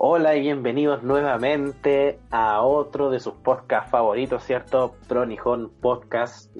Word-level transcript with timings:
Hola 0.00 0.36
y 0.36 0.42
bienvenidos 0.42 1.02
nuevamente 1.02 2.20
a 2.30 2.62
otro 2.62 3.10
de 3.10 3.18
sus 3.18 3.34
podcasts 3.34 3.90
favoritos, 3.90 4.44
¿cierto? 4.44 4.94
Pronijón 5.08 5.72
Podcast. 5.80 6.56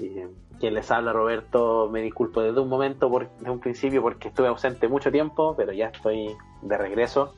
quien 0.58 0.74
les 0.74 0.90
habla 0.90 1.12
Roberto, 1.12 1.88
me 1.88 2.02
disculpo 2.02 2.40
desde 2.42 2.58
un 2.58 2.68
momento, 2.68 3.08
por, 3.08 3.30
desde 3.36 3.50
un 3.52 3.60
principio, 3.60 4.02
porque 4.02 4.26
estuve 4.26 4.48
ausente 4.48 4.88
mucho 4.88 5.12
tiempo, 5.12 5.54
pero 5.56 5.72
ya 5.72 5.86
estoy 5.86 6.36
de 6.62 6.78
regreso. 6.78 7.32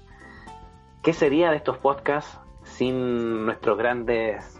¿Qué 1.02 1.12
sería 1.12 1.50
de 1.50 1.58
estos 1.58 1.76
podcasts 1.76 2.40
sin 2.62 3.44
nuestros 3.44 3.76
grandes 3.76 4.58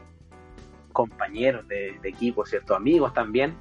compañeros 0.92 1.66
de 1.66 1.98
equipo, 2.04 2.44
¿cierto? 2.44 2.74
Amigos 2.74 3.14
también 3.14 3.56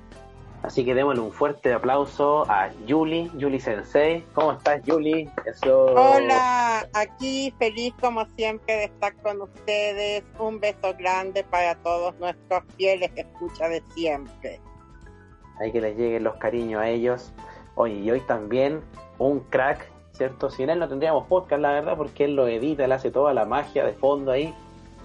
Así 0.64 0.84
que 0.84 0.94
démosle 0.94 1.22
un 1.22 1.32
fuerte 1.32 1.74
aplauso 1.74 2.44
a 2.50 2.70
Yuli, 2.86 3.32
Yuli 3.38 3.60
Sensei. 3.60 4.24
¿Cómo 4.34 4.52
estás, 4.52 4.84
Yuli? 4.84 5.30
Hola, 5.66 6.88
aquí 6.94 7.54
feliz 7.58 7.94
como 8.02 8.26
siempre 8.36 8.76
de 8.76 8.84
estar 8.86 9.16
con 9.18 9.42
ustedes. 9.42 10.24
Un 10.38 10.60
beso 10.60 10.94
grande 10.98 11.44
para 11.46 11.76
todos 11.76 12.14
nuestros 12.20 12.64
fieles 12.76 13.10
que 13.12 13.22
escucha 13.22 13.70
de 13.70 13.82
siempre. 13.96 14.60
Hay 15.60 15.72
que 15.72 15.82
les 15.82 15.98
lleguen 15.98 16.24
los 16.24 16.36
cariños 16.36 16.82
a 16.82 16.90
ellos. 16.90 17.32
Oye, 17.76 17.96
y 17.96 18.12
hoy 18.12 18.20
también 18.22 18.82
un 19.18 19.40
crack, 19.40 19.90
¿cierto? 20.12 20.50
Sin 20.50 20.70
él 20.70 20.80
no 20.80 20.90
tendríamos 20.90 21.26
podcast, 21.28 21.62
la 21.62 21.72
verdad, 21.72 21.96
porque 21.96 22.26
él 22.26 22.36
lo 22.36 22.48
edita, 22.48 22.84
él 22.84 22.92
hace 22.92 23.12
toda 23.12 23.34
la 23.34 23.46
magia 23.46 23.86
de 23.86 23.94
fondo 23.94 24.32
ahí. 24.34 24.54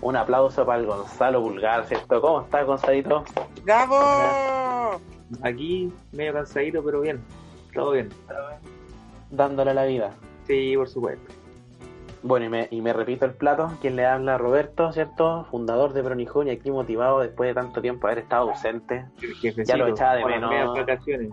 Un 0.01 0.17
aplauso 0.17 0.67
para 0.67 0.81
el 0.81 0.87
Gonzalo 0.87 1.41
Vulgar, 1.41 1.87
¿cierto? 1.87 2.21
¿Cómo 2.21 2.43
estás, 2.43 2.67
Gonzalito? 2.67 3.25
¡Bravo! 3.63 5.01
Aquí 5.43 5.93
medio 6.13 6.33
cansadito, 6.33 6.83
pero 6.85 7.01
bien, 7.01 7.21
todo 7.73 7.93
bien. 7.93 8.09
Dándole 9.31 9.75
la 9.75 9.85
vida. 9.85 10.11
Sí, 10.47 10.75
por 10.77 10.89
supuesto. 10.89 11.33
Bueno, 12.23 12.47
y 12.47 12.49
me, 12.49 12.69
y 12.71 12.81
me 12.81 12.93
repito 12.95 13.27
el 13.27 13.33
plato, 13.33 13.71
quien 13.83 13.97
le 13.97 14.07
habla 14.07 14.39
Roberto, 14.39 14.93
¿cierto? 14.93 15.45
Fundador 15.51 15.93
de 15.93 16.03
Pronijón 16.03 16.49
y 16.49 16.53
aquí 16.53 16.71
motivado 16.71 17.21
después 17.21 17.51
de 17.51 17.55
tanto 17.55 17.83
tiempo 17.83 18.07
haber 18.07 18.21
estado 18.21 18.51
ausente. 18.51 19.05
ya 19.67 19.77
lo 19.77 19.89
echaba 19.89 20.17
de 20.17 20.25
menos. 20.25 20.75
vacaciones. 20.75 21.31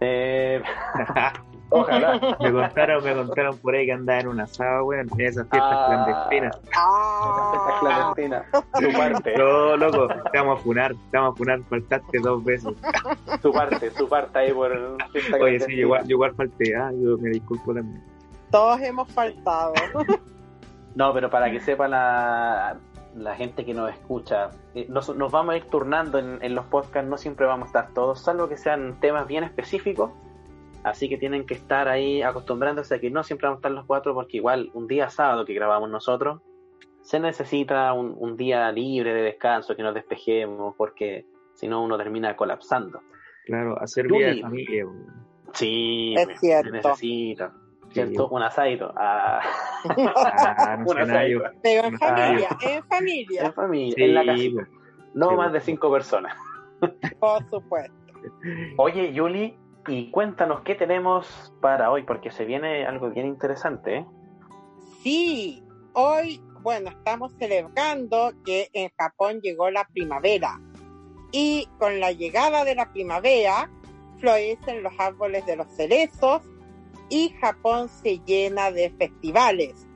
Eh... 0.00 0.62
Ojalá. 1.70 2.36
me 2.40 2.52
contaron, 2.52 3.04
me 3.04 3.14
contaron 3.14 3.58
por 3.58 3.74
ahí 3.74 3.86
que 3.86 3.92
andaba 3.92 4.20
en 4.20 4.28
una 4.28 4.44
asado, 4.44 4.84
weón, 4.84 5.08
en 5.18 5.20
esas 5.20 5.48
fiestas 5.48 5.72
ah, 5.72 5.86
clandestinas. 5.88 6.60
Ah, 6.74 7.50
fiestas 7.50 7.80
clandestinas. 7.80 8.46
Tu 8.80 8.98
parte. 8.98 9.36
No, 9.36 9.76
loco, 9.76 10.08
te 10.32 10.38
vamos 10.38 10.60
a 10.60 10.62
funar, 10.62 10.94
te 11.10 11.18
vamos 11.18 11.34
a 11.34 11.36
funar, 11.36 11.60
faltaste 11.68 12.18
dos 12.20 12.44
veces. 12.44 12.74
Tu 13.42 13.52
parte, 13.52 13.90
tu 13.90 14.08
parte 14.08 14.38
ahí 14.38 14.52
por 14.52 14.96
fiesta 15.12 15.36
Oye, 15.36 15.60
sí, 15.60 15.76
yo 15.76 15.82
igual, 15.82 16.02
yo 16.04 16.10
igual 16.10 16.34
falté, 16.34 16.76
ah, 16.76 16.90
yo 16.92 17.18
me 17.18 17.30
disculpo 17.30 17.74
también. 17.74 18.02
Todos 18.50 18.80
hemos 18.80 19.12
faltado. 19.12 19.74
No, 20.94 21.12
pero 21.12 21.30
para 21.30 21.50
que 21.50 21.60
sepa 21.60 21.86
la, 21.86 22.78
la 23.14 23.34
gente 23.36 23.64
que 23.64 23.74
nos 23.74 23.90
escucha, 23.90 24.50
eh, 24.74 24.86
nos, 24.88 25.14
nos 25.14 25.30
vamos 25.30 25.54
a 25.54 25.58
ir 25.58 25.64
turnando 25.66 26.18
en, 26.18 26.38
en 26.40 26.54
los 26.54 26.64
podcasts, 26.64 27.08
no 27.08 27.18
siempre 27.18 27.46
vamos 27.46 27.66
a 27.66 27.68
estar 27.68 27.94
todos, 27.94 28.20
salvo 28.20 28.48
que 28.48 28.56
sean 28.56 28.98
temas 28.98 29.26
bien 29.28 29.44
específicos 29.44 30.10
Así 30.84 31.08
que 31.08 31.18
tienen 31.18 31.44
que 31.44 31.54
estar 31.54 31.88
ahí 31.88 32.22
acostumbrándose 32.22 32.94
a 32.94 33.00
que 33.00 33.10
no 33.10 33.22
siempre 33.22 33.46
vamos 33.46 33.58
a 33.58 33.60
estar 33.60 33.72
los 33.72 33.86
cuatro, 33.86 34.14
porque 34.14 34.36
igual 34.36 34.70
un 34.74 34.86
día 34.86 35.10
sábado 35.10 35.44
que 35.44 35.54
grabamos 35.54 35.90
nosotros, 35.90 36.40
se 37.02 37.18
necesita 37.20 37.92
un, 37.92 38.36
día 38.36 38.70
libre 38.70 39.14
de 39.14 39.22
descanso, 39.22 39.74
que 39.74 39.82
nos 39.82 39.94
despejemos, 39.94 40.74
porque 40.76 41.26
si 41.54 41.66
no 41.66 41.82
uno 41.82 41.96
termina 41.96 42.36
colapsando. 42.36 43.00
Claro, 43.46 43.80
hacer 43.80 44.08
vida 44.08 44.28
de 44.28 44.40
familia. 44.40 44.86
Sí, 45.54 46.14
es 46.16 46.38
cierto. 46.38 46.70
se 46.70 46.76
necesita. 46.76 47.52
¿Cierto? 47.90 48.28
Un 48.28 48.42
asadito. 48.42 48.92
Ah. 48.94 49.40
ah 49.84 50.78
un 50.86 50.98
asadito. 50.98 51.44
Pero 51.62 51.88
en 51.88 51.98
familia, 51.98 52.48
en 52.60 52.84
familia. 52.84 53.42
En 53.46 53.52
familia, 53.54 53.94
en 53.96 54.14
la 54.14 54.24
casa. 54.26 54.70
No 55.14 55.32
más 55.32 55.52
de 55.52 55.60
cinco 55.60 55.90
personas. 55.90 56.36
Por 57.18 57.48
supuesto. 57.48 57.96
Oye, 58.76 59.12
Yuli, 59.12 59.56
y 59.88 60.10
cuéntanos 60.10 60.60
qué 60.62 60.74
tenemos 60.74 61.52
para 61.60 61.90
hoy, 61.90 62.02
porque 62.04 62.30
se 62.30 62.44
viene 62.44 62.86
algo 62.86 63.10
bien 63.10 63.26
interesante. 63.26 63.98
¿eh? 63.98 64.06
Sí, 65.02 65.62
hoy, 65.94 66.40
bueno, 66.62 66.90
estamos 66.90 67.32
celebrando 67.38 68.32
que 68.44 68.68
en 68.72 68.90
Japón 68.98 69.40
llegó 69.40 69.70
la 69.70 69.84
primavera. 69.84 70.60
Y 71.32 71.68
con 71.78 72.00
la 72.00 72.12
llegada 72.12 72.64
de 72.64 72.74
la 72.74 72.92
primavera, 72.92 73.70
florecen 74.18 74.82
los 74.82 74.92
árboles 74.98 75.44
de 75.46 75.56
los 75.56 75.68
cerezos 75.74 76.42
y 77.08 77.30
Japón 77.40 77.88
se 77.88 78.18
llena 78.20 78.70
de 78.70 78.90
festivales, 78.90 79.86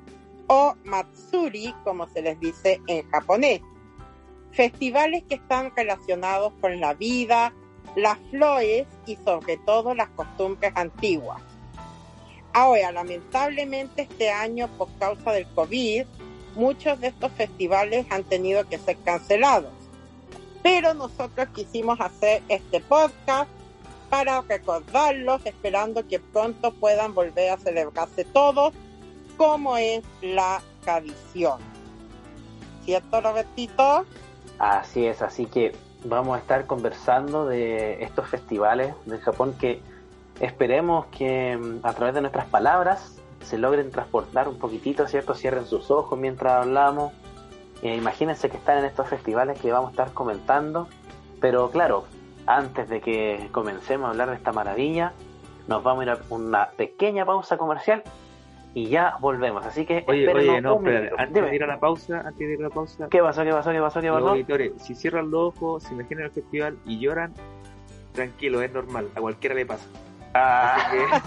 o 0.47 0.75
matsuri, 0.85 1.75
como 1.85 2.09
se 2.09 2.23
les 2.23 2.39
dice 2.41 2.81
en 2.87 3.09
japonés. 3.11 3.61
Festivales 4.53 5.25
que 5.29 5.37
están 5.37 5.75
relacionados 5.75 6.53
con 6.61 6.81
la 6.81 6.95
vida, 6.95 7.53
las 7.97 8.19
flores 8.31 8.87
y 9.07 9.17
sobre 9.17 9.57
todo 9.59 9.95
las 9.95 10.09
costumbres 10.11 10.73
antiguas. 10.75 11.43
Ahora, 12.53 12.93
lamentablemente 12.93 14.03
este 14.03 14.31
año 14.31 14.69
por 14.77 14.89
causa 14.99 15.33
del 15.33 15.47
COVID, 15.55 16.05
muchos 16.55 17.01
de 17.01 17.09
estos 17.09 17.33
festivales 17.33 18.07
han 18.11 18.25
tenido 18.25 18.69
que 18.69 18.79
ser 18.79 18.99
cancelados. 18.99 19.73
Pero 20.63 20.95
nosotros 20.95 21.49
quisimos 21.55 22.01
hacer 22.01 22.43
este 22.49 22.81
podcast 22.81 23.51
para 24.11 24.43
recordarlos, 24.43 25.45
esperando 25.47 26.07
que 26.07 26.21
pronto 26.21 26.73
puedan 26.73 27.15
volver 27.15 27.51
a 27.51 27.57
celebrarse 27.57 28.25
todos 28.27 28.75
como 29.39 29.79
es 29.79 30.03
la 30.21 30.63
tradición. 30.85 31.59
¿Cierto, 32.85 33.21
Robertito? 33.21 34.05
Así 34.59 35.07
es, 35.07 35.23
así 35.23 35.47
que 35.47 35.73
vamos 36.05 36.37
a 36.37 36.41
estar 36.41 36.67
conversando 36.67 37.47
de 37.47 38.03
estos 38.03 38.29
festivales 38.29 38.95
de 39.07 39.19
Japón 39.19 39.55
que 39.59 39.81
esperemos 40.41 41.07
que 41.07 41.57
mm, 41.57 41.87
a 41.87 41.93
través 41.93 42.15
de 42.15 42.21
nuestras 42.21 42.47
palabras 42.47 43.19
se 43.43 43.59
logren 43.59 43.91
transportar 43.91 44.49
un 44.49 44.59
poquitito, 44.59 45.07
¿cierto? 45.09 45.35
Cierren 45.35 45.67
sus 45.67 45.91
ojos 45.91 46.19
mientras 46.19 46.65
hablamos. 46.65 47.13
E 47.83 47.97
imagínense 47.97 48.49
que 48.49 48.57
están 48.57 48.79
en 48.79 48.85
estos 48.85 49.09
festivales 49.09 49.61
que 49.61 49.73
vamos 49.73 49.89
a 49.89 49.91
estar 49.91 50.13
comentando. 50.13 50.89
Pero 51.41 51.71
claro, 51.71 52.05
antes 52.47 52.89
de 52.89 53.01
que 53.01 53.49
comencemos 53.51 54.07
a 54.07 54.11
hablar 54.11 54.31
de 54.31 54.37
esta 54.37 54.53
maravilla, 54.53 55.13
nos 55.67 55.83
vamos 55.83 56.03
a 56.03 56.05
ir 56.05 56.11
a 56.11 56.19
una 56.31 56.71
pequeña 56.71 57.25
pausa 57.25 57.57
comercial 57.57 58.05
y 58.75 58.89
ya 58.89 59.17
volvemos. 59.21 59.65
Así 59.67 59.85
que 59.85 60.05
oye, 60.07 60.33
oye 60.33 60.61
no, 60.61 60.77
espera, 60.77 61.11
antes 61.19 61.45
de 61.45 61.55
ir 61.55 61.65
a 61.65 61.67
la 61.67 61.81
pausa, 61.81 62.21
antes 62.21 62.39
de 62.39 62.55
ir 62.55 62.61
a 62.61 62.69
la 62.69 62.71
pausa. 62.71 63.09
¿Qué 63.11 63.21
pasó? 63.21 63.45
¿Qué 63.45 63.51
pasó? 63.51 63.71
¿Qué 63.71 63.81
pasó? 63.81 64.01
¿Qué 64.01 64.11
pasó? 64.11 64.35
si 64.79 64.95
cierran 64.95 65.31
los 65.31 65.55
ojos, 65.55 65.85
se 65.85 65.95
imaginan 65.95 66.25
el 66.25 66.31
festival 66.31 66.79
y 66.87 66.99
lloran, 66.99 67.33
tranquilo, 68.13 68.63
es 68.63 68.73
normal, 68.73 69.09
a 69.15 69.21
cualquiera 69.21 69.55
le 69.55 69.67
pasa. 69.67 69.87
Ah. 70.35 71.21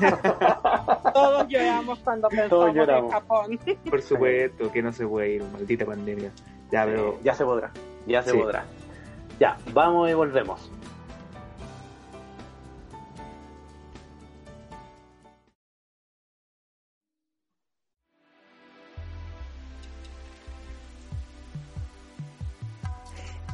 Todos 1.14 1.48
lloramos 1.48 2.00
cuando 2.00 2.28
pensamos 2.28 2.76
en 2.76 3.10
Japón. 3.10 3.60
Por 3.90 4.02
supuesto 4.02 4.72
que 4.72 4.82
no 4.82 4.92
se 4.92 5.06
puede 5.06 5.36
ir, 5.36 5.44
maldita 5.44 5.86
pandemia. 5.86 6.32
Ya, 6.72 6.86
pero... 6.86 7.20
ya 7.24 7.36
se 7.36 7.46
podrá, 7.46 7.72
ya 8.08 8.24
se 8.24 8.34
podrá. 8.34 8.66
Ya, 9.40 9.58
vamos 9.74 10.10
y 10.10 10.14
volvemos. 10.14 10.72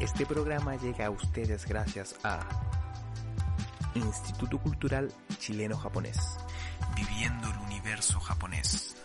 Este 0.01 0.25
programa 0.25 0.75
llega 0.77 1.06
a 1.06 1.12
ustedes 1.12 1.68
gracias 1.68 2.15
a 2.24 2.39
Instituto 3.94 4.57
Cultural 4.57 5.13
Chileno-Japonés, 5.38 6.18
viviendo 6.95 7.48
el 7.48 7.57
universo 7.59 8.19
japonés. 8.19 8.95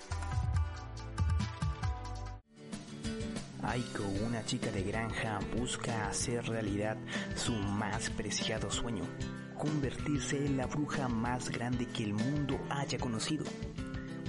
Aiko, 3.63 4.05
una 4.27 4.43
chica 4.47 4.71
de 4.71 4.85
granja, 4.85 5.39
busca 5.55 6.09
hacer 6.09 6.47
realidad 6.47 6.97
su 7.35 7.53
más 7.53 8.09
preciado 8.09 8.71
sueño, 8.71 9.05
convertirse 9.59 10.47
en 10.47 10.57
la 10.57 10.65
bruja 10.65 11.09
más 11.09 11.51
grande 11.51 11.87
que 11.89 12.05
el 12.05 12.15
mundo 12.15 12.59
haya 12.71 12.97
conocido. 12.99 13.45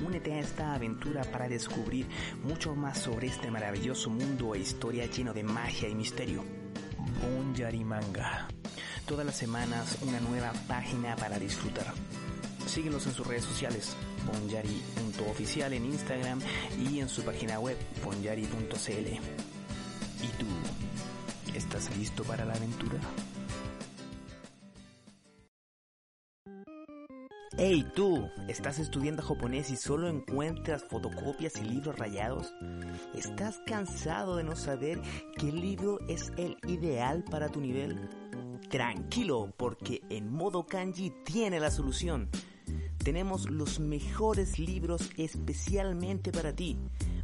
Únete 0.06 0.34
a 0.34 0.40
esta 0.40 0.74
aventura 0.74 1.24
para 1.24 1.48
descubrir 1.48 2.08
mucho 2.44 2.76
más 2.76 2.98
sobre 2.98 3.28
este 3.28 3.50
maravilloso 3.50 4.10
mundo 4.10 4.54
e 4.54 4.60
historia 4.60 5.06
lleno 5.06 5.34
de 5.34 5.44
magia 5.44 5.88
y 5.88 5.96
misterio. 5.96 6.57
Bon 7.22 7.86
Manga. 7.86 8.48
Todas 9.06 9.26
las 9.26 9.36
semanas 9.36 9.98
una 10.02 10.20
nueva 10.20 10.52
página 10.68 11.16
para 11.16 11.40
disfrutar. 11.40 11.94
Síguenos 12.66 13.06
en 13.08 13.14
sus 13.14 13.26
redes 13.26 13.46
sociales, 13.46 13.96
bonyari.oficial 14.26 15.74
en 15.74 15.86
Instagram 15.86 16.40
y 16.80 17.00
en 17.00 17.10
su 17.10 17.24
página 17.24 17.60
web, 17.60 17.78
bonyari.cl. 18.04 19.08
¿Y 20.24 20.28
tú? 20.38 20.46
¿Estás 21.56 21.96
listo 21.98 22.24
para 22.24 22.46
la 22.46 22.54
aventura? 22.54 23.00
Hey 27.60 27.88
tú, 27.96 28.30
¿estás 28.48 28.78
estudiando 28.78 29.24
japonés 29.24 29.72
y 29.72 29.78
solo 29.78 30.08
encuentras 30.08 30.84
fotocopias 30.84 31.58
y 31.60 31.64
libros 31.64 31.98
rayados? 31.98 32.54
¿Estás 33.16 33.60
cansado 33.66 34.36
de 34.36 34.44
no 34.44 34.56
saber 34.56 35.02
qué 35.40 35.52
libro 35.52 35.98
es 36.08 36.32
el 36.38 36.58
ideal 36.68 37.24
para 37.24 37.50
tu 37.50 37.60
nivel? 37.60 38.10
Tranquilo, 38.70 39.52
porque 39.58 40.04
en 40.12 40.32
modo 40.32 40.68
kanji 40.68 41.12
tiene 41.26 41.60
la 41.60 41.72
solución. 41.72 42.30
Tenemos 43.04 43.50
los 43.50 43.80
mejores 43.80 44.60
libros 44.60 45.10
especialmente 45.18 46.32
para 46.32 46.56
ti. 46.56 46.78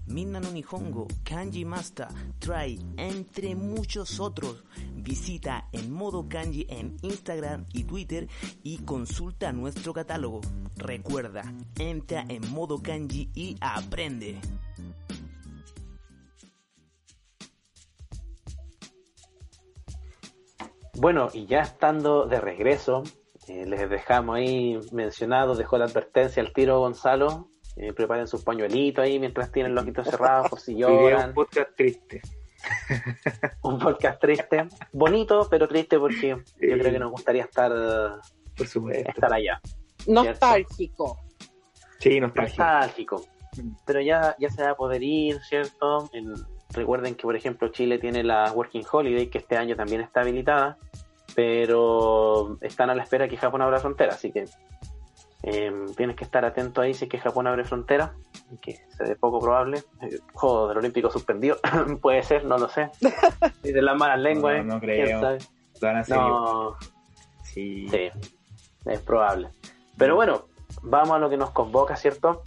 Minna 0.08 0.40
Nihongo, 0.40 1.08
Kanji 1.24 1.66
Master, 1.66 2.08
Try, 2.40 2.80
entre 2.98 3.56
muchos 3.56 4.20
otros. 4.20 4.64
Visita 4.96 5.68
en 5.72 5.92
modo 5.92 6.28
kanji 6.30 6.66
en 6.70 6.96
Instagram 7.02 7.66
y 7.74 7.84
Twitter 7.84 8.28
y 8.64 8.80
consulta 8.80 9.52
nuestro 9.52 9.94
catálogo. 9.94 10.42
Recuerda, 10.78 11.44
entra 11.78 12.26
en 12.30 12.50
modo 12.52 12.82
kanji 12.82 13.30
y 13.34 13.58
aprende. 13.60 14.40
Bueno, 20.96 21.28
y 21.34 21.48
ya 21.48 21.62
estando 21.62 22.28
de 22.28 22.40
regreso, 22.40 23.04
eh, 23.48 23.66
les 23.66 23.90
dejamos 23.90 24.38
ahí 24.38 24.80
mencionado, 24.92 25.56
dejó 25.56 25.78
la 25.78 25.86
advertencia 25.86 26.42
al 26.42 26.54
tiro 26.54 26.80
Gonzalo. 26.80 27.50
Eh, 27.76 27.92
preparen 27.94 28.28
sus 28.28 28.44
pañuelitos 28.44 29.04
ahí 29.04 29.20
mientras 29.20 29.52
tienen 29.52 29.74
los 29.74 29.84
ojitos 29.84 30.08
cerrados 30.08 30.50
por 30.50 30.60
si 30.60 30.76
lloran. 30.78 31.30
un 31.30 31.34
podcast 31.34 31.76
triste. 31.76 32.22
un 33.64 33.80
podcast 33.80 34.22
triste, 34.22 34.68
bonito, 34.94 35.48
pero 35.50 35.68
triste 35.68 36.00
porque 36.00 36.30
yo 36.30 36.78
creo 36.78 36.92
que 36.92 37.00
nos 37.00 37.12
gustaría 37.12 37.44
estar, 37.44 37.72
por 38.56 38.68
supuesto. 38.68 39.10
estar 39.10 39.34
allá. 39.34 39.60
Nostálgico. 40.08 41.20
Sí, 42.00 42.20
nostálgico. 42.20 42.64
Nostálgico. 42.64 43.26
Pero 43.86 44.02
ya, 44.02 44.36
ya 44.40 44.50
se 44.50 44.64
va 44.64 44.72
a 44.72 44.76
poder 44.76 45.04
ir, 45.04 45.40
¿cierto? 45.42 46.10
En, 46.14 46.34
recuerden 46.74 47.16
que, 47.16 47.24
por 47.24 47.36
ejemplo, 47.36 47.70
Chile 47.70 48.00
tiene 48.00 48.24
la 48.24 48.52
Working 48.52 48.84
Holiday, 48.90 49.28
que 49.28 49.38
este 49.40 49.58
año 49.58 49.76
también 49.76 50.02
está 50.02 50.22
habilitada, 50.22 50.78
pero 51.36 52.58
están 52.62 52.90
a 52.90 52.96
la 52.96 53.04
espera 53.04 53.28
que 53.28 53.38
Japón 53.38 53.62
abra 53.62 53.80
frontera, 53.80 54.14
así 54.14 54.32
que 54.32 54.46
eh, 55.44 55.72
tienes 55.98 56.16
que 56.16 56.24
estar 56.24 56.46
atento 56.46 56.82
ahí 56.82 56.94
si 56.94 57.06
es 57.06 57.12
que 57.12 57.20
Japón 57.20 57.48
abre 57.48 57.64
frontera, 57.66 58.14
que 58.62 58.80
se 58.98 59.04
ve 59.04 59.16
poco 59.16 59.40
probable. 59.40 59.84
El 60.02 60.22
juego 60.34 60.70
del 60.70 60.78
Olímpico 60.78 61.10
suspendido, 61.12 61.58
puede 62.02 62.24
ser, 62.24 62.46
no 62.46 62.58
lo 62.58 62.70
sé. 62.70 62.90
Y 63.64 63.72
de 63.72 63.82
las 63.82 63.96
malas 63.98 64.20
lenguas, 64.20 64.66
No, 64.66 64.76
no 64.76 64.80
creo. 64.80 65.06
¿quién 65.06 65.20
sabe? 65.22 65.38
Van 65.82 65.98
a 65.98 66.04
ser 66.04 66.18
No, 66.18 66.76
Sí. 67.44 67.88
sí, 67.90 68.10
es 68.86 69.00
probable. 69.02 69.50
Pero 69.98 70.16
bueno, 70.16 70.46
vamos 70.82 71.12
a 71.12 71.20
lo 71.20 71.30
que 71.30 71.38
nos 71.38 71.52
convoca, 71.52 71.96
¿cierto? 71.96 72.42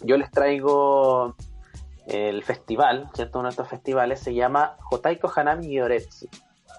Yo 0.00 0.16
les 0.16 0.30
traigo 0.30 1.36
el 2.06 2.42
festival, 2.42 3.08
¿cierto? 3.14 3.38
Uno 3.38 3.48
de 3.48 3.50
estos 3.50 3.68
festivales 3.68 4.20
se 4.20 4.34
llama 4.34 4.76
Jotaiko 4.80 5.30
Hanami 5.34 5.68
Gyoretsu. 5.68 6.26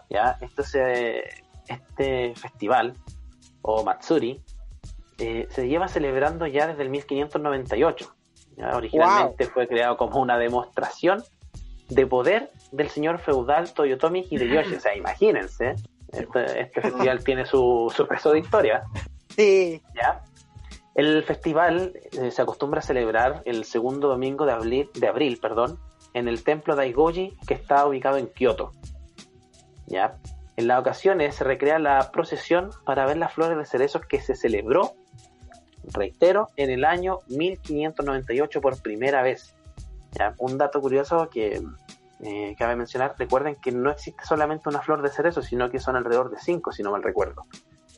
¿ya? 0.09 0.37
Esto 0.41 0.63
se, 0.63 1.23
este 1.67 2.35
festival, 2.35 2.93
o 3.61 3.83
Matsuri, 3.83 4.41
eh, 5.17 5.47
se 5.49 5.67
lleva 5.67 5.87
celebrando 5.87 6.47
ya 6.47 6.67
desde 6.67 6.83
el 6.83 6.89
1598. 6.89 8.15
¿ya? 8.57 8.75
Originalmente 8.75 9.45
fue 9.45 9.67
creado 9.67 9.97
como 9.97 10.19
una 10.19 10.37
demostración 10.37 11.23
de 11.89 12.07
poder 12.07 12.51
del 12.71 12.89
señor 12.89 13.19
feudal 13.19 13.73
Toyotomi 13.73 14.25
Hideyoshi. 14.29 14.75
O 14.75 14.79
sea, 14.79 14.95
imagínense, 14.97 15.75
este, 16.11 16.61
este 16.61 16.81
festival 16.81 17.23
tiene 17.23 17.45
su, 17.45 17.91
su 17.95 18.07
peso 18.07 18.31
de 18.31 18.39
historia. 18.39 18.83
Sí. 19.29 19.81
¿ya? 19.95 20.23
El 20.95 21.23
festival 21.23 21.93
eh, 22.13 22.31
se 22.31 22.41
acostumbra 22.41 22.79
a 22.79 22.83
celebrar 22.83 23.41
el 23.45 23.65
segundo 23.65 24.07
domingo 24.07 24.45
de 24.45 24.53
abril, 24.53 24.89
de 24.93 25.07
abril 25.07 25.37
perdón, 25.41 25.77
en 26.13 26.27
el 26.29 26.43
templo 26.43 26.75
Daigoji 26.75 27.37
que 27.45 27.53
está 27.53 27.85
ubicado 27.85 28.17
en 28.17 28.27
Kioto. 28.27 28.71
¿ya? 29.87 30.17
En 30.55 30.67
las 30.67 30.79
ocasiones 30.79 31.35
se 31.35 31.43
recrea 31.43 31.79
la 31.79 32.11
procesión 32.11 32.69
para 32.85 33.05
ver 33.05 33.17
las 33.17 33.33
flores 33.33 33.57
de 33.57 33.65
cerezos 33.65 34.03
que 34.05 34.21
se 34.21 34.35
celebró, 34.35 34.93
reitero, 35.93 36.49
en 36.55 36.69
el 36.69 36.85
año 36.85 37.19
1598 37.27 38.61
por 38.61 38.81
primera 38.81 39.21
vez. 39.21 39.55
Un 40.37 40.57
dato 40.57 40.79
curioso 40.79 41.29
que 41.29 41.61
eh, 42.21 42.55
cabe 42.57 42.75
mencionar, 42.75 43.15
recuerden 43.17 43.55
que 43.55 43.71
no 43.71 43.91
existe 43.91 44.23
solamente 44.25 44.69
una 44.69 44.81
flor 44.81 45.01
de 45.01 45.09
cerezo, 45.09 45.41
sino 45.41 45.69
que 45.69 45.79
son 45.79 45.95
alrededor 45.95 46.31
de 46.31 46.37
cinco, 46.39 46.71
si 46.71 46.83
no 46.83 46.91
mal 46.91 47.03
recuerdo. 47.03 47.45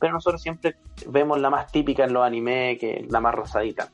Pero 0.00 0.12
nosotros 0.12 0.42
siempre 0.42 0.76
vemos 1.06 1.40
la 1.40 1.50
más 1.50 1.70
típica 1.70 2.04
en 2.04 2.12
los 2.12 2.24
anime, 2.24 2.76
que 2.78 3.06
la 3.08 3.20
más 3.20 3.34
rosadita. 3.34 3.88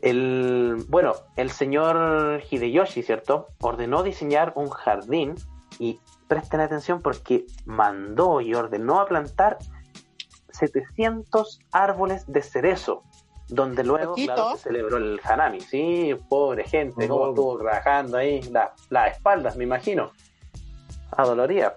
El, 0.00 0.84
bueno, 0.88 1.14
el 1.36 1.50
señor 1.50 2.42
Hideyoshi, 2.50 3.02
¿cierto? 3.02 3.48
Ordenó 3.60 4.02
diseñar 4.02 4.52
un 4.56 4.68
jardín 4.68 5.34
y 5.78 5.98
presten 6.28 6.60
atención 6.60 7.00
porque 7.00 7.46
mandó 7.64 8.40
y 8.40 8.54
ordenó 8.54 9.00
a 9.00 9.06
plantar 9.06 9.58
700 10.54 11.60
árboles 11.72 12.24
de 12.26 12.42
cerezo, 12.42 13.02
donde 13.48 13.84
luego 13.84 14.14
claro, 14.14 14.56
se 14.56 14.64
celebró 14.64 14.96
el 14.96 15.20
Hanami. 15.22 15.60
Sí, 15.60 16.14
pobre 16.28 16.64
gente, 16.64 17.08
cómo 17.08 17.24
Oh. 17.24 17.28
estuvo 17.30 17.58
trabajando 17.58 18.16
ahí, 18.18 18.40
la- 18.50 18.72
las 18.90 19.16
espaldas, 19.16 19.56
me 19.56 19.64
imagino. 19.64 20.12
Adoloría. 21.16 21.74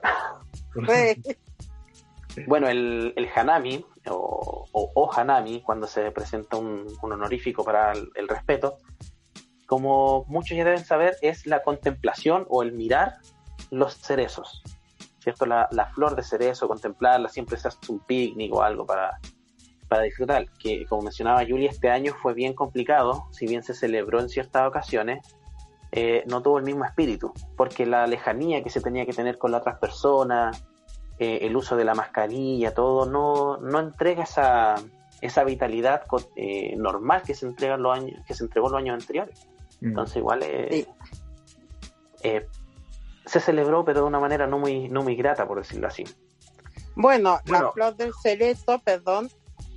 Bueno, 2.46 2.68
el, 2.70 3.13
el 3.16 3.28
Hanami, 3.36 3.84
o, 4.08 4.68
o, 4.72 4.92
o 4.94 5.12
Hanami, 5.12 5.62
cuando 5.63 5.88
se 5.88 6.12
presenta 6.12 6.58
un, 6.58 6.86
un 7.02 7.12
honorífico 7.12 7.63
para 7.66 7.94
el, 7.94 8.12
el 8.13 8.28
respeto, 8.28 8.78
como 9.66 10.24
muchos 10.28 10.56
ya 10.56 10.63
deben 10.63 10.86
saber, 10.86 11.16
es 11.24 11.48
la 11.48 11.63
contemplación 11.63 12.46
o 12.50 12.62
el 12.62 12.74
mirar 12.74 13.16
los 13.72 13.96
cerezos. 13.98 14.62
¿Cierto? 15.28 15.46
La, 15.46 15.68
la 15.72 15.88
flor 15.88 16.16
de 16.16 16.24
cerezo, 16.24 16.70
contemplarla, 16.70 17.28
siempre 17.28 17.58
se 17.58 17.68
hace 17.68 17.80
un 17.90 18.00
picnic 18.00 18.54
o 18.54 18.62
algo 18.62 18.86
para, 18.86 19.20
para 19.90 20.04
disfrutar. 20.04 20.46
Que 20.58 20.86
como 20.86 21.02
mencionaba 21.02 21.44
Julia, 21.46 21.70
este 21.70 21.90
año 21.90 22.14
fue 22.22 22.34
bien 22.34 22.54
complicado, 22.54 23.26
si 23.32 23.46
bien 23.46 23.62
se 23.62 23.74
celebró 23.74 24.22
en 24.22 24.30
ciertas 24.30 24.66
ocasiones, 24.66 25.36
eh, 25.92 26.24
no 26.28 26.42
tuvo 26.42 26.60
el 26.60 26.64
mismo 26.64 26.86
espíritu, 26.86 27.34
porque 27.58 27.86
la 27.86 28.08
lejanía 28.08 28.64
que 28.64 28.70
se 28.70 28.80
tenía 28.80 29.06
que 29.06 29.12
tener 29.12 29.38
con 29.38 29.52
las 29.52 29.60
otras 29.60 29.80
personas, 29.80 30.66
eh, 31.20 31.40
el 31.42 31.58
uso 31.58 31.76
de 31.76 31.84
la 31.84 31.94
mascarilla, 31.94 32.74
todo, 32.74 33.06
no, 33.06 33.58
no 33.58 33.82
entrega 33.82 34.24
esa, 34.24 34.76
esa 35.20 35.44
vitalidad 35.44 36.04
eh, 36.38 36.74
normal 36.78 37.24
que 37.24 37.34
se 37.34 37.48
entrega 37.48 37.76
en 37.76 37.84
los 37.84 37.98
años, 37.98 38.22
que 38.26 38.34
se 38.34 38.46
entregó 38.46 38.70
los 38.70 38.80
años 38.80 38.94
anteriores. 38.94 39.46
Mm. 39.82 39.88
Entonces 39.88 40.16
igual 40.16 40.40
eh, 40.44 40.86
Sí. 42.24 42.32
Se 43.28 43.40
celebró, 43.40 43.86
pero 43.86 44.02
de 44.02 44.06
una 44.08 44.20
manera 44.20 44.48
no 44.48 44.58
muy, 44.58 44.90
no 44.90 45.04
muy 45.04 45.16
grata, 45.16 45.48
por 45.48 45.60
decirlo 45.60 45.88
así. 45.88 46.04
Bueno, 46.96 47.40
la 47.46 47.58
Bueno. 47.60 47.72
flor 47.74 47.96
del 47.96 48.12
cerezo, 48.22 48.80
perdón, 48.80 49.30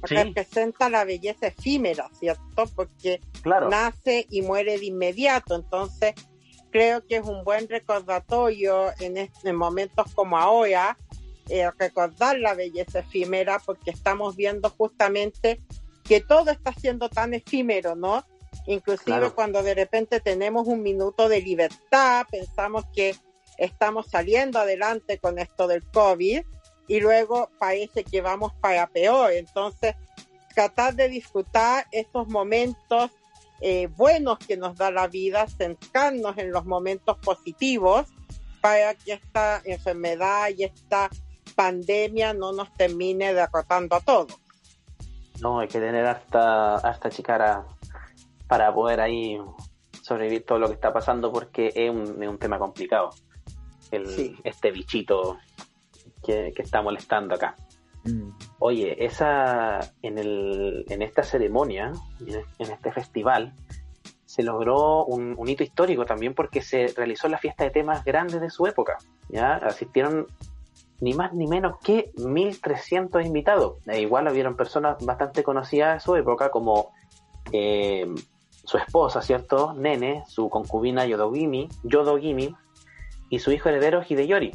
Sí. 0.07 0.15
representa 0.15 0.89
la 0.89 1.05
belleza 1.05 1.49
efímera, 1.49 2.09
¿cierto? 2.19 2.65
Porque 2.75 3.21
Claro, 3.43 3.69
nace 3.69 4.27
y 4.31 4.41
muere 4.41 4.79
de 4.79 4.87
inmediato. 4.87 5.55
Entonces, 5.55 6.15
creo 6.71 7.05
que 7.07 7.17
es 7.17 7.27
un 7.27 7.45
buen 7.45 7.69
recordatorio 7.69 8.93
en, 9.01 9.19
est- 9.19 9.45
en 9.45 9.57
momentos 9.57 10.07
como 10.15 10.39
ahora, 10.39 10.97
eh, 11.49 11.69
recordar 11.79 12.39
la 12.39 12.55
belleza 12.55 13.01
efímera, 13.01 13.59
porque 13.67 13.91
estamos 13.91 14.37
viendo 14.37 14.71
justamente 14.71 15.61
que 16.05 16.21
todo 16.23 16.51
está 16.51 16.73
siendo 16.73 17.09
tan 17.11 17.35
efímero, 17.35 17.95
¿no? 17.95 18.25
Inclusive 18.67 19.05
Claro. 19.19 19.35
cuando 19.35 19.63
de 19.63 19.75
repente 19.75 20.21
tenemos 20.21 20.67
un 20.67 20.83
minuto 20.83 21.29
de 21.29 21.43
libertad, 21.43 22.25
pensamos 22.31 22.85
que 22.95 23.15
estamos 23.61 24.07
saliendo 24.07 24.59
adelante 24.59 25.19
con 25.19 25.39
esto 25.39 25.69
del 25.69 25.85
COVID 25.85 26.43
y 26.89 27.01
luego 27.01 27.51
parece 27.59 28.03
que 28.03 28.21
vamos 28.21 28.53
para 28.55 28.89
peor. 28.89 29.33
Entonces, 29.33 29.95
tratar 30.55 30.95
de 30.95 31.09
disfrutar 31.09 31.87
estos 31.93 32.27
momentos 32.29 33.11
eh, 33.61 33.89
buenos 33.89 34.39
que 34.39 34.57
nos 34.57 34.77
da 34.77 34.91
la 34.91 35.07
vida, 35.07 35.47
centrarnos 35.47 36.39
en 36.39 36.51
los 36.51 36.65
momentos 36.65 37.19
positivos 37.19 38.07
para 38.63 38.95
que 38.95 39.13
esta 39.13 39.61
enfermedad 39.65 40.49
y 40.57 40.65
esta 40.65 41.11
pandemia 41.55 42.33
no 42.33 42.53
nos 42.53 42.73
termine 42.75 43.35
derrotando 43.35 43.97
a 43.97 44.01
todos. 44.01 44.41
No, 45.43 45.61
hay 45.61 45.69
que 45.69 45.81
tener 45.81 46.07
hasta, 46.07 46.77
hasta 46.77 47.11
chicara 47.11 47.67
para 48.49 48.75
poder 48.75 49.01
ahí 49.01 49.39
sobrevivir 50.03 50.45
todo 50.45 50.59
lo 50.59 50.67
que 50.69 50.75
está 50.75 50.93
pasando 50.93 51.31
porque 51.31 51.73
es 51.75 51.91
un, 51.91 52.23
es 52.23 52.29
un 52.29 52.39
tema 52.39 52.59
complicado. 52.59 53.11
El, 53.91 54.07
Sí. 54.07 54.37
Este 54.45 54.71
bichito 54.71 55.39
que, 56.25 56.53
que 56.55 56.63
está 56.63 56.83
molestando 56.83 57.35
acá. 57.35 57.57
Mm. 58.05 58.31
Oye, 58.59 59.05
esa 59.05 59.81
en, 60.03 60.19
el, 60.19 60.85
en 60.89 61.03
esta 61.03 61.23
ceremonia, 61.23 61.93
en 62.27 62.71
este 62.71 62.93
festival, 62.93 63.55
se 64.25 64.43
logró 64.43 65.05
un, 65.07 65.35
un 65.37 65.49
hito 65.49 65.65
histórico 65.65 66.05
también 66.05 66.35
porque 66.35 66.63
se 66.63 66.89
realizó 66.97 67.29
la 67.29 67.39
fiesta 67.39 67.65
de 67.65 67.71
temas 67.71 68.05
grandes 68.05 68.41
de 68.41 68.51
su 68.51 68.67
época. 68.67 68.99
¿ya? 69.29 69.55
Asistieron 69.57 70.27
ni 71.01 71.15
más 71.15 71.33
ni 71.33 71.47
menos 71.47 71.79
que 71.83 72.13
1.300 72.15 73.25
invitados. 73.25 73.79
E 73.87 74.01
igual 74.01 74.29
hubieron 74.29 74.57
personas 74.57 75.05
bastante 75.05 75.43
conocidas 75.43 75.95
de 75.95 76.01
su 76.01 76.15
época 76.17 76.51
como 76.51 76.93
eh, 77.53 78.07
su 78.65 78.77
esposa, 78.77 79.23
¿cierto? 79.23 79.73
Nene, 79.73 80.23
su 80.29 80.49
concubina 80.49 81.07
Yodogimi, 81.07 81.69
Yodogimi 81.83 82.55
y 83.31 83.39
su 83.39 83.53
hijo 83.53 83.71
heredero 83.71 84.03
Hideyori. 84.07 84.53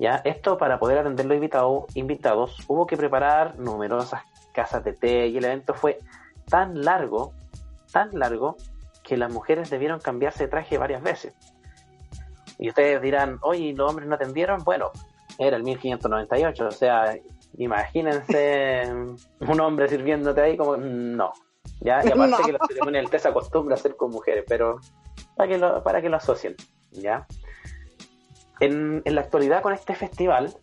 ¿Ya? 0.00 0.20
Esto 0.24 0.58
para 0.58 0.80
poder 0.80 0.98
atender 0.98 1.26
los 1.26 1.36
invitados, 1.36 1.84
invitados 1.94 2.56
hubo 2.66 2.84
que 2.86 2.96
preparar 2.96 3.56
numerosas 3.60 4.22
casas 4.52 4.82
de 4.82 4.92
té 4.92 5.28
y 5.28 5.36
el 5.36 5.44
evento 5.44 5.74
fue 5.74 5.98
tan 6.48 6.82
largo, 6.82 7.32
tan 7.92 8.10
largo, 8.18 8.56
que 9.04 9.16
las 9.16 9.32
mujeres 9.32 9.70
debieron 9.70 10.00
cambiarse 10.00 10.44
de 10.44 10.48
traje 10.50 10.78
varias 10.78 11.02
veces. 11.02 11.34
Y 12.58 12.68
ustedes 12.70 13.00
dirán, 13.02 13.38
oye, 13.42 13.66
¿y 13.66 13.74
¿los 13.74 13.90
hombres 13.90 14.08
no 14.08 14.14
atendieron? 14.14 14.64
Bueno, 14.64 14.90
era 15.38 15.56
el 15.56 15.62
1598, 15.62 16.66
o 16.66 16.70
sea, 16.70 17.16
imagínense 17.58 18.82
un 19.40 19.60
hombre 19.60 19.88
sirviéndote 19.88 20.40
ahí 20.40 20.56
como, 20.56 20.76
no. 20.76 21.32
¿Ya? 21.80 22.00
Y 22.04 22.10
aparte 22.10 22.36
No. 22.38 22.46
que 22.46 22.52
la 22.52 22.58
ceremonia 22.66 23.00
del 23.00 23.10
té 23.10 23.18
se 23.18 23.28
acostumbra 23.28 23.74
a 23.74 23.78
hacer 23.78 23.96
con 23.96 24.10
mujeres, 24.10 24.44
pero 24.48 24.80
para 25.36 25.48
que 25.48 25.58
lo, 25.58 25.82
para 25.82 26.00
que 26.00 26.08
lo 26.08 26.16
asocien, 26.16 26.54
¿ya? 26.92 27.26
En, 28.60 29.02
la 29.04 29.20
actualidad 29.20 29.62
con 29.62 29.72
este 29.72 29.94
festival 29.94 30.54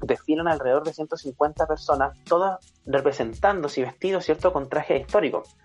desfilan 0.00 0.48
alrededor 0.48 0.84
de 0.84 0.92
150 0.92 1.66
personas, 1.66 2.18
todas 2.24 2.58
representándose 2.84 3.80
y 3.80 3.84
vestidos, 3.84 4.24
¿cierto?, 4.24 4.52
con 4.52 4.68
trajes 4.68 5.00
históricos. 5.00 5.56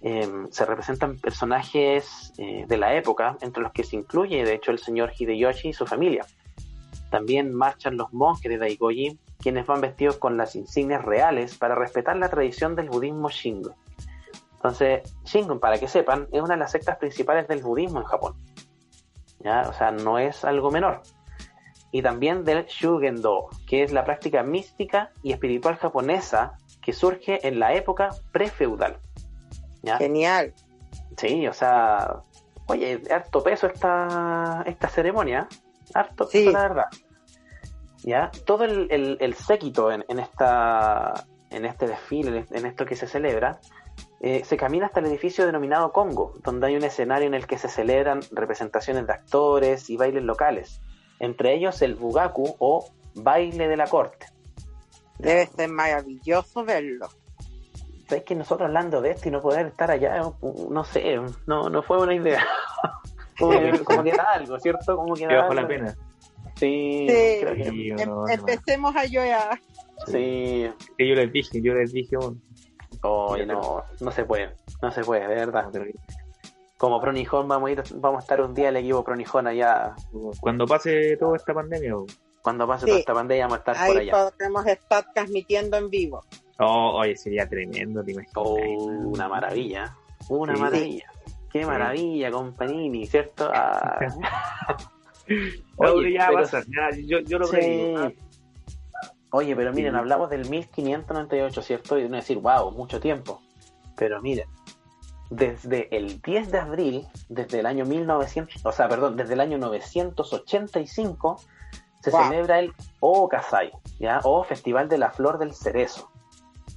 Eh, 0.00 0.28
se 0.50 0.64
representan 0.64 1.18
personajes 1.18 2.32
eh, 2.38 2.64
de 2.66 2.76
la 2.76 2.94
época, 2.94 3.36
entre 3.40 3.62
los 3.62 3.72
que 3.72 3.84
se 3.84 3.96
incluye, 3.96 4.44
de 4.44 4.54
hecho, 4.54 4.70
el 4.70 4.78
señor 4.78 5.12
Hideyoshi 5.16 5.68
y 5.68 5.72
su 5.72 5.86
familia. 5.86 6.24
También 7.10 7.54
marchan 7.54 7.96
los 7.96 8.12
monjes 8.12 8.50
de 8.50 8.58
Daigoji, 8.58 9.18
quienes 9.38 9.66
van 9.66 9.80
vestidos 9.80 10.16
con 10.16 10.36
las 10.36 10.56
insignias 10.56 11.04
reales 11.04 11.56
para 11.56 11.74
respetar 11.74 12.16
la 12.16 12.28
tradición 12.28 12.74
del 12.74 12.88
budismo 12.88 13.30
Shingon. 13.30 13.74
Entonces, 14.54 15.14
Shingon, 15.24 15.60
para 15.60 15.78
que 15.78 15.88
sepan, 15.88 16.28
es 16.32 16.42
una 16.42 16.54
de 16.54 16.60
las 16.60 16.72
sectas 16.72 16.98
principales 16.98 17.46
del 17.48 17.62
budismo 17.62 18.00
en 18.00 18.06
Japón. 18.06 18.34
¿Ya? 19.40 19.62
O 19.68 19.72
sea, 19.72 19.90
no 19.90 20.18
es 20.18 20.44
algo 20.44 20.70
menor. 20.70 21.02
Y 21.90 22.02
también 22.02 22.44
del 22.44 22.66
Shugendo, 22.66 23.48
que 23.66 23.82
es 23.82 23.92
la 23.92 24.04
práctica 24.04 24.42
mística 24.42 25.10
y 25.22 25.32
espiritual 25.32 25.76
japonesa 25.76 26.58
que 26.82 26.92
surge 26.92 27.46
en 27.46 27.58
la 27.58 27.74
época 27.74 28.10
prefeudal. 28.32 28.98
¿Ya? 29.82 29.96
Genial. 29.96 30.52
Sí, 31.16 31.46
o 31.46 31.52
sea, 31.52 32.22
oye, 32.66 33.02
harto 33.10 33.42
peso 33.42 33.66
esta, 33.68 34.62
esta 34.66 34.88
ceremonia, 34.88 35.48
harto 35.94 36.26
Sí. 36.26 36.38
peso, 36.44 36.52
la 36.52 36.62
verdad. 36.62 36.84
Ya, 38.04 38.30
todo 38.46 38.64
el, 38.64 38.86
el, 38.90 39.16
el 39.20 39.34
séquito 39.34 39.90
en, 39.90 40.04
en 40.08 40.18
esta, 40.20 41.14
en 41.50 41.64
este 41.64 41.86
desfile, 41.86 42.44
en 42.50 42.66
esto 42.66 42.84
que 42.86 42.94
se 42.96 43.06
celebra, 43.08 43.58
eh, 44.20 44.42
se 44.44 44.56
camina 44.56 44.86
hasta 44.86 45.00
el 45.00 45.06
edificio 45.06 45.46
denominado 45.46 45.92
Congo, 45.92 46.34
donde 46.42 46.66
hay 46.68 46.76
un 46.76 46.84
escenario 46.84 47.26
en 47.28 47.34
el 47.34 47.46
que 47.46 47.58
se 47.58 47.68
celebran 47.68 48.20
representaciones 48.32 49.06
de 49.06 49.12
actores 49.12 49.88
y 49.90 49.96
bailes 49.96 50.24
locales, 50.24 50.80
entre 51.20 51.54
ellos 51.54 51.80
el 51.82 51.94
bugaku 51.94 52.56
o 52.58 52.88
baile 53.14 53.68
de 53.68 53.76
la 53.76 53.86
corte. 53.86 54.26
Debe 55.18 55.46
ser 55.46 55.68
maravilloso 55.68 56.64
verlo. 56.64 57.08
¿Sabes 58.08 58.24
que 58.24 58.34
nosotros 58.34 58.66
hablando 58.68 59.00
de 59.02 59.10
esto 59.10 59.28
y 59.28 59.32
no 59.32 59.40
poder 59.42 59.66
estar 59.66 59.90
allá, 59.90 60.22
no 60.70 60.84
sé, 60.84 61.16
no, 61.46 61.68
no 61.68 61.82
fue 61.82 61.98
buena 61.98 62.14
idea. 62.14 62.42
como, 63.38 63.50
que, 63.52 63.78
como 63.84 64.02
que 64.02 64.12
da 64.12 64.24
algo, 64.34 64.58
¿cierto? 64.58 64.96
Como 64.96 65.14
que 65.14 65.26
da 65.26 65.42
bajó 65.42 65.54
la 65.54 65.60
algo. 65.62 65.68
pena. 65.74 65.96
Sí, 66.56 67.06
Sí. 67.08 67.36
creo 67.40 67.54
que 67.54 67.64
Sí, 67.64 67.88
Em- 67.90 67.96
no, 68.08 68.22
no. 68.24 68.28
empecemos 68.28 68.96
a 68.96 69.04
llorar. 69.04 69.60
sí. 70.06 70.70
Que 70.96 71.08
yo 71.08 71.14
les 71.14 71.32
dije, 71.32 71.60
yo 71.62 71.74
les 71.74 71.92
dije, 71.92 72.16
oh, 73.02 73.32
Oye, 73.32 73.46
no, 73.46 73.84
no 74.00 74.10
se 74.10 74.24
puede, 74.24 74.54
no 74.82 74.90
se 74.90 75.02
puede, 75.02 75.22
de 75.28 75.34
verdad. 75.34 75.70
Como 76.76 77.00
Pronijón 77.00 77.48
vamos 77.48 77.68
a 77.68 77.72
ir, 77.72 77.82
vamos 77.96 78.18
a 78.18 78.22
estar 78.22 78.40
un 78.40 78.54
día 78.54 78.68
el 78.68 78.76
equipo 78.76 79.02
Pronijón 79.04 79.46
allá. 79.46 79.94
Cuando 80.40 80.66
pase 80.66 81.16
toda 81.16 81.36
esta 81.36 81.52
pandemia, 81.54 81.94
Cuando 82.42 82.66
pase 82.68 82.84
Sí. 82.86 82.90
toda 82.90 83.00
esta 83.00 83.14
pandemia 83.14 83.44
vamos 83.46 83.56
a 83.56 83.58
estar 83.72 83.86
por 83.88 83.96
Ahí 83.98 84.08
allá. 84.08 84.30
podremos 84.30 84.66
estar 84.66 85.12
transmitiendo 85.12 85.76
en 85.76 85.90
vivo. 85.90 86.24
oh, 86.60 86.98
oye, 87.00 87.16
sería 87.16 87.48
tremendo, 87.48 88.02
te 88.02 88.12
imaginas. 88.12 88.32
Oh, 88.36 88.54
una 88.54 89.28
maravilla, 89.28 89.94
una 90.28 90.54
Sí. 90.54 90.60
maravilla. 90.60 91.12
Qué 91.52 91.64
maravilla 91.66 92.30
con 92.30 92.52
Panini, 92.54 93.06
¿cierto? 93.06 93.50
Ah. 93.52 93.98
Oye, 95.76 95.90
Oye, 95.92 96.12
ya 96.14 96.26
pero- 96.28 96.38
va 96.38 96.42
a 96.42 96.46
ser, 96.46 96.64
ya, 96.66 96.90
yo, 97.06 97.18
yo 97.20 97.38
lo 97.38 97.46
Sí. 97.46 97.94
Oye, 99.30 99.54
pero 99.54 99.72
miren, 99.72 99.92
Sí. 99.92 99.98
hablamos 99.98 100.30
del 100.30 100.48
1598, 100.48 101.62
¿cierto? 101.62 101.98
Y 101.98 102.04
uno 102.04 102.16
decir, 102.16 102.38
wow, 102.38 102.70
mucho 102.72 102.98
tiempo. 103.00 103.40
Pero 103.96 104.22
miren, 104.22 104.48
desde 105.30 105.94
el 105.96 106.20
10 106.22 106.50
de 106.50 106.58
abril, 106.58 107.06
desde 107.28 107.60
el 107.60 107.66
año 107.66 107.84
1900, 107.84 108.64
o 108.64 108.72
sea, 108.72 108.88
perdón, 108.88 109.16
desde 109.16 109.34
el 109.34 109.40
año 109.40 109.58
985, 109.58 111.40
se 112.00 112.10
Wow. 112.10 112.22
celebra 112.24 112.60
el 112.60 112.72
Okasai, 113.00 113.72
¿ya? 113.98 114.20
O 114.24 114.44
Festival 114.44 114.88
de 114.88 114.98
la 114.98 115.10
Flor 115.10 115.38
del 115.38 115.52
Cerezo, 115.52 116.10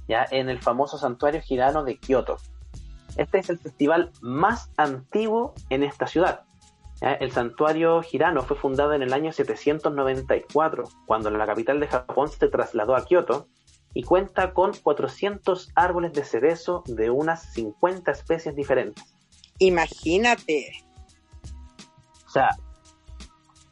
¿ya? 0.08 0.26
En 0.30 0.48
el 0.50 0.60
famoso 0.60 0.98
santuario 0.98 1.40
girano 1.40 1.84
de 1.84 1.96
Kioto. 1.98 2.36
Este 3.16 3.38
es 3.38 3.50
el 3.50 3.58
festival 3.58 4.10
más 4.20 4.70
antiguo 4.76 5.54
en 5.70 5.82
esta 5.82 6.06
ciudad. 6.06 6.42
¿Ya? 7.02 7.12
El 7.14 7.32
santuario 7.32 8.00
girano 8.02 8.42
fue 8.42 8.56
fundado 8.56 8.92
en 8.92 9.02
el 9.02 9.12
año 9.12 9.32
794, 9.32 10.84
cuando 11.06 11.30
la 11.30 11.46
capital 11.46 11.80
de 11.80 11.88
Japón 11.88 12.28
se 12.28 12.48
trasladó 12.48 12.96
a 12.96 13.04
Kioto, 13.04 13.48
y 13.94 14.04
cuenta 14.04 14.54
con 14.54 14.72
400 14.72 15.72
árboles 15.74 16.12
de 16.12 16.24
cerezo 16.24 16.82
de 16.86 17.10
unas 17.10 17.52
50 17.52 18.10
especies 18.10 18.56
diferentes. 18.56 19.04
Imagínate. 19.58 20.84
O 22.26 22.30
sea, 22.30 22.56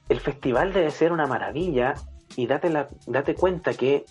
el 0.09 0.21
festival 0.21 0.73
debe 0.73 0.91
ser 0.91 1.13
una 1.13 1.27
maravilla 1.27 1.95
y 2.37 2.47
date, 2.47 2.69
la, 2.69 2.89
date 3.07 3.35
cuenta 3.35 3.73
que 3.75 4.05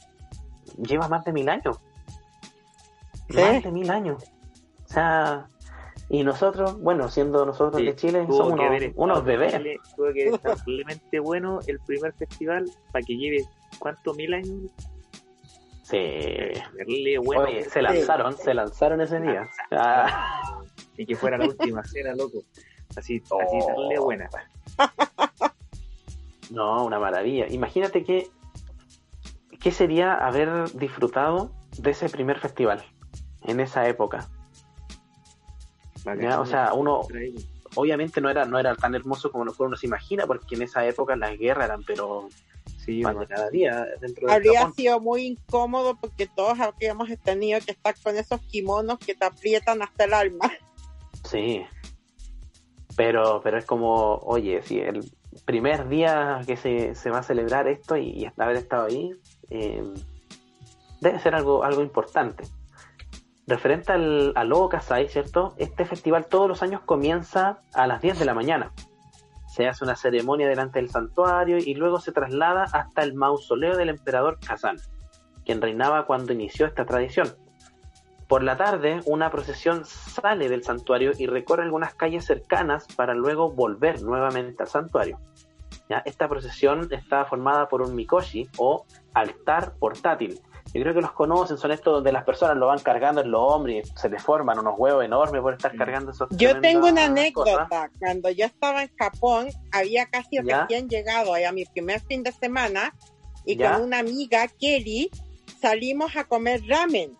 lleva 0.78 1.08
más 1.08 1.24
de 1.26 1.34
mil 1.34 1.50
años. 1.50 1.78
Más 3.30 3.64
de 3.64 3.72
mil 3.72 3.92
años. 3.92 4.24
O 4.86 4.92
sea, 4.92 5.48
y 6.10 6.24
nosotros, 6.24 6.80
bueno, 6.82 7.08
siendo 7.10 7.46
nosotros 7.46 7.78
Sí, 7.80 7.86
de 7.86 7.96
Chile, 7.96 8.26
somos 8.28 8.54
unos, 8.54 8.72
estado 8.82 8.94
unos 8.96 9.24
Tuvo 9.96 10.14
que 10.14 10.28
estar 10.30 10.56
terriblemente 10.56 11.20
bueno 11.20 11.60
el 11.68 11.80
primer 11.82 12.14
festival 12.14 12.66
para 12.92 13.06
que 13.06 13.16
lleve, 13.16 13.46
¿cuántos 13.78 14.18
mil 14.18 14.34
años? 14.34 14.72
Sí. 15.84 15.98
Bueno. 17.24 17.44
Oye, 17.44 17.64
se 17.64 17.82
lanzaron, 17.82 18.36
se 18.38 18.54
lanzaron 18.54 19.02
ese 19.02 19.20
día. 19.20 19.48
Ah, 19.72 20.62
Y 20.98 21.06
que 21.06 21.16
fuera 21.16 21.38
la 21.38 21.46
última 21.48 21.84
cena, 21.84 22.14
loco. 22.16 22.40
Así, 22.96 23.22
Oh. 23.30 23.40
así 23.42 23.60
terrible 23.66 24.00
buena. 24.00 24.30
no, 26.52 26.86
una 26.86 27.00
maravilla. 27.00 27.48
Imagínate 27.50 28.04
que 28.04 28.28
qué 29.60 29.72
sería 29.72 30.14
haber 30.14 30.72
disfrutado 30.74 31.52
de 31.78 31.92
ese 31.92 32.10
primer 32.10 32.40
festival 32.40 32.84
en 33.44 33.60
esa 33.60 33.88
época. 33.88 34.28
O 36.06 36.46
sea, 36.46 36.74
uno 36.74 37.02
obviamente 37.76 38.20
no 38.22 38.30
era 38.30 38.46
no 38.46 38.60
era 38.60 38.76
tan 38.76 38.96
hermoso 38.96 39.32
como 39.32 39.52
uno 39.58 39.76
se 39.78 39.86
imagina, 39.86 40.26
porque 40.26 40.56
en 40.56 40.64
esa 40.64 40.86
época 40.86 41.16
las 41.16 41.38
guerras 41.38 41.66
eran, 41.66 41.84
pero 41.84 42.30
sí, 42.78 43.04
de 43.04 43.28
cada 43.28 43.50
día 43.50 43.86
dentro 44.02 44.28
de 44.28 44.34
Habría 44.34 44.60
Japón. 44.62 44.76
sido 44.76 45.00
muy 45.00 45.26
incómodo 45.26 45.96
porque 46.00 46.28
todos 46.28 46.60
habríamos 46.60 47.10
tenido 47.24 47.60
que 47.62 47.72
estar 47.72 47.96
con 48.02 48.18
esos 48.18 48.42
kimonos 48.42 49.00
que 49.00 49.16
te 49.16 49.26
aprietan 49.26 49.82
hasta 49.82 50.06
el 50.06 50.14
alma. 50.14 50.52
Sí. 51.30 51.64
Pero, 52.96 53.40
pero 53.44 53.58
es 53.58 53.66
como, 53.66 54.16
oye, 54.24 54.62
si 54.64 54.80
el 54.80 55.10
primer 55.46 55.88
día 55.88 56.42
que 56.46 56.58
se, 56.58 56.96
se 56.96 57.10
va 57.10 57.20
a 57.20 57.24
celebrar 57.24 57.68
esto 57.68 57.96
y, 57.96 58.10
y 58.10 58.32
haber 58.38 58.58
estado 58.58 58.88
ahí, 58.88 59.12
eh, 59.50 59.84
debe 61.00 61.20
ser 61.20 61.36
algo, 61.36 61.64
algo 61.64 61.82
importante. 61.82 62.44
Referente 63.50 63.92
al, 63.92 64.34
al 64.36 64.50
Lobo 64.50 64.70
¿cierto? 65.08 65.54
Este 65.58 65.86
festival 65.86 66.28
todos 66.28 66.48
los 66.48 66.64
años 66.64 66.82
comienza 66.86 67.62
a 67.74 67.88
las 67.88 68.02
10 68.02 68.20
de 68.20 68.26
la 68.26 68.34
mañana. 68.34 68.72
Se 69.48 69.68
hace 69.68 69.84
una 69.84 69.96
ceremonia 69.96 70.48
delante 70.48 70.80
del 70.80 70.90
santuario 70.90 71.58
y 71.58 71.74
luego 71.74 72.00
se 72.00 72.12
traslada 72.12 72.66
hasta 72.72 73.02
el 73.02 73.16
mausoleo 73.16 73.76
del 73.76 73.90
emperador 73.90 74.38
Kazan, 74.40 74.78
quien 75.44 75.62
reinaba 75.62 76.06
cuando 76.06 76.34
inició 76.34 76.68
esta 76.68 76.86
tradición. 76.86 77.36
Por 78.28 78.44
la 78.44 78.58
tarde, 78.58 79.02
una 79.06 79.32
procesión 79.32 79.86
sale 79.86 80.50
del 80.50 80.64
santuario 80.64 81.14
y 81.18 81.26
recorre 81.26 81.64
algunas 81.64 81.96
calles 81.96 82.26
cercanas 82.26 82.86
para 82.96 83.16
luego 83.16 83.52
volver 83.52 84.04
nuevamente 84.04 84.62
al 84.62 84.70
santuario. 84.70 85.20
Esta 86.06 86.28
procesión 86.28 86.88
está 86.92 87.26
formada 87.26 87.68
por 87.68 87.82
un 87.82 87.96
mikoshi 87.96 88.48
o 88.58 88.86
altar 89.16 89.74
portátil. 89.80 90.40
Yo 90.74 90.82
creo 90.84 90.94
que 90.94 91.02
los 91.02 91.14
conocen, 91.14 91.58
son 91.58 91.72
estos 91.72 91.94
donde 91.96 92.12
las 92.12 92.24
personas 92.24 92.56
lo 92.56 92.68
van 92.68 92.80
cargando 92.80 93.22
en 93.22 93.32
los 93.32 93.42
hombros 93.42 93.76
y 93.78 93.82
se 93.98 94.08
les 94.08 94.22
forman 94.22 94.60
unos 94.60 94.76
huevos 94.78 95.04
enormes 95.04 95.42
por 95.42 95.54
estar 95.54 95.76
cargando 95.76 96.12
esos 96.12 96.30
Yo 96.32 96.62
tengo 96.62 96.88
una 96.88 97.06
tremendas 97.06 97.34
cosas. 97.34 97.56
anécdota. 97.56 97.92
Cuando 98.00 98.30
yo 98.30 98.46
estaba 98.46 98.84
en 98.84 98.92
Japón, 98.96 99.50
había 99.72 100.06
casi 100.06 100.38
¿Ya? 100.44 100.62
recién 100.62 100.88
llegado 100.88 101.34
a 101.34 101.52
mi 101.52 101.66
primer 101.66 102.02
fin 102.02 102.22
de 102.22 102.32
semana 102.32 102.94
y 103.46 103.56
¿Ya? 103.56 103.74
con 103.74 103.84
una 103.84 104.00
amiga, 104.00 104.48
Kelly, 104.48 105.10
salimos 105.60 106.16
a 106.16 106.26
comer 106.26 106.62
ramen. 106.68 107.18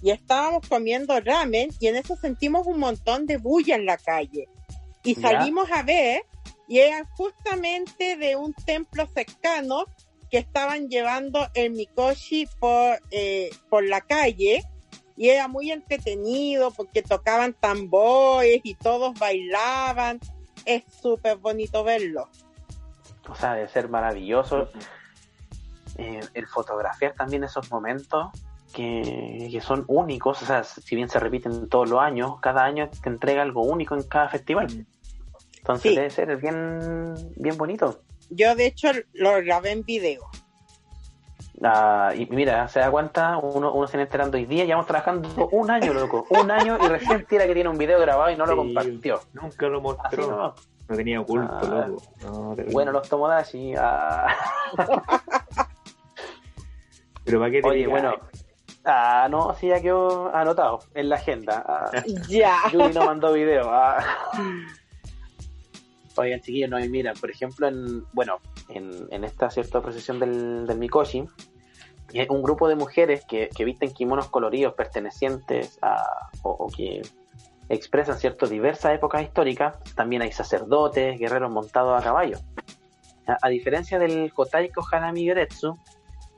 Y 0.00 0.10
estábamos 0.10 0.68
comiendo 0.68 1.18
ramen 1.20 1.70
y 1.80 1.86
en 1.88 1.96
eso 1.96 2.16
sentimos 2.16 2.66
un 2.66 2.78
montón 2.78 3.26
de 3.26 3.36
bulla 3.36 3.74
en 3.76 3.86
la 3.86 3.96
calle. 3.96 4.48
Y 5.02 5.14
¿Ya? 5.16 5.28
salimos 5.28 5.70
a 5.72 5.82
ver 5.82 6.22
y 6.68 6.78
eran 6.78 7.04
justamente 7.16 8.16
de 8.16 8.36
un 8.36 8.54
templo 8.54 9.06
cercano 9.06 9.86
que 10.32 10.38
estaban 10.38 10.88
llevando 10.88 11.46
el 11.52 11.72
Mikoshi 11.72 12.48
por, 12.58 12.98
eh, 13.10 13.50
por 13.68 13.86
la 13.86 14.00
calle 14.00 14.64
y 15.14 15.28
era 15.28 15.46
muy 15.46 15.70
entretenido 15.70 16.70
porque 16.70 17.02
tocaban 17.02 17.52
tambores 17.52 18.62
y 18.64 18.74
todos 18.74 19.12
bailaban. 19.18 20.20
Es 20.64 20.84
súper 21.02 21.36
bonito 21.36 21.84
verlo. 21.84 22.30
O 23.28 23.34
sea, 23.34 23.52
debe 23.52 23.68
ser 23.68 23.90
maravilloso 23.90 24.70
eh, 25.98 26.20
el 26.32 26.46
fotografiar 26.46 27.12
también 27.12 27.44
esos 27.44 27.70
momentos 27.70 28.28
que, 28.72 29.50
que 29.52 29.60
son 29.60 29.84
únicos. 29.86 30.40
O 30.40 30.46
sea, 30.46 30.64
si 30.64 30.96
bien 30.96 31.10
se 31.10 31.20
repiten 31.20 31.68
todos 31.68 31.90
los 31.90 32.00
años, 32.00 32.40
cada 32.40 32.64
año 32.64 32.88
te 32.88 33.10
entrega 33.10 33.42
algo 33.42 33.64
único 33.64 33.94
en 33.94 34.04
cada 34.04 34.30
festival. 34.30 34.86
Entonces 35.62 35.90
Sí. 35.90 35.96
debe 35.96 36.10
ser 36.10 36.36
bien, 36.38 37.14
bien 37.36 37.56
bonito. 37.56 38.00
Yo 38.30 38.54
de 38.56 38.66
hecho 38.66 38.88
lo 39.14 39.32
grabé 39.42 39.70
en 39.72 39.84
video. 39.84 40.22
Ah, 41.64 42.12
y 42.16 42.26
mira, 42.26 42.66
se 42.66 42.80
da 42.80 42.90
cuenta, 42.90 43.36
uno, 43.38 43.72
uno 43.72 43.86
se 43.86 43.92
está 43.92 44.02
enterando 44.02 44.36
hoy 44.36 44.46
día, 44.46 44.64
llevamos 44.64 44.86
trabajando 44.88 45.48
un 45.52 45.70
año, 45.70 45.94
loco, 45.94 46.26
un 46.30 46.50
año 46.50 46.76
y 46.84 46.88
recién 46.88 47.24
tira 47.26 47.46
que 47.46 47.54
tiene 47.54 47.68
un 47.68 47.78
video 47.78 48.00
grabado 48.00 48.30
y 48.32 48.36
no 48.36 48.44
lo 48.46 48.56
compartió. 48.56 49.20
Nunca 49.34 49.68
lo 49.68 49.80
mostró. 49.80 50.26
no. 50.30 50.54
No 50.88 50.96
tenía 50.96 51.22
culpa, 51.22 51.60
Ah. 51.62 51.86
loco. 51.86 52.02
No. 52.22 52.56
Bueno, 52.72 52.90
los 52.90 53.08
Tomodachi. 53.08 53.74
ah. 53.78 54.26
Pero 57.24 57.38
para 57.38 57.50
qué 57.52 57.62
te 57.62 57.68
Oye, 57.68 57.86
bueno. 57.86 58.14
Ah, 58.84 59.28
no, 59.30 59.54
sí, 59.54 59.68
ya 59.68 59.80
quedó 59.80 60.34
anotado 60.34 60.80
en 60.94 61.08
la 61.08 61.14
agenda. 61.16 61.64
Ah, 61.66 61.90
Ya. 62.28 62.56
Yuri 62.72 62.92
no 62.92 63.04
mandó 63.04 63.32
video. 63.32 63.70
Oigan, 66.16 66.40
chiquillos, 66.40 66.70
no, 66.70 66.78
y 66.78 66.88
mira, 66.88 67.12
por 67.14 67.30
ejemplo, 67.30 67.68
en, 67.68 68.04
bueno, 68.12 68.38
en, 68.68 69.08
en 69.10 69.24
esta 69.24 69.50
cierta 69.50 69.80
procesión 69.80 70.18
del, 70.18 70.66
del 70.66 70.78
Mikoshi, 70.78 71.24
un 72.28 72.42
grupo 72.42 72.68
de 72.68 72.76
mujeres 72.76 73.24
que, 73.26 73.48
que 73.48 73.64
visten 73.64 73.92
kimonos 73.92 74.28
coloridos 74.28 74.74
pertenecientes 74.74 75.78
a, 75.80 76.28
o, 76.42 76.68
que 76.68 77.00
expresan 77.68 78.18
cierto 78.18 78.46
diversas 78.46 78.94
épocas 78.94 79.22
históricas. 79.22 79.76
También 79.94 80.20
hay 80.20 80.32
sacerdotes, 80.32 81.18
guerreros 81.18 81.50
montados 81.50 81.98
a 81.98 82.04
caballo. 82.04 82.38
A, 83.26 83.38
a 83.40 83.48
diferencia 83.48 83.98
del 83.98 84.30
Kotaiko 84.32 84.84
Hanami 84.92 85.24
Yoretsu, 85.24 85.78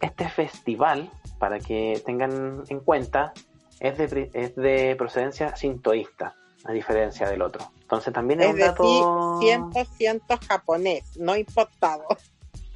este 0.01 0.29
festival, 0.29 1.11
para 1.39 1.59
que 1.59 2.01
tengan 2.07 2.63
en 2.69 2.81
cuenta, 2.81 3.33
es 3.81 3.99
de, 3.99 4.31
es 4.33 4.55
de 4.55 4.95
procedencia 4.97 5.57
sintoísta, 5.57 6.37
a 6.65 6.73
diferencia 6.73 7.29
del 7.29 7.43
otro. 7.43 7.71
Entonces 7.83 8.13
también 8.13 8.41
es, 8.41 8.47
Es 8.47 8.53
un 8.53 8.59
decir, 8.59 8.67
dato 8.69 9.41
100% 9.41 10.47
japonés, 10.49 11.17
no 11.19 11.37
importado. 11.37 12.05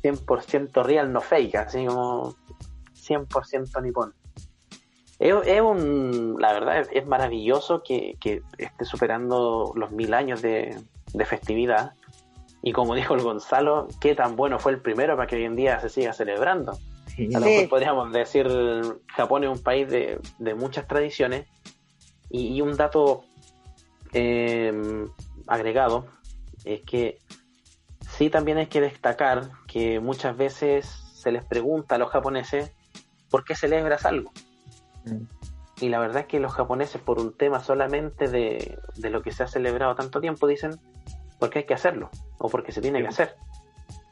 100% 0.03 0.85
real, 0.85 1.13
no 1.13 1.21
fake, 1.21 1.55
así 1.57 1.87
como 1.87 2.37
100% 2.95 3.83
nipón. 3.83 4.15
Es, 5.19 5.35
es 5.47 5.61
un, 5.61 6.37
la 6.39 6.53
verdad 6.53 6.81
es, 6.81 6.89
es 6.93 7.07
maravilloso 7.07 7.83
que, 7.83 8.17
que 8.21 8.43
esté 8.59 8.85
superando 8.85 9.73
los 9.75 9.91
mil 9.91 10.15
años 10.15 10.43
de, 10.43 10.79
de 11.13 11.25
festividad. 11.25 11.95
Y 12.63 12.73
como 12.73 12.95
dijo 12.95 13.15
el 13.15 13.23
Gonzalo, 13.23 13.89
qué 14.01 14.15
tan 14.15 14.37
bueno 14.37 14.59
fue 14.59 14.73
el 14.73 14.81
primero 14.81 15.17
para 15.17 15.27
que 15.27 15.37
hoy 15.37 15.45
en 15.45 15.57
día 15.57 15.81
se 15.81 15.89
siga 15.89 16.13
celebrando. 16.13 16.79
Sí. 17.17 17.35
A 17.35 17.41
lo 17.41 17.47
mejor 17.47 17.69
podríamos 17.69 18.13
decir, 18.13 18.47
Japón 19.09 19.43
es 19.43 19.51
un 19.51 19.63
país 19.63 19.89
de, 19.91 20.21
de 20.39 20.55
muchas 20.55 20.87
tradiciones. 20.87 21.47
Y, 22.31 22.55
y 22.55 22.61
un 22.61 22.77
dato 22.77 23.25
eh, 24.13 24.73
agregado 25.47 26.07
es 26.65 26.83
que 26.83 27.19
sí 28.09 28.31
también 28.31 28.59
hay 28.59 28.67
que 28.67 28.81
destacar 28.81 29.51
que 29.67 30.01
muchas 30.01 30.37
veces 30.37 30.87
se 30.87 31.33
les 31.33 31.45
pregunta 31.45 31.97
a 31.97 31.99
los 31.99 32.11
japoneses 32.11 32.73
por 33.31 33.45
qué 33.45 33.55
celebras 33.55 34.07
algo. 34.07 34.33
Mm. 35.05 35.25
Y 35.81 35.89
la 35.91 36.01
verdad 36.01 36.23
es 36.23 36.27
que 36.27 36.41
los 36.41 36.53
japoneses, 36.53 37.01
por 37.01 37.21
un 37.21 37.37
tema 37.37 37.61
solamente 37.61 38.29
de, 38.29 38.79
de 38.97 39.11
lo 39.11 39.23
que 39.23 39.31
se 39.31 39.45
ha 39.45 39.47
celebrado 39.47 39.95
tanto 39.95 40.21
tiempo, 40.21 40.47
dicen 40.47 40.81
porque 41.39 41.61
hay 41.61 41.65
que 41.67 41.75
hacerlo 41.75 42.11
o 42.39 42.49
porque 42.49 42.73
se 42.73 42.81
tiene 42.81 43.01
que 43.01 43.09
hacer. 43.09 43.37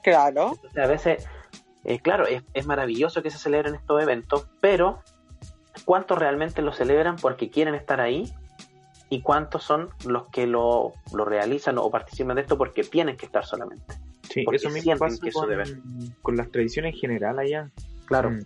Claro. 0.02 0.52
Entonces, 0.54 0.85
a 0.85 0.87
veces, 0.87 1.28
eh, 1.85 1.98
claro, 1.98 2.26
es, 2.26 2.44
es 2.54 2.66
maravilloso 2.66 3.22
que 3.22 3.30
se 3.30 3.38
celebren 3.38 3.74
estos 3.74 4.00
eventos, 4.00 4.48
pero 4.61 5.00
¿cuántos 5.85 6.18
realmente 6.18 6.62
lo 6.62 6.72
celebran 6.72 7.16
porque 7.16 7.50
quieren 7.50 7.74
estar 7.74 8.00
ahí? 8.00 8.32
¿Y 9.09 9.23
cuántos 9.23 9.62
son 9.62 9.90
los 10.05 10.27
que 10.29 10.47
lo, 10.47 10.92
lo 11.12 11.25
realizan 11.25 11.79
o 11.79 11.90
participan 11.90 12.37
de 12.37 12.42
esto 12.42 12.59
porque 12.59 12.83
tienen 12.83 13.16
que 13.16 13.27
estar 13.27 13.45
solamente? 13.45 13.95
Sí, 14.29 14.42
porque 14.42 14.57
eso 14.57 14.69
mismo 14.69 14.83
sienten 14.83 15.09
pasa 15.09 15.19
que 15.23 15.29
eso 15.29 15.40
con, 15.40 15.49
debe. 15.49 15.64
con 16.23 16.37
las 16.37 16.51
tradiciones 16.51 16.95
en 16.95 17.01
general 17.01 17.38
allá. 17.38 17.71
Claro. 18.07 18.31
Mm. 18.31 18.45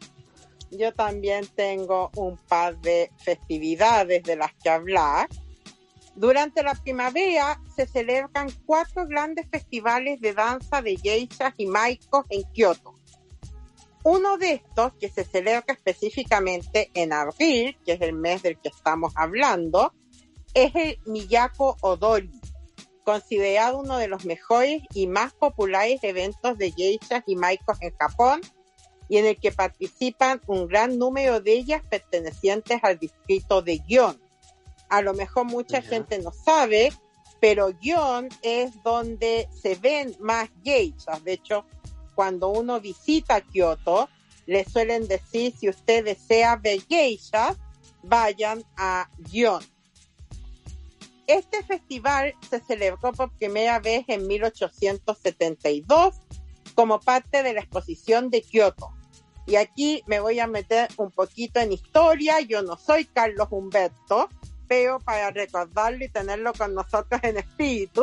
Yo 0.72 0.92
también 0.92 1.46
tengo 1.54 2.10
un 2.16 2.36
par 2.36 2.78
de 2.78 3.10
festividades 3.18 4.22
de 4.22 4.36
las 4.36 4.52
que 4.62 4.70
hablar. 4.70 5.28
Durante 6.14 6.62
la 6.62 6.74
primavera 6.74 7.60
se 7.74 7.86
celebran 7.86 8.48
cuatro 8.66 9.06
grandes 9.06 9.48
festivales 9.48 10.20
de 10.20 10.34
danza 10.34 10.82
de 10.82 10.96
geishas 10.96 11.54
y 11.56 11.66
maikos 11.66 12.26
en 12.28 12.42
Kioto. 12.52 12.94
Uno 14.02 14.38
de 14.38 14.54
estos, 14.54 14.94
que 14.94 15.08
se 15.08 15.24
celebra 15.24 15.64
específicamente 15.68 16.90
en 16.94 17.12
abril, 17.12 17.76
que 17.84 17.92
es 17.92 18.00
el 18.00 18.14
mes 18.14 18.42
del 18.42 18.58
que 18.58 18.68
estamos 18.68 19.12
hablando, 19.16 19.92
es 20.54 20.74
el 20.74 20.98
Miyako 21.06 21.76
Odori, 21.80 22.40
considerado 23.04 23.78
uno 23.78 23.98
de 23.98 24.08
los 24.08 24.24
mejores 24.24 24.82
y 24.94 25.06
más 25.06 25.32
populares 25.32 26.00
eventos 26.02 26.58
de 26.58 26.72
geishas 26.72 27.22
y 27.26 27.36
maikos 27.36 27.80
en 27.80 27.94
Japón 27.96 28.40
y 29.08 29.18
en 29.18 29.26
el 29.26 29.38
que 29.38 29.52
participan 29.52 30.40
un 30.46 30.68
gran 30.68 30.98
número 30.98 31.40
de 31.40 31.52
ellas 31.54 31.82
pertenecientes 31.88 32.78
al 32.82 32.98
distrito 32.98 33.62
de 33.62 33.78
Gion. 33.86 34.20
A 34.88 35.02
lo 35.02 35.14
mejor 35.14 35.44
mucha 35.46 35.82
gente 35.82 36.18
no 36.20 36.32
sabe, 36.32 36.92
pero 37.40 37.70
Gion 37.80 38.28
es 38.42 38.82
donde 38.82 39.48
se 39.60 39.74
ven 39.74 40.14
más 40.20 40.48
geishas. 40.62 41.24
De 41.24 41.32
hecho, 41.32 41.64
cuando 42.14 42.48
uno 42.50 42.80
visita 42.80 43.40
Kioto, 43.40 44.08
le 44.46 44.64
suelen 44.64 45.08
decir 45.08 45.54
si 45.56 45.68
usted 45.68 46.04
desea 46.04 46.56
ver 46.56 46.80
geishas, 46.88 47.56
vayan 48.02 48.62
a 48.76 49.08
Gion. 49.28 49.62
Este 51.30 51.62
festival 51.62 52.34
se 52.50 52.58
celebró 52.58 53.12
por 53.12 53.30
primera 53.30 53.78
vez 53.78 54.04
en 54.08 54.26
1872 54.26 56.16
como 56.74 56.98
parte 56.98 57.44
de 57.44 57.52
la 57.52 57.60
exposición 57.60 58.30
de 58.30 58.42
Kioto. 58.42 58.90
Y 59.46 59.54
aquí 59.54 60.02
me 60.08 60.18
voy 60.18 60.40
a 60.40 60.48
meter 60.48 60.88
un 60.96 61.12
poquito 61.12 61.60
en 61.60 61.70
historia. 61.70 62.40
Yo 62.40 62.62
no 62.62 62.76
soy 62.76 63.04
Carlos 63.04 63.46
Humberto, 63.52 64.28
pero 64.66 64.98
para 64.98 65.30
recordarlo 65.30 66.04
y 66.04 66.08
tenerlo 66.08 66.52
con 66.52 66.74
nosotros 66.74 67.20
en 67.22 67.36
espíritu, 67.36 68.02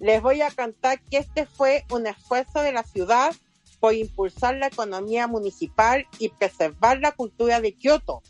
les 0.00 0.20
voy 0.20 0.42
a 0.42 0.50
contar 0.50 1.00
que 1.04 1.18
este 1.18 1.46
fue 1.46 1.84
un 1.92 2.08
esfuerzo 2.08 2.60
de 2.60 2.72
la 2.72 2.82
ciudad 2.82 3.32
por 3.78 3.94
impulsar 3.94 4.56
la 4.56 4.66
economía 4.66 5.28
municipal 5.28 6.08
y 6.18 6.30
preservar 6.30 6.98
la 6.98 7.12
cultura 7.12 7.60
de 7.60 7.74
Kioto, 7.74 8.20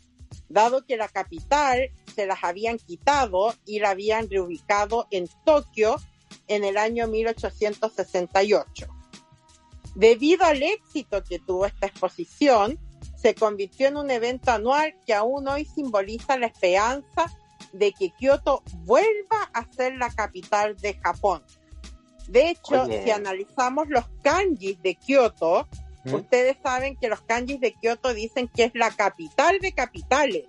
dado 0.53 0.85
que 0.85 0.97
la 0.97 1.07
capital 1.07 1.89
se 2.15 2.25
las 2.25 2.43
habían 2.43 2.77
quitado 2.77 3.53
y 3.65 3.79
la 3.79 3.89
habían 3.89 4.29
reubicado 4.29 5.07
en 5.11 5.27
Tokio 5.45 5.97
en 6.47 6.63
el 6.63 6.77
año 6.77 7.07
1868. 7.07 8.87
Debido 9.95 10.45
al 10.45 10.63
éxito 10.63 11.23
que 11.23 11.39
tuvo 11.39 11.65
esta 11.65 11.87
exposición, 11.87 12.79
se 13.15 13.35
convirtió 13.35 13.87
en 13.87 13.97
un 13.97 14.11
evento 14.11 14.51
anual 14.51 14.95
que 15.05 15.13
aún 15.13 15.47
hoy 15.47 15.65
simboliza 15.65 16.37
la 16.37 16.47
esperanza 16.47 17.25
de 17.71 17.91
que 17.93 18.11
Kioto 18.11 18.63
vuelva 18.83 19.49
a 19.53 19.71
ser 19.71 19.95
la 19.97 20.09
capital 20.09 20.75
de 20.77 20.95
Japón. 20.95 21.43
De 22.27 22.49
hecho, 22.49 22.83
Oye. 22.83 23.03
si 23.03 23.11
analizamos 23.11 23.87
los 23.89 24.05
kanjis 24.23 24.81
de 24.81 24.95
Kioto, 24.95 25.67
¿Mm? 26.05 26.13
ustedes 26.15 26.57
saben 26.61 26.97
que 26.97 27.07
los 27.07 27.21
kanjis 27.21 27.59
de 27.61 27.73
Kioto 27.73 28.13
dicen 28.13 28.47
que 28.47 28.65
es 28.65 28.71
la 28.75 28.91
capital 28.91 29.59
de 29.59 29.71
capitales, 29.71 30.45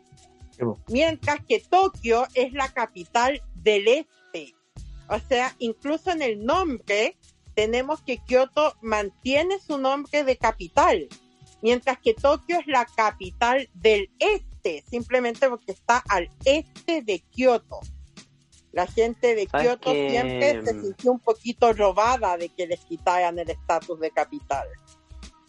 mientras 0.88 1.44
que 1.46 1.60
Tokio 1.60 2.26
es 2.34 2.52
la 2.52 2.68
capital 2.72 3.42
del 3.54 3.88
este. 3.88 4.54
O 5.08 5.18
sea, 5.18 5.54
incluso 5.58 6.10
en 6.10 6.22
el 6.22 6.44
nombre 6.44 7.16
tenemos 7.54 8.02
que 8.02 8.18
Kioto 8.18 8.74
mantiene 8.80 9.58
su 9.60 9.78
nombre 9.78 10.24
de 10.24 10.36
capital, 10.36 11.08
mientras 11.62 11.98
que 11.98 12.14
Tokio 12.14 12.58
es 12.58 12.66
la 12.66 12.84
capital 12.86 13.68
del 13.74 14.10
este, 14.18 14.82
simplemente 14.88 15.48
porque 15.48 15.72
está 15.72 16.02
al 16.08 16.28
este 16.44 17.02
de 17.02 17.20
Kioto. 17.30 17.80
La 18.72 18.88
gente 18.88 19.36
de 19.36 19.46
¿Sabes 19.46 19.66
Kioto 19.68 19.92
que- 19.92 20.10
siempre 20.10 20.64
se 20.64 20.80
sintió 20.80 21.12
un 21.12 21.20
poquito 21.20 21.72
robada 21.72 22.36
de 22.36 22.48
que 22.48 22.66
les 22.66 22.80
quitaran 22.80 23.38
el 23.38 23.48
estatus 23.50 24.00
de 24.00 24.10
capital. 24.10 24.66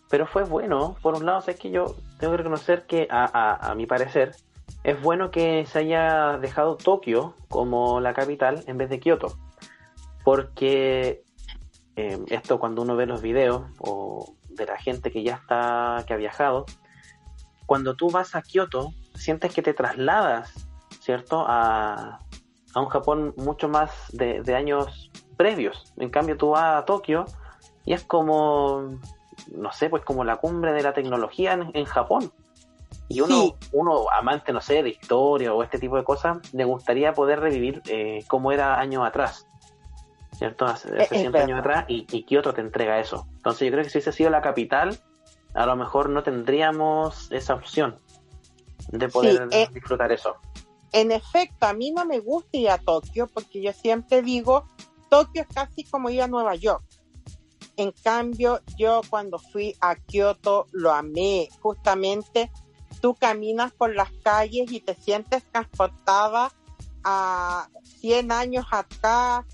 Pero 0.09 0.27
fue 0.27 0.43
bueno, 0.43 0.95
por 1.01 1.15
un 1.15 1.25
lado, 1.25 1.43
es 1.47 1.59
que 1.59 1.71
yo 1.71 1.95
tengo 2.19 2.33
que 2.33 2.37
reconocer 2.37 2.85
que, 2.85 3.07
a, 3.09 3.25
a, 3.25 3.71
a 3.71 3.75
mi 3.75 3.85
parecer, 3.85 4.35
es 4.83 5.01
bueno 5.01 5.31
que 5.31 5.65
se 5.65 5.79
haya 5.79 6.37
dejado 6.37 6.77
Tokio 6.77 7.33
como 7.49 7.99
la 7.99 8.13
capital 8.13 8.63
en 8.67 8.77
vez 8.77 8.89
de 8.89 8.99
Kioto. 8.99 9.37
Porque 10.23 11.23
eh, 11.95 12.19
esto 12.27 12.59
cuando 12.59 12.81
uno 12.81 12.95
ve 12.95 13.05
los 13.05 13.21
videos 13.21 13.63
o 13.79 14.35
de 14.49 14.65
la 14.65 14.77
gente 14.77 15.11
que 15.11 15.23
ya 15.23 15.35
está, 15.35 16.03
que 16.05 16.13
ha 16.13 16.17
viajado, 16.17 16.65
cuando 17.65 17.95
tú 17.95 18.09
vas 18.09 18.35
a 18.35 18.41
Kioto, 18.41 18.93
sientes 19.15 19.53
que 19.53 19.61
te 19.61 19.73
trasladas, 19.73 20.53
¿cierto? 20.99 21.45
A, 21.47 22.19
a 22.73 22.79
un 22.79 22.87
Japón 22.87 23.33
mucho 23.37 23.67
más 23.67 23.91
de, 24.13 24.41
de 24.43 24.55
años 24.55 25.09
previos. 25.35 25.93
En 25.97 26.09
cambio, 26.09 26.37
tú 26.37 26.51
vas 26.51 26.83
a 26.83 26.85
Tokio 26.85 27.25
y 27.85 27.93
es 27.93 28.03
como, 28.03 28.99
no 29.55 29.71
sé, 29.71 29.89
pues 29.89 30.03
como 30.03 30.23
la 30.23 30.37
cumbre 30.37 30.73
de 30.73 30.83
la 30.83 30.93
tecnología 30.93 31.53
en, 31.53 31.71
en 31.73 31.85
Japón. 31.85 32.31
Y 33.07 33.21
uno, 33.21 33.35
Sí. 33.35 33.53
uno, 33.73 34.09
amante, 34.11 34.51
no 34.51 34.61
sé, 34.61 34.81
de 34.81 34.89
historia 34.89 35.53
o 35.53 35.61
este 35.63 35.77
tipo 35.77 35.95
de 35.97 36.03
cosas, 36.03 36.37
le 36.53 36.65
gustaría 36.65 37.13
poder 37.13 37.39
revivir 37.39 37.81
eh, 37.87 38.23
cómo 38.27 38.51
era 38.51 38.79
años 38.79 39.05
atrás. 39.05 39.47
¿Cierto? 40.33 40.65
Hace, 40.65 40.89
hace 41.01 41.19
100 41.19 41.31
verdad. 41.31 41.47
años 41.47 41.59
atrás 41.59 41.85
y, 41.87 42.05
y 42.11 42.23
Kioto 42.23 42.53
te 42.53 42.61
entrega 42.61 42.99
eso. 42.99 43.25
Entonces 43.37 43.67
yo 43.67 43.71
creo 43.71 43.83
que 43.83 43.89
si 43.89 43.97
hubiese 43.99 44.11
sido 44.11 44.29
la 44.29 44.41
capital, 44.41 44.99
a 45.53 45.65
lo 45.65 45.75
mejor 45.77 46.09
no 46.09 46.23
tendríamos 46.23 47.31
esa 47.31 47.53
opción 47.53 47.97
de 48.89 49.07
poder 49.07 49.47
eh, 49.51 49.69
disfrutar 49.73 50.11
eso. 50.11 50.35
En 50.91 51.11
efecto, 51.11 51.65
a 51.67 51.73
mí 51.73 51.91
no 51.91 52.05
me 52.05 52.19
gusta 52.19 52.57
ir 52.57 52.69
a 52.69 52.77
Tokio 52.77 53.27
porque 53.27 53.61
yo 53.61 53.71
siempre 53.71 54.21
digo, 54.21 54.65
Tokio 55.09 55.43
es 55.43 55.47
casi 55.53 55.83
como 55.85 56.09
ir 56.09 56.21
a 56.21 56.27
Nueva 56.27 56.55
York. 56.55 56.83
En 57.77 57.91
cambio, 57.91 58.61
yo 58.77 59.01
cuando 59.09 59.37
fui 59.39 59.75
a 59.81 59.95
Kioto 59.95 60.67
lo 60.71 60.91
amé. 60.91 61.49
Justamente 61.61 62.51
tú 63.01 63.15
caminas 63.15 63.73
por 63.73 63.93
las 63.93 64.11
calles 64.23 64.71
y 64.71 64.79
te 64.79 64.95
sientes 64.95 65.43
transportada 65.51 66.51
a 67.03 67.67
100 67.99 68.31
años 68.31 68.65
atrás 68.71 69.45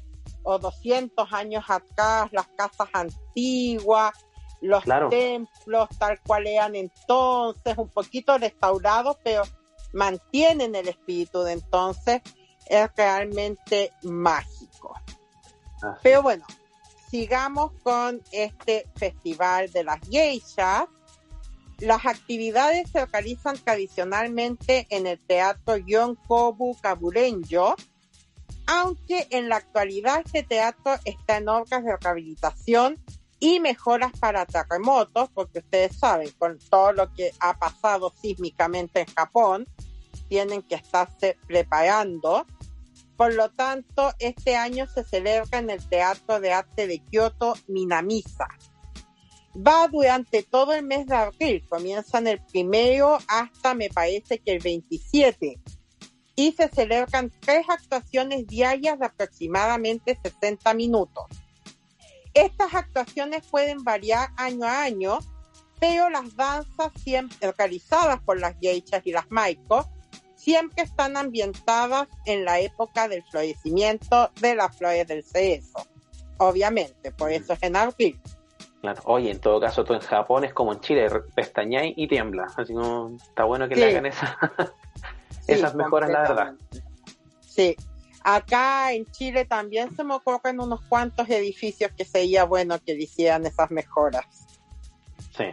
o 0.44 0.58
200 0.58 1.32
años 1.34 1.66
atrás, 1.68 2.30
las 2.32 2.48
casas 2.50 2.90
antiguas, 2.94 4.14
los 4.62 4.84
Claro. 4.84 5.10
templos 5.10 5.90
tal 5.98 6.20
cual 6.22 6.48
eran 6.48 6.76
entonces, 6.76 7.78
un 7.78 7.90
poquito 7.90 8.38
restaurados, 8.38 9.18
pero 9.24 9.44
mantienen 9.94 10.76
el 10.76 10.88
espíritu 10.88 11.42
de 11.42 11.54
entonces, 11.54 12.22
es 12.68 12.90
realmente 12.96 13.92
mágico. 14.04 14.94
Pero 16.04 16.22
bueno, 16.22 16.46
sigamos 17.12 17.74
con 17.84 18.22
este 18.32 18.88
festival 18.96 19.70
de 19.72 19.84
las 19.84 20.00
geishas. 20.10 20.86
Las 21.80 22.06
actividades 22.06 22.90
se 22.90 23.06
realizan 23.06 23.58
tradicionalmente 23.58 24.88
en 24.90 25.06
el 25.08 25.20
teatro 25.20 25.76
Yonkobu 25.76 26.80
Kaburenjo, 26.80 27.76
aunque 28.66 29.28
en 29.32 29.50
la 29.50 29.58
actualidad 29.58 30.22
este 30.24 30.44
teatro 30.44 30.94
está 31.04 31.38
en 31.38 31.50
obras 31.50 31.84
de 31.84 31.98
rehabilitación 31.98 33.04
y 33.40 33.60
mejoras 33.60 34.12
para 34.20 34.46
terremotos, 34.46 35.30
porque 35.34 35.60
ustedes 35.60 35.98
saben, 35.98 36.30
con 36.38 36.60
todo 36.70 36.94
lo 36.94 37.12
que 37.14 37.32
ha 37.40 37.58
pasado 37.58 38.14
sísmicamente 38.22 39.02
en 39.02 39.08
Japón, 39.08 39.68
tienen 40.30 40.62
que 40.62 40.76
estarse 40.76 41.38
preparando. 41.48 42.46
Por 43.18 43.34
lo 43.34 43.52
tanto, 43.52 44.14
este 44.20 44.56
año 44.56 44.88
se 44.88 45.04
celebra 45.04 45.60
en 45.60 45.70
el 45.70 45.88
Teatro 45.88 46.40
de 46.40 46.52
Arte 46.54 46.88
de 46.88 47.00
Kioto 47.00 47.54
Minamisa. 47.68 48.48
Va 49.56 49.88
durante 49.88 50.44
todo 50.44 50.74
el 50.74 50.84
mes 50.84 51.08
de 51.08 51.16
abril, 51.16 51.66
comienzan 51.68 52.28
el 52.28 52.42
primero 52.46 53.18
hasta 53.28 53.74
me 53.74 53.90
parece 53.90 54.40
que 54.40 54.54
el 54.54 54.60
27 54.60 55.60
y 56.36 56.54
se 56.54 56.70
celebran 56.70 57.32
tres 57.42 57.66
actuaciones 57.70 58.48
diarias 58.48 58.98
de 58.98 59.06
aproximadamente 59.06 60.18
60 60.24 60.74
minutos. 60.74 61.26
Estas 62.34 62.74
actuaciones 62.74 63.46
pueden 63.46 63.84
variar 63.84 64.30
año 64.38 64.66
a 64.66 64.84
año, 64.84 65.20
pero 65.80 66.10
las 66.10 66.36
danzas 66.36 66.92
siempre 67.04 67.52
realizadas 67.52 68.22
por 68.22 68.40
las 68.40 68.56
geishas 68.60 69.06
y 69.06 69.12
las 69.12 69.30
maikos 69.30 69.86
siempre 70.42 70.84
están 70.84 71.18
ambientadas 71.18 72.08
en 72.26 72.46
la 72.46 72.60
época 72.60 73.08
del 73.08 73.24
florecimiento 73.24 74.32
de 74.42 74.56
las 74.56 74.76
flores 74.76 75.08
del 75.08 75.24
cerezo. 75.24 75.86
Obviamente, 76.38 77.12
por 77.12 77.32
eso 77.32 77.54
es 77.54 77.62
en 77.62 77.76
abril. 77.76 78.20
Claro. 78.82 79.00
Oye, 79.06 79.30
en 79.30 79.40
todo 79.40 79.62
caso, 79.62 79.84
tú 79.84 79.94
en 79.94 80.00
Japón 80.00 80.44
es 80.44 80.54
como 80.56 80.74
en 80.74 80.80
Chile, 80.80 81.08
pestañáis 81.36 81.94
y 81.96 82.08
tiembla. 82.08 82.48
Así 82.58 82.74
como 82.74 83.16
está 83.16 83.44
bueno 83.44 83.70
que 83.70 83.76
Sí. 83.76 83.82
le 83.82 83.88
hagan 83.92 84.06
esa, 84.08 84.38
Sí, 85.46 85.52
esas 85.54 85.76
mejoras, 85.76 86.10
la 86.10 86.22
verdad. 86.22 86.54
Sí. 87.42 87.76
Acá 88.24 88.94
en 88.94 89.06
Chile 89.12 89.46
también 89.46 89.96
se 89.96 90.04
me 90.04 90.16
ocurren 90.16 90.60
unos 90.60 90.82
cuantos 90.82 91.30
edificios 91.30 91.92
que 91.96 92.06
sería 92.06 92.46
bueno 92.46 92.80
que 92.84 92.96
le 92.96 93.04
hicieran 93.04 93.46
esas 93.46 93.70
mejoras. 93.70 94.26
Sí. 95.38 95.46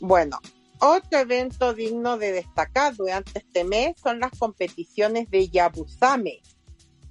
Bueno, 0.00 0.38
otro 0.80 1.18
evento 1.18 1.74
digno 1.74 2.16
de 2.18 2.32
destacar 2.32 2.96
durante 2.96 3.38
este 3.38 3.64
mes 3.64 3.94
son 4.02 4.20
las 4.20 4.30
competiciones 4.38 5.30
de 5.30 5.48
Yabusame. 5.48 6.40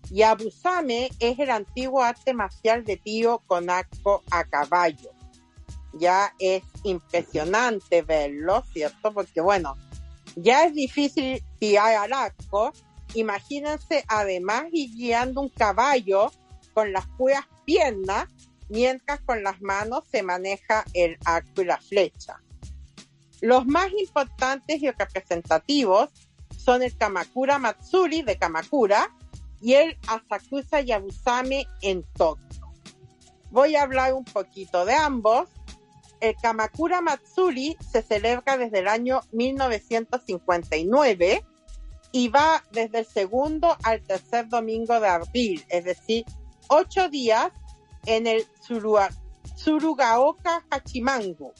Yabusame 0.09 1.11
es 1.19 1.37
el 1.37 1.51
antiguo 1.51 2.01
arte 2.01 2.33
marcial 2.33 2.83
de 2.83 2.97
tiro 2.97 3.43
con 3.45 3.69
arco 3.69 4.23
a 4.31 4.43
caballo. 4.43 5.11
Ya 5.93 6.33
es 6.39 6.63
impresionante 6.83 8.01
verlo, 8.01 8.63
¿cierto? 8.73 9.13
Porque 9.13 9.41
bueno, 9.41 9.75
ya 10.35 10.65
es 10.65 10.73
difícil 10.73 11.43
tirar 11.59 11.95
al 11.95 12.13
arco. 12.13 12.73
Imagínense 13.13 14.03
además 14.07 14.65
ir 14.71 14.89
guiando 14.95 15.41
un 15.41 15.49
caballo 15.49 16.31
con 16.73 16.91
las 16.91 17.07
puras 17.17 17.45
piernas, 17.65 18.27
mientras 18.67 19.19
con 19.21 19.43
las 19.43 19.61
manos 19.61 20.05
se 20.11 20.23
maneja 20.23 20.85
el 20.93 21.17
arco 21.25 21.61
y 21.61 21.65
la 21.65 21.77
flecha. 21.77 22.41
Los 23.41 23.65
más 23.65 23.89
importantes 23.97 24.81
y 24.81 24.89
representativos 24.91 26.09
son 26.57 26.83
el 26.83 26.95
Kamakura 26.97 27.57
Matsuri 27.59 28.21
de 28.21 28.37
Kamakura 28.37 29.13
y 29.61 29.73
el 29.73 29.97
Asakusa 30.07 30.79
Yabusame 30.81 31.65
en 31.81 32.03
Tokio. 32.15 32.47
Voy 33.51 33.75
a 33.75 33.81
hablar 33.83 34.13
un 34.13 34.23
poquito 34.25 34.85
de 34.85 34.93
ambos. 34.93 35.49
El 36.19 36.35
Kamakura 36.35 36.99
Matsuri 37.01 37.77
se 37.91 38.01
celebra 38.01 38.57
desde 38.57 38.79
el 38.79 38.87
año 38.89 39.21
1959 39.31 41.45
y 42.11 42.27
va 42.27 42.63
desde 42.71 42.99
el 42.99 43.05
segundo 43.05 43.77
al 43.83 44.01
tercer 44.01 44.49
domingo 44.49 44.99
de 44.99 45.07
abril, 45.07 45.63
es 45.69 45.85
decir, 45.85 46.25
ocho 46.67 47.07
días 47.09 47.51
en 48.05 48.27
el 48.27 48.45
Tsurua- 48.61 49.15
Tsurugaoka 49.55 50.65
Hachimangu, 50.69 51.53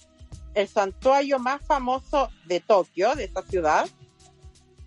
el 0.60 0.68
santuario 0.68 1.40
más 1.40 1.62
famoso 1.66 2.30
de 2.46 2.60
Tokio, 2.60 3.16
de 3.16 3.26
esa 3.26 3.42
ciudad, 3.44 3.88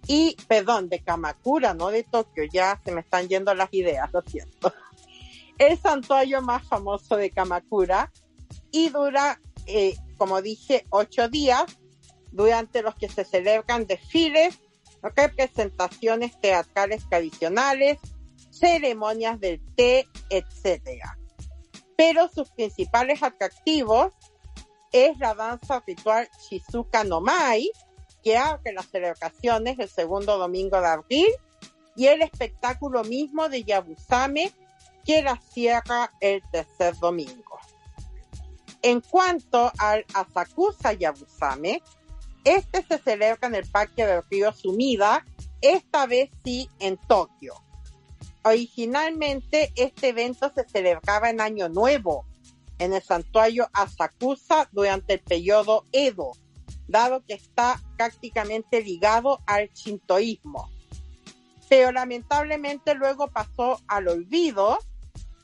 y, 0.07 0.37
perdón, 0.49 0.89
de 0.89 1.01
Kamakura, 1.01 1.75
no 1.75 1.89
de 1.89 2.03
Tokio, 2.03 2.45
ya 2.53 2.81
se 2.85 2.93
me 2.93 3.01
están 3.01 3.29
yendo 3.29 3.55
las 3.55 3.73
ideas, 3.73 4.13
lo 4.13 4.23
siento. 4.23 4.73
El 5.59 5.79
santuario 5.79 6.43
más 6.43 6.67
famoso 6.67 7.17
de 7.17 7.31
Kamakura 7.31 8.11
y 8.71 8.89
dura, 8.89 9.41
eh, 9.67 9.97
como 10.17 10.43
dije, 10.43 10.87
ocho 10.91 11.29
días, 11.29 11.65
durante 12.33 12.83
los 12.83 12.95
que 12.97 13.09
se 13.09 13.25
celebran 13.25 13.87
desfiles, 13.87 14.59
representaciones 15.03 16.41
teatrales 16.41 17.09
tradicionales, 17.09 17.99
ceremonias 18.51 19.39
del 19.39 19.61
té, 19.77 20.09
etcétera. 20.31 21.19
Pero 21.97 22.29
sus 22.29 22.51
principales 22.51 23.23
atractivos 23.23 24.13
es 24.93 25.19
la 25.19 25.35
danza 25.35 25.83
ritual 25.87 26.29
Shizuka 26.49 27.05
no 27.05 27.21
Mai, 27.21 27.71
que 28.23 28.37
abre 28.37 28.73
las 28.73 28.87
celebraciones 28.87 29.79
el 29.79 29.89
segundo 29.89 30.39
domingo 30.39 30.81
de 30.81 30.87
abril, 30.87 31.29
y 31.97 32.07
el 32.07 32.23
espectáculo 32.23 33.05
mismo 33.05 33.49
de 33.49 33.65
Yabusame, 33.65 34.53
que 35.05 35.23
la 35.23 35.37
cierra 35.53 36.13
el 36.21 36.43
tercer 36.51 36.97
domingo. 36.99 37.59
En 38.83 39.01
cuanto 39.01 39.71
al 39.79 40.05
Asakusa 40.15 40.93
Yabusame, 40.93 41.83
este 42.45 42.83
se 42.83 42.99
celebra 42.99 43.49
en 43.49 43.55
el 43.55 43.71
Parque 43.71 44.07
del 44.07 44.23
Río 44.31 44.53
Sumida, 44.53 45.25
esta 45.61 46.07
vez 46.07 46.31
sí 46.45 46.69
en 46.81 46.97
Tokio. 46.97 47.55
Originalmente 48.45 49.73
este 49.77 50.09
evento 50.09 50.51
se 50.53 50.69
celebraba 50.69 51.31
en 51.31 51.41
Año 51.41 51.69
Nuevo, 51.69 52.27
en 52.83 52.93
el 52.93 53.03
santuario 53.03 53.69
Asakusa 53.73 54.69
durante 54.73 55.15
el 55.15 55.21
periodo 55.21 55.85
Edo, 55.93 56.33
dado 56.89 57.25
que 57.25 57.35
está 57.35 57.81
prácticamente 57.97 58.83
ligado 58.83 59.41
al 59.47 59.71
shintoísmo. 59.73 60.69
Pero 61.69 61.93
lamentablemente 61.93 62.95
luego 62.95 63.29
pasó 63.29 63.81
al 63.87 64.09
olvido 64.09 64.79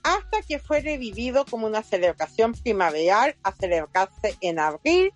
hasta 0.02 0.42
que 0.42 0.58
fue 0.58 0.80
revivido 0.80 1.44
como 1.44 1.66
una 1.66 1.82
celebración 1.82 2.52
primaveral 2.52 3.36
a 3.42 3.52
celebrarse 3.52 4.36
en 4.40 4.58
abril, 4.58 5.12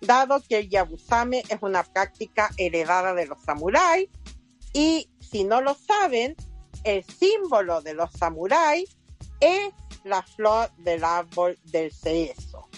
dado 0.00 0.40
que 0.40 0.58
el 0.58 0.68
Yabusame 0.68 1.42
es 1.48 1.58
una 1.62 1.82
práctica 1.84 2.50
heredada 2.56 3.14
de 3.14 3.26
los 3.26 3.40
samuráis 3.42 4.08
y 4.72 5.08
si 5.20 5.44
no 5.44 5.60
lo 5.60 5.74
saben, 5.74 6.36
el 6.84 7.04
símbolo 7.04 7.80
de 7.82 7.94
los 7.94 8.10
samuráis 8.12 8.96
es 9.40 9.72
la 10.04 10.22
flor 10.22 10.70
del 10.78 11.04
árbol 11.04 11.58
del 11.64 11.92
cerezo. 11.92 12.68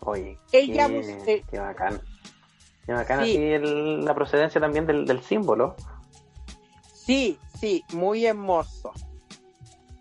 Oye, 0.00 0.38
Ella 0.52 0.88
qué, 0.88 1.44
qué 1.50 1.58
bacán. 1.58 2.00
Qué 2.86 2.92
bacán 2.92 3.24
Sí. 3.24 3.30
así 3.32 3.42
el- 3.42 4.04
la 4.04 4.14
procedencia 4.14 4.60
también 4.60 4.86
del, 4.86 5.04
del 5.04 5.22
símbolo. 5.22 5.76
Sí, 6.94 7.38
sí, 7.60 7.84
muy 7.92 8.24
hermoso. 8.24 8.92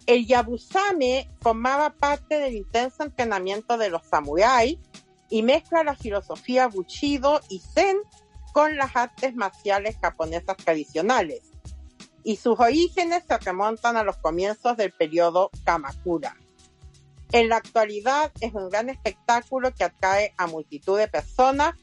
El 0.05 0.25
Yabusame 0.25 1.29
formaba 1.41 1.89
parte 1.89 2.39
del 2.39 2.55
intenso 2.55 3.03
entrenamiento 3.03 3.77
de 3.77 3.89
los 3.89 4.05
samuráis 4.05 4.77
y 5.29 5.43
mezcla 5.43 5.83
la 5.83 5.95
filosofía 5.95 6.67
Bushido 6.67 7.41
y 7.49 7.59
Zen 7.59 7.97
con 8.53 8.77
las 8.77 8.95
artes 8.95 9.35
marciales 9.35 9.97
japonesas 10.01 10.55
tradicionales. 10.55 11.41
Y 12.27 12.35
sus 12.35 12.59
orígenes 12.59 13.23
se 13.25 13.37
remontan 13.37 13.95
a 13.95 14.03
los 14.03 14.17
comienzos 14.17 14.75
del 14.75 14.91
periodo 14.91 15.49
Kamakura. 15.63 16.35
En 17.31 17.47
la 17.47 17.55
actualidad 17.55 18.33
es 18.41 18.53
un 18.53 18.69
gran 18.69 18.89
espectáculo 18.89 19.73
que 19.73 19.85
atrae 19.85 20.33
a 20.35 20.45
multitud 20.45 20.97
de 20.97 21.07
personas 21.07 21.73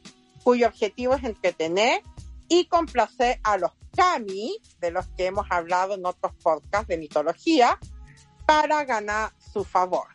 cuyo 0.43 0.67
objetivo 0.67 1.15
es 1.15 1.25
entretener 1.25 2.03
y 2.47 2.67
complacer 2.67 3.41
a 3.43 3.57
los 3.57 3.71
kami, 3.97 4.59
de 4.81 4.91
los 4.91 5.07
que 5.17 5.25
hemos 5.25 5.47
hablado 5.49 5.95
en 5.95 6.05
otros 6.05 6.35
podcasts 6.43 6.89
de 6.89 6.99
mitología, 6.99 7.79
para 8.45 8.85
ganar 8.85 9.33
su 9.39 9.65
favor. 9.65 10.09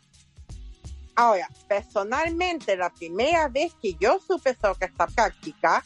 Ahora, 1.15 1.50
personalmente, 1.68 2.78
la 2.78 2.92
primera 2.92 3.48
vez 3.48 3.74
que 3.82 3.96
yo 4.00 4.20
supe 4.20 4.54
sobre 4.54 4.86
esta 4.86 5.08
práctica 5.08 5.84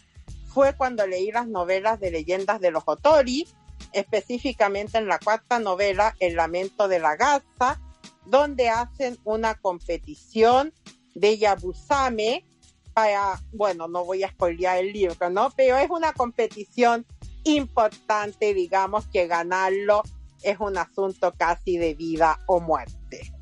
fue 0.47 0.75
cuando 0.75 1.07
leí 1.07 1.31
las 1.31 1.47
novelas 1.47 2.01
de 2.01 2.11
leyendas 2.11 2.59
de 2.59 2.71
los 2.71 2.83
Otori, 2.85 3.47
específicamente 3.93 4.97
en 4.97 5.07
la 5.07 5.19
cuarta 5.19 5.59
novela, 5.59 6.15
El 6.19 6.35
lamento 6.35 6.87
de 6.87 6.99
la 6.99 7.15
garza, 7.15 7.79
donde 8.25 8.69
hacen 8.69 9.17
una 9.23 9.55
competición 9.55 10.73
de 11.15 11.37
Yabusame 11.37 12.45
para, 12.93 13.41
bueno, 13.51 13.87
no 13.87 14.05
voy 14.05 14.23
a 14.23 14.29
spoilear 14.29 14.77
el 14.77 14.93
libro, 14.93 15.29
¿no? 15.29 15.51
Pero 15.55 15.77
es 15.77 15.89
una 15.89 16.13
competición 16.13 17.05
importante, 17.43 18.53
digamos 18.53 19.07
que 19.07 19.27
ganarlo 19.27 20.03
es 20.43 20.59
un 20.59 20.77
asunto 20.77 21.33
casi 21.33 21.77
de 21.77 21.95
vida 21.95 22.39
o 22.45 22.59
muerte. 22.59 23.33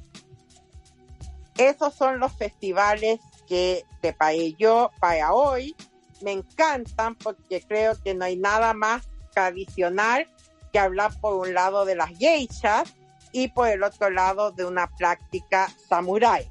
Esos 1.58 1.94
son 1.94 2.20
los 2.20 2.32
festivales 2.34 3.20
que 3.48 3.84
preparé 4.00 4.54
yo 4.54 4.92
para 5.00 5.34
hoy. 5.34 5.76
Me 6.22 6.32
encantan 6.32 7.16
porque 7.16 7.62
creo 7.62 8.02
que 8.02 8.14
no 8.14 8.26
hay 8.26 8.38
nada 8.38 8.74
más 8.74 9.10
tradicional 9.34 10.28
que 10.72 10.80
hablar 10.80 11.12
por 11.20 11.36
un 11.36 11.54
lado 11.54 11.86
de 11.86 11.96
las 11.96 12.10
geishas 12.18 12.94
y 13.32 13.50
por 13.50 13.68
el 13.68 13.84
otro 13.84 14.10
lado 14.10 14.52
de 14.52 14.66
una 14.66 14.88
práctica 14.88 15.70
samurái. 15.88 16.50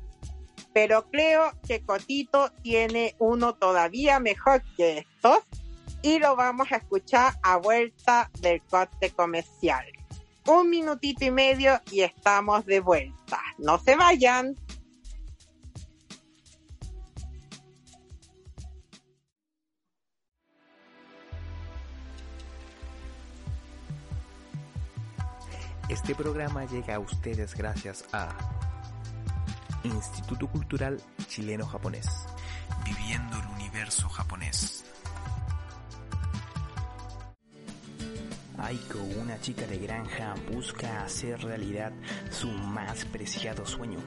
Pero 0.72 1.10
creo 1.10 1.52
que 1.66 1.82
Cotito 1.82 2.52
tiene 2.62 3.16
uno 3.18 3.54
todavía 3.54 4.20
mejor 4.20 4.62
que 4.76 4.98
estos 4.98 5.38
y 6.02 6.18
lo 6.18 6.36
vamos 6.36 6.70
a 6.72 6.76
escuchar 6.76 7.34
a 7.42 7.56
vuelta 7.56 8.30
del 8.40 8.62
corte 8.62 9.10
comercial. 9.10 9.84
Un 10.46 10.70
minutito 10.70 11.24
y 11.24 11.30
medio 11.30 11.80
y 11.90 12.00
estamos 12.00 12.64
de 12.66 12.80
vuelta. 12.80 13.40
No 13.58 13.78
se 13.78 13.96
vayan. 13.96 14.56
Este 25.90 26.14
programa 26.14 26.64
llega 26.66 26.94
a 26.94 27.00
ustedes 27.00 27.52
gracias 27.56 28.04
a 28.12 28.28
Instituto 29.82 30.46
Cultural 30.46 31.02
Chileno-Japonés. 31.26 32.06
Viviendo 32.84 33.36
el 33.36 33.46
universo 33.48 34.08
japonés. 34.08 34.84
Aiko, 38.56 39.00
una 39.20 39.40
chica 39.40 39.66
de 39.66 39.78
granja, 39.78 40.36
busca 40.52 41.02
hacer 41.02 41.42
realidad 41.42 41.92
su 42.30 42.46
más 42.46 43.04
preciado 43.06 43.66
sueño, 43.66 43.98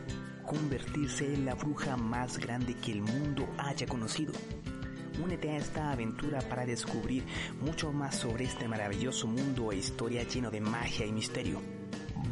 convertirse 0.46 1.34
en 1.34 1.44
la 1.44 1.56
bruja 1.56 1.98
más 1.98 2.38
grande 2.38 2.76
que 2.76 2.94
el 2.94 3.02
mundo 3.02 3.46
haya 3.58 3.86
conocido. 3.88 4.32
Únete 5.22 5.50
a 5.52 5.58
esta 5.58 5.92
aventura 5.92 6.40
para 6.48 6.66
descubrir 6.66 7.26
mucho 7.60 7.92
más 7.92 8.16
sobre 8.16 8.46
este 8.46 8.70
maravilloso 8.70 9.28
mundo 9.28 9.74
e 9.74 9.78
historia 9.78 10.24
lleno 10.24 10.50
de 10.50 10.62
magia 10.62 11.06
y 11.06 11.12
misterio. 11.12 11.73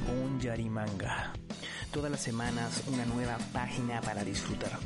Bonyari 0.08 0.70
Manga. 0.70 1.34
Todas 1.92 2.12
las 2.12 2.22
semanas 2.22 2.84
una 2.88 3.06
nueva 3.06 3.38
página 3.54 4.02
para 4.02 4.24
disfrutar. 4.24 4.80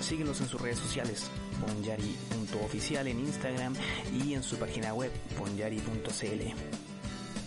Síguenos 0.00 0.40
en 0.40 0.48
sus 0.48 0.60
redes 0.60 0.78
sociales, 0.78 1.30
bonyari.oficial 1.60 3.06
en 3.06 3.20
Instagram 3.20 3.74
y 4.12 4.34
en 4.34 4.42
su 4.42 4.56
página 4.56 4.94
web, 4.94 5.12
bonyari.cl. 5.38 6.42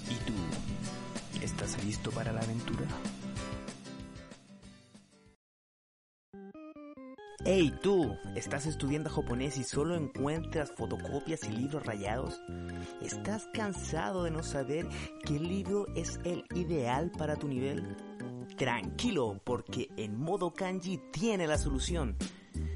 ¿Y 0.10 0.16
tú? 0.26 0.34
¿Estás 1.42 1.84
listo 1.84 2.12
para 2.12 2.32
la 2.32 2.42
aventura? 2.42 2.88
Hey 7.46 7.74
tú, 7.82 8.16
¿estás 8.36 8.66
estudiando 8.68 9.10
japonés 9.10 9.58
y 9.58 9.66
solo 9.66 9.98
encuentras 9.98 10.72
fotocopias 10.72 11.44
y 11.44 11.52
libros 11.52 11.86
rayados? 11.86 12.42
¿Estás 13.02 13.50
cansado 13.54 14.24
de 14.24 14.32
no 14.32 14.42
saber 14.44 14.88
qué 15.26 15.38
libro 15.38 15.86
es 15.94 16.22
el 16.24 16.46
ideal 16.56 17.12
para 17.12 17.36
tu 17.36 17.50
nivel? 17.50 17.98
Tranquilo, 18.56 19.42
porque 19.44 19.90
en 19.98 20.18
modo 20.18 20.54
kanji 20.54 21.02
tiene 21.12 21.46
la 21.46 21.58
solución. 21.58 22.16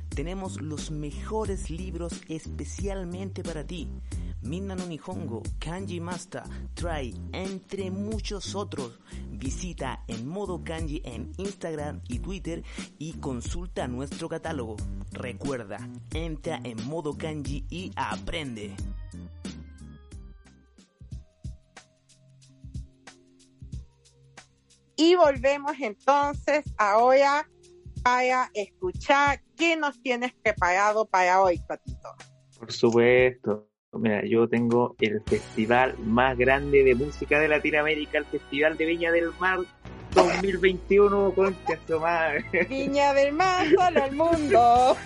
Tenemos 0.09 0.61
los 0.61 0.91
mejores 0.91 1.69
libros 1.69 2.21
especialmente 2.27 3.43
para 3.43 3.65
ti. 3.65 3.89
Minna 4.41 4.75
no 4.75 4.85
Nihongo, 4.85 5.43
Kanji 5.59 5.99
Master, 5.99 6.43
Try, 6.73 7.13
entre 7.33 7.91
muchos 7.91 8.55
otros. 8.55 8.99
Visita 9.31 10.03
en 10.07 10.27
modo 10.27 10.63
kanji 10.63 11.01
en 11.05 11.31
Instagram 11.37 12.01
y 12.07 12.19
Twitter 12.19 12.63
y 12.97 13.13
consulta 13.13 13.87
nuestro 13.87 14.29
catálogo. 14.29 14.77
Recuerda, 15.11 15.77
entra 16.13 16.59
en 16.63 16.83
modo 16.87 17.17
kanji 17.17 17.65
y 17.69 17.91
aprende. 17.95 18.75
Y 24.95 25.15
volvemos 25.15 25.73
entonces 25.79 26.65
ahora 26.77 27.47
para 28.03 28.49
escuchar 28.53 29.41
qué 29.55 29.75
nos 29.75 30.01
tienes 30.01 30.33
preparado 30.41 31.05
para 31.05 31.41
hoy, 31.41 31.59
Cotito. 31.67 32.15
Por 32.57 32.71
supuesto. 32.71 33.67
Mira, 33.99 34.23
yo 34.25 34.47
tengo 34.47 34.95
el 34.99 35.21
festival 35.21 35.95
más 35.99 36.37
grande 36.37 36.83
de 36.83 36.95
música 36.95 37.39
de 37.39 37.47
Latinoamérica, 37.47 38.17
el 38.17 38.25
Festival 38.25 38.77
de 38.77 38.85
Viña 38.85 39.11
del 39.11 39.31
Mar 39.39 39.59
2021, 40.13 41.31
concha 41.31 41.79
su 41.87 41.99
madre. 41.99 42.45
Viña 42.69 43.13
del 43.13 43.33
Mar, 43.33 43.67
solo 43.69 44.05
el 44.05 44.15
mundo. 44.15 44.97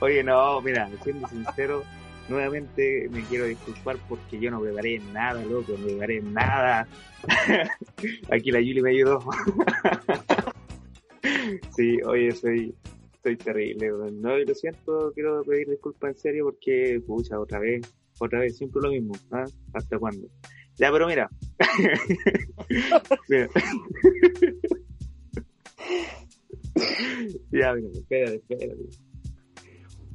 Oye, 0.00 0.22
no, 0.22 0.60
mira, 0.60 0.88
siendo 1.02 1.28
sincero, 1.28 1.82
nuevamente 2.28 3.08
me 3.10 3.22
quiero 3.24 3.46
disculpar 3.46 3.96
porque 4.08 4.38
yo 4.38 4.50
no 4.50 4.60
preparé 4.60 4.98
nada, 5.12 5.42
loco, 5.44 5.72
no 5.78 5.86
preparé 5.86 6.20
nada. 6.22 6.86
Aquí 8.30 8.50
la 8.50 8.60
Yuli 8.60 8.82
me 8.82 8.90
ayudó. 8.90 9.20
sí, 11.76 12.00
oye, 12.02 12.32
soy 12.32 12.74
Estoy 13.22 13.36
terrible. 13.36 13.90
No, 14.12 14.38
y 14.38 14.46
lo 14.46 14.54
siento, 14.54 15.12
quiero 15.12 15.44
pedir 15.44 15.68
disculpas 15.68 16.12
en 16.12 16.16
serio 16.16 16.44
porque, 16.46 17.02
pucha, 17.06 17.38
otra 17.38 17.58
vez, 17.58 17.82
otra 18.20 18.40
vez, 18.40 18.56
siempre 18.56 18.80
lo 18.82 18.90
mismo. 18.90 19.12
¿ah? 19.32 19.44
¿Hasta 19.72 19.98
cuándo? 19.98 20.28
Ya, 20.76 20.92
pero 20.92 21.06
mira. 21.06 21.28
Mira. 23.28 23.48
ya, 27.50 27.74
mira, 27.74 27.88
espérate, 27.92 28.36
espérate. 28.36 28.88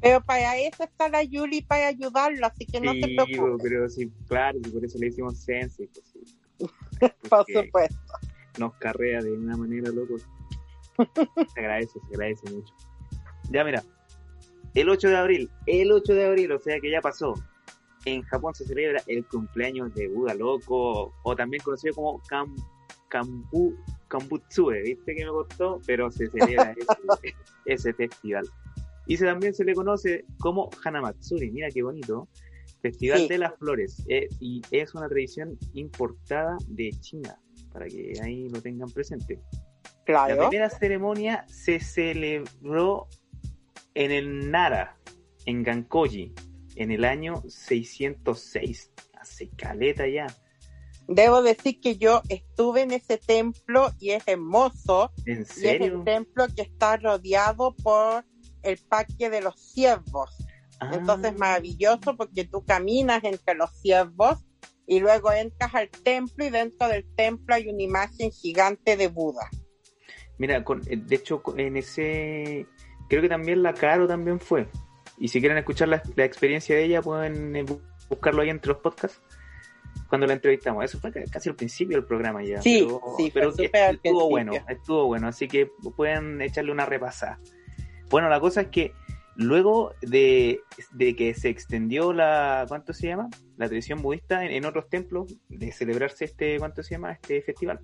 Pero 0.02 0.22
para 0.22 0.58
eso 0.58 0.84
está 0.84 1.10
la 1.10 1.24
Yuli 1.24 1.62
para 1.64 1.88
ayudarlo, 1.88 2.46
así 2.46 2.66
que 2.66 2.80
no 2.80 2.94
sí, 2.94 3.02
se 3.02 3.08
preocupe. 3.08 3.40
bo, 3.40 3.58
pero 3.58 3.90
sí, 3.90 4.12
claro, 4.28 4.60
por 4.72 4.86
eso 4.86 4.98
le 5.00 5.08
hicimos 5.08 5.40
sense. 5.40 5.90
Pues, 5.94 6.06
sí. 6.14 6.20
Por 7.30 7.46
supuesto. 7.52 8.14
Nos 8.60 8.74
carrea 8.76 9.22
de 9.22 9.32
una 9.34 9.58
manera, 9.58 9.92
loco. 9.92 10.18
Se 10.18 11.60
agradece, 11.60 12.00
se 12.08 12.16
agradece 12.16 12.50
mucho. 12.52 12.74
Ya, 13.50 13.64
mira. 13.64 13.84
El 14.74 14.90
8 14.90 15.08
de 15.08 15.18
abril, 15.18 15.50
el 15.66 15.92
8 15.92 16.14
de 16.14 16.26
abril, 16.26 16.52
o 16.52 16.60
sea 16.60 16.80
que 16.80 16.92
ya 16.92 17.02
pasó. 17.02 17.34
En 18.06 18.22
Japón 18.24 18.54
se 18.54 18.66
celebra 18.66 19.02
el 19.08 19.26
cumpleaños 19.28 19.94
de 19.96 20.08
Buda 20.08 20.34
Loco, 20.36 21.14
o 21.24 21.36
también 21.36 21.62
conocido 21.64 21.96
como 21.96 22.22
Kam, 22.28 22.56
Kambu, 23.10 23.76
Kambutsue, 24.08 24.82
¿viste 24.84 25.16
que 25.16 25.26
me 25.26 25.32
costó? 25.32 25.82
Pero 25.88 26.12
se 26.12 26.28
celebra 26.28 26.74
ese, 26.78 27.36
ese 27.66 27.94
festival. 27.94 28.48
Y 29.08 29.18
se, 29.18 29.26
también 29.26 29.54
se 29.54 29.64
le 29.64 29.74
conoce 29.74 30.26
como 30.40 30.70
Hanamatsuri, 30.84 31.52
mira 31.52 31.70
qué 31.70 31.84
bonito. 31.84 32.28
Festival 32.82 33.22
Sí. 33.22 33.28
de 33.30 33.38
las 33.40 33.56
Flores. 33.58 34.04
eh, 34.10 34.28
y 34.40 34.62
es 34.72 34.94
una 34.94 35.08
tradición 35.08 35.58
importada 35.74 36.58
de 36.68 36.92
China, 37.02 37.40
para 37.74 37.88
que 37.88 38.14
ahí 38.22 38.48
lo 38.50 38.62
tengan 38.62 38.90
presente. 38.92 39.36
La 39.36 40.04
Claro. 40.06 40.50
primera 40.50 40.70
ceremonia 40.70 41.46
se 41.48 41.80
celebró 41.80 43.08
en 43.96 44.12
el 44.12 44.52
Nara, 44.52 44.98
en 45.48 45.64
Gankoji, 45.64 46.32
en 46.76 46.92
el 46.92 47.06
año 47.06 47.44
606. 47.48 48.92
Hace 49.20 49.50
caleta 49.50 50.08
ya. 50.08 50.28
Debo 51.08 51.42
decir 51.44 51.80
que 51.80 51.98
yo 51.98 52.22
estuve 52.30 52.82
en 52.82 52.92
ese 52.92 53.18
templo 53.18 53.92
y 54.00 54.12
es 54.12 54.24
hermoso. 54.28 55.12
¿En 55.26 55.40
Y 55.40 55.42
es 55.42 55.48
serio? 55.50 56.00
el 56.00 56.04
templo 56.04 56.46
que 56.56 56.64
está 56.64 56.98
rodeado 56.98 57.76
por 57.76 58.26
el 58.64 58.78
parque 58.90 59.30
de 59.30 59.42
los 59.42 59.56
ciervos. 59.60 60.36
Ah, 60.80 60.92
Entonces 60.94 61.38
maravilloso 61.38 62.18
porque 62.18 62.44
tú 62.46 62.64
caminas 62.66 63.24
entre 63.24 63.54
los 63.56 63.70
ciervos 63.80 64.40
y 64.88 65.00
luego 65.00 65.32
entras 65.32 65.74
al 65.76 65.90
templo 65.90 66.46
y 66.46 66.50
dentro 66.50 66.88
del 66.88 67.06
templo 67.16 67.56
hay 67.56 67.68
una 67.70 67.82
imagen 67.84 68.32
gigante 68.32 68.98
de 68.98 69.08
Buda. 69.08 69.50
Mira, 70.38 70.64
con, 70.64 70.82
de 70.82 71.16
hecho, 71.16 71.42
en 71.56 71.78
ese. 71.78 72.68
Creo 73.10 73.22
que 73.22 73.30
también 73.30 73.64
la 73.64 73.74
Caro 73.74 74.08
también 74.08 74.40
fue. 74.40 74.68
Y 75.18 75.28
si 75.30 75.40
quieren 75.40 75.58
escuchar 75.58 75.88
la, 75.88 76.02
la 76.16 76.26
experiencia 76.26 76.76
de 76.76 76.84
ella, 76.86 77.02
pueden 77.02 77.56
eh, 77.56 77.64
bu- 77.66 77.80
buscarlo 78.10 78.42
ahí 78.42 78.50
entre 78.50 78.74
los 78.74 78.82
podcasts. 78.82 79.22
Cuando 80.10 80.28
la 80.28 80.34
entrevistamos. 80.34 80.84
Eso 80.84 81.00
fue 81.00 81.12
ca- 81.12 81.24
casi 81.32 81.50
al 81.50 81.56
principio 81.56 81.98
del 81.98 82.06
programa 82.06 82.44
ya. 82.44 82.62
Sí, 82.62 82.80
pero, 82.86 83.02
sí, 83.18 83.32
pero 83.34 83.54
que 83.56 83.72
estuvo 83.92 84.30
bueno, 84.30 84.52
estuvo 84.70 85.06
bueno. 85.08 85.28
Así 85.28 85.48
que 85.48 85.70
pueden 85.96 86.42
echarle 86.42 86.72
una 86.72 86.86
repasada. 86.86 87.40
Bueno, 88.10 88.30
la 88.30 88.40
cosa 88.40 88.62
es 88.62 88.68
que 88.68 88.92
luego 89.38 89.94
de, 90.02 90.60
de 90.92 91.16
que 91.16 91.34
se 91.34 91.50
extendió 91.50 92.12
la. 92.14 92.66
¿Cuánto 92.68 92.94
se 92.94 93.08
llama? 93.08 93.30
La 93.58 93.68
tradición 93.68 94.02
budista 94.02 94.44
en, 94.46 94.52
en 94.52 94.66
otros 94.66 94.90
templos 94.90 95.34
de 95.50 95.72
celebrarse 95.72 96.26
este. 96.26 96.60
¿Cuánto 96.60 96.84
se 96.84 96.96
llama? 96.96 97.14
Este 97.14 97.42
festival. 97.42 97.80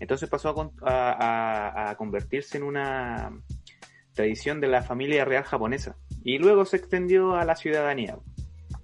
Entonces 0.00 0.28
pasó 0.28 0.54
a- 0.82 1.12
a- 1.12 1.90
a 1.90 1.96
convertirse 1.96 2.58
en 2.58 2.62
una 2.64 3.32
tradición 4.14 4.60
de 4.60 4.68
la 4.68 4.82
familia 4.82 5.24
real 5.24 5.44
japonesa. 5.44 5.96
Y 6.24 6.38
luego 6.38 6.64
se 6.64 6.76
extendió 6.76 7.34
a 7.34 7.44
la 7.44 7.56
ciudadanía. 7.56 8.18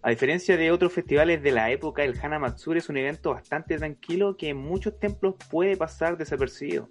A 0.02 0.10
diferencia 0.10 0.56
de 0.56 0.70
otros 0.70 0.92
festivales 0.92 1.42
de 1.42 1.52
la 1.52 1.70
época, 1.70 2.04
el 2.04 2.18
Hana 2.20 2.38
Matsuri 2.38 2.78
es 2.78 2.88
un 2.88 2.96
evento 2.96 3.30
bastante 3.30 3.76
tranquilo 3.76 4.36
que 4.36 4.50
en 4.50 4.56
muchos 4.56 4.98
templos 4.98 5.34
puede 5.50 5.76
pasar 5.76 6.16
desapercibido. 6.16 6.88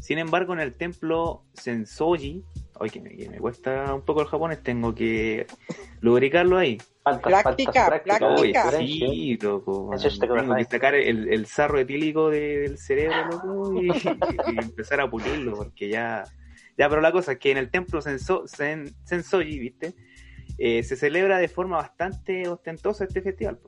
Sin 0.00 0.18
embargo, 0.18 0.52
en 0.52 0.60
el 0.60 0.76
templo 0.76 1.44
Sensoji, 1.54 2.44
hoy 2.78 2.90
que 2.90 3.00
me, 3.00 3.16
que 3.16 3.28
me 3.28 3.38
cuesta 3.38 3.94
un 3.94 4.02
poco 4.02 4.20
el 4.20 4.26
japonés, 4.26 4.62
tengo 4.62 4.94
que 4.94 5.46
lubricarlo 6.00 6.58
ahí. 6.58 6.78
Falta, 7.42 7.42
Práctica. 7.86 8.28
Oye, 8.28 8.52
sí, 8.86 9.38
loco. 9.40 9.90
Eso 9.94 10.08
está 10.08 10.26
Tengo 10.26 10.54
que 10.56 10.64
sacar 10.64 10.94
el, 10.94 11.28
el 11.32 11.46
sarro 11.46 11.78
etílico 11.78 12.30
de- 12.30 12.58
del 12.60 12.78
cerebro, 12.78 13.24
loco, 13.24 13.82
y, 13.82 13.90
y 14.52 14.58
empezar 14.58 15.00
a 15.00 15.10
pulirlo, 15.10 15.56
porque 15.56 15.88
ya. 15.88 16.24
Ya, 16.76 16.88
pero 16.88 17.00
la 17.00 17.12
cosa 17.12 17.32
es 17.32 17.38
que 17.38 17.50
en 17.50 17.58
el 17.58 17.70
templo 17.70 18.00
Senso, 18.00 18.44
Sen- 18.44 18.94
Sensoji, 19.04 19.58
¿viste? 19.58 19.94
Eh, 20.58 20.82
se 20.82 20.96
celebra 20.96 21.38
de 21.38 21.48
forma 21.48 21.76
bastante 21.76 22.48
ostentosa 22.48 23.04
este 23.04 23.22
festival. 23.22 23.58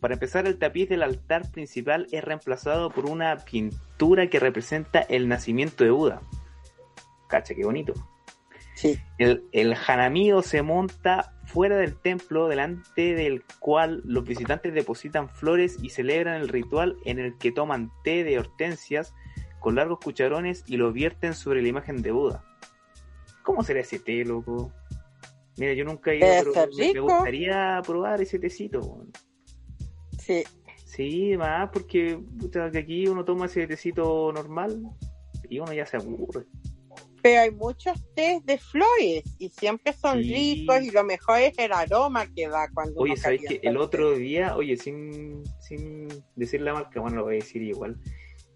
Para 0.00 0.14
empezar, 0.14 0.46
el 0.46 0.58
tapiz 0.58 0.88
del 0.88 1.02
altar 1.02 1.50
principal 1.50 2.06
es 2.12 2.22
reemplazado 2.22 2.90
por 2.90 3.06
una 3.06 3.36
pintura 3.38 4.28
que 4.28 4.38
representa 4.38 5.00
el 5.00 5.28
nacimiento 5.28 5.82
de 5.82 5.90
Buda. 5.90 6.20
Cacha, 7.28 7.54
qué 7.54 7.64
bonito. 7.64 7.94
Sí. 8.74 8.98
El, 9.18 9.44
el 9.52 9.74
hanamío 9.86 10.42
se 10.42 10.62
monta 10.62 11.32
fuera 11.46 11.76
del 11.76 11.96
templo, 11.96 12.48
delante 12.48 13.14
del 13.14 13.44
cual 13.60 14.02
los 14.04 14.24
visitantes 14.24 14.74
depositan 14.74 15.28
flores 15.28 15.78
y 15.80 15.90
celebran 15.90 16.40
el 16.40 16.48
ritual 16.48 16.96
en 17.04 17.18
el 17.18 17.38
que 17.38 17.52
toman 17.52 17.90
té 18.02 18.24
de 18.24 18.38
hortensias 18.38 19.14
con 19.64 19.76
largos 19.76 19.98
cucharones 19.98 20.62
y 20.66 20.76
lo 20.76 20.92
vierten 20.92 21.32
sobre 21.32 21.62
la 21.62 21.68
imagen 21.68 22.02
de 22.02 22.12
Buda. 22.12 22.44
¿Cómo 23.42 23.62
será 23.62 23.80
ese 23.80 23.98
té, 23.98 24.22
loco? 24.22 24.70
Mira, 25.56 25.72
yo 25.72 25.86
nunca 25.86 26.12
he 26.12 26.18
ido, 26.18 26.26
pero 26.52 26.52
me- 26.76 26.92
me 26.92 27.00
gustaría 27.00 27.80
probar 27.82 28.20
ese 28.20 28.38
tecito. 28.38 29.06
Sí. 30.20 30.44
Sí, 30.84 31.34
más 31.38 31.70
porque 31.72 32.20
puta, 32.38 32.70
que 32.70 32.76
aquí 32.78 33.06
uno 33.08 33.24
toma 33.24 33.46
ese 33.46 33.66
tecito 33.66 34.30
normal 34.34 34.82
y 35.48 35.58
uno 35.58 35.72
ya 35.72 35.86
se 35.86 35.96
aburre. 35.96 36.44
Pero 37.22 37.40
hay 37.40 37.50
muchos 37.50 37.98
tés 38.14 38.44
de 38.44 38.58
flores 38.58 39.24
y 39.38 39.48
siempre 39.48 39.94
son 39.94 40.22
Sí. 40.22 40.34
ricos 40.34 40.82
y 40.82 40.90
lo 40.90 41.04
mejor 41.04 41.38
es 41.40 41.58
el 41.58 41.72
aroma 41.72 42.26
que 42.34 42.48
da 42.48 42.68
cuando 42.74 43.00
Oye, 43.00 43.12
uno 43.14 43.22
¿sabéis 43.22 43.42
que 43.48 43.54
el 43.62 43.72
té. 43.72 43.78
otro 43.78 44.12
día, 44.12 44.54
oye, 44.56 44.76
sin, 44.76 45.42
sin 45.58 46.06
decir 46.36 46.60
la 46.60 46.74
marca, 46.74 47.00
bueno, 47.00 47.16
lo 47.16 47.24
voy 47.24 47.36
a 47.36 47.38
decir 47.38 47.62
igual, 47.62 47.98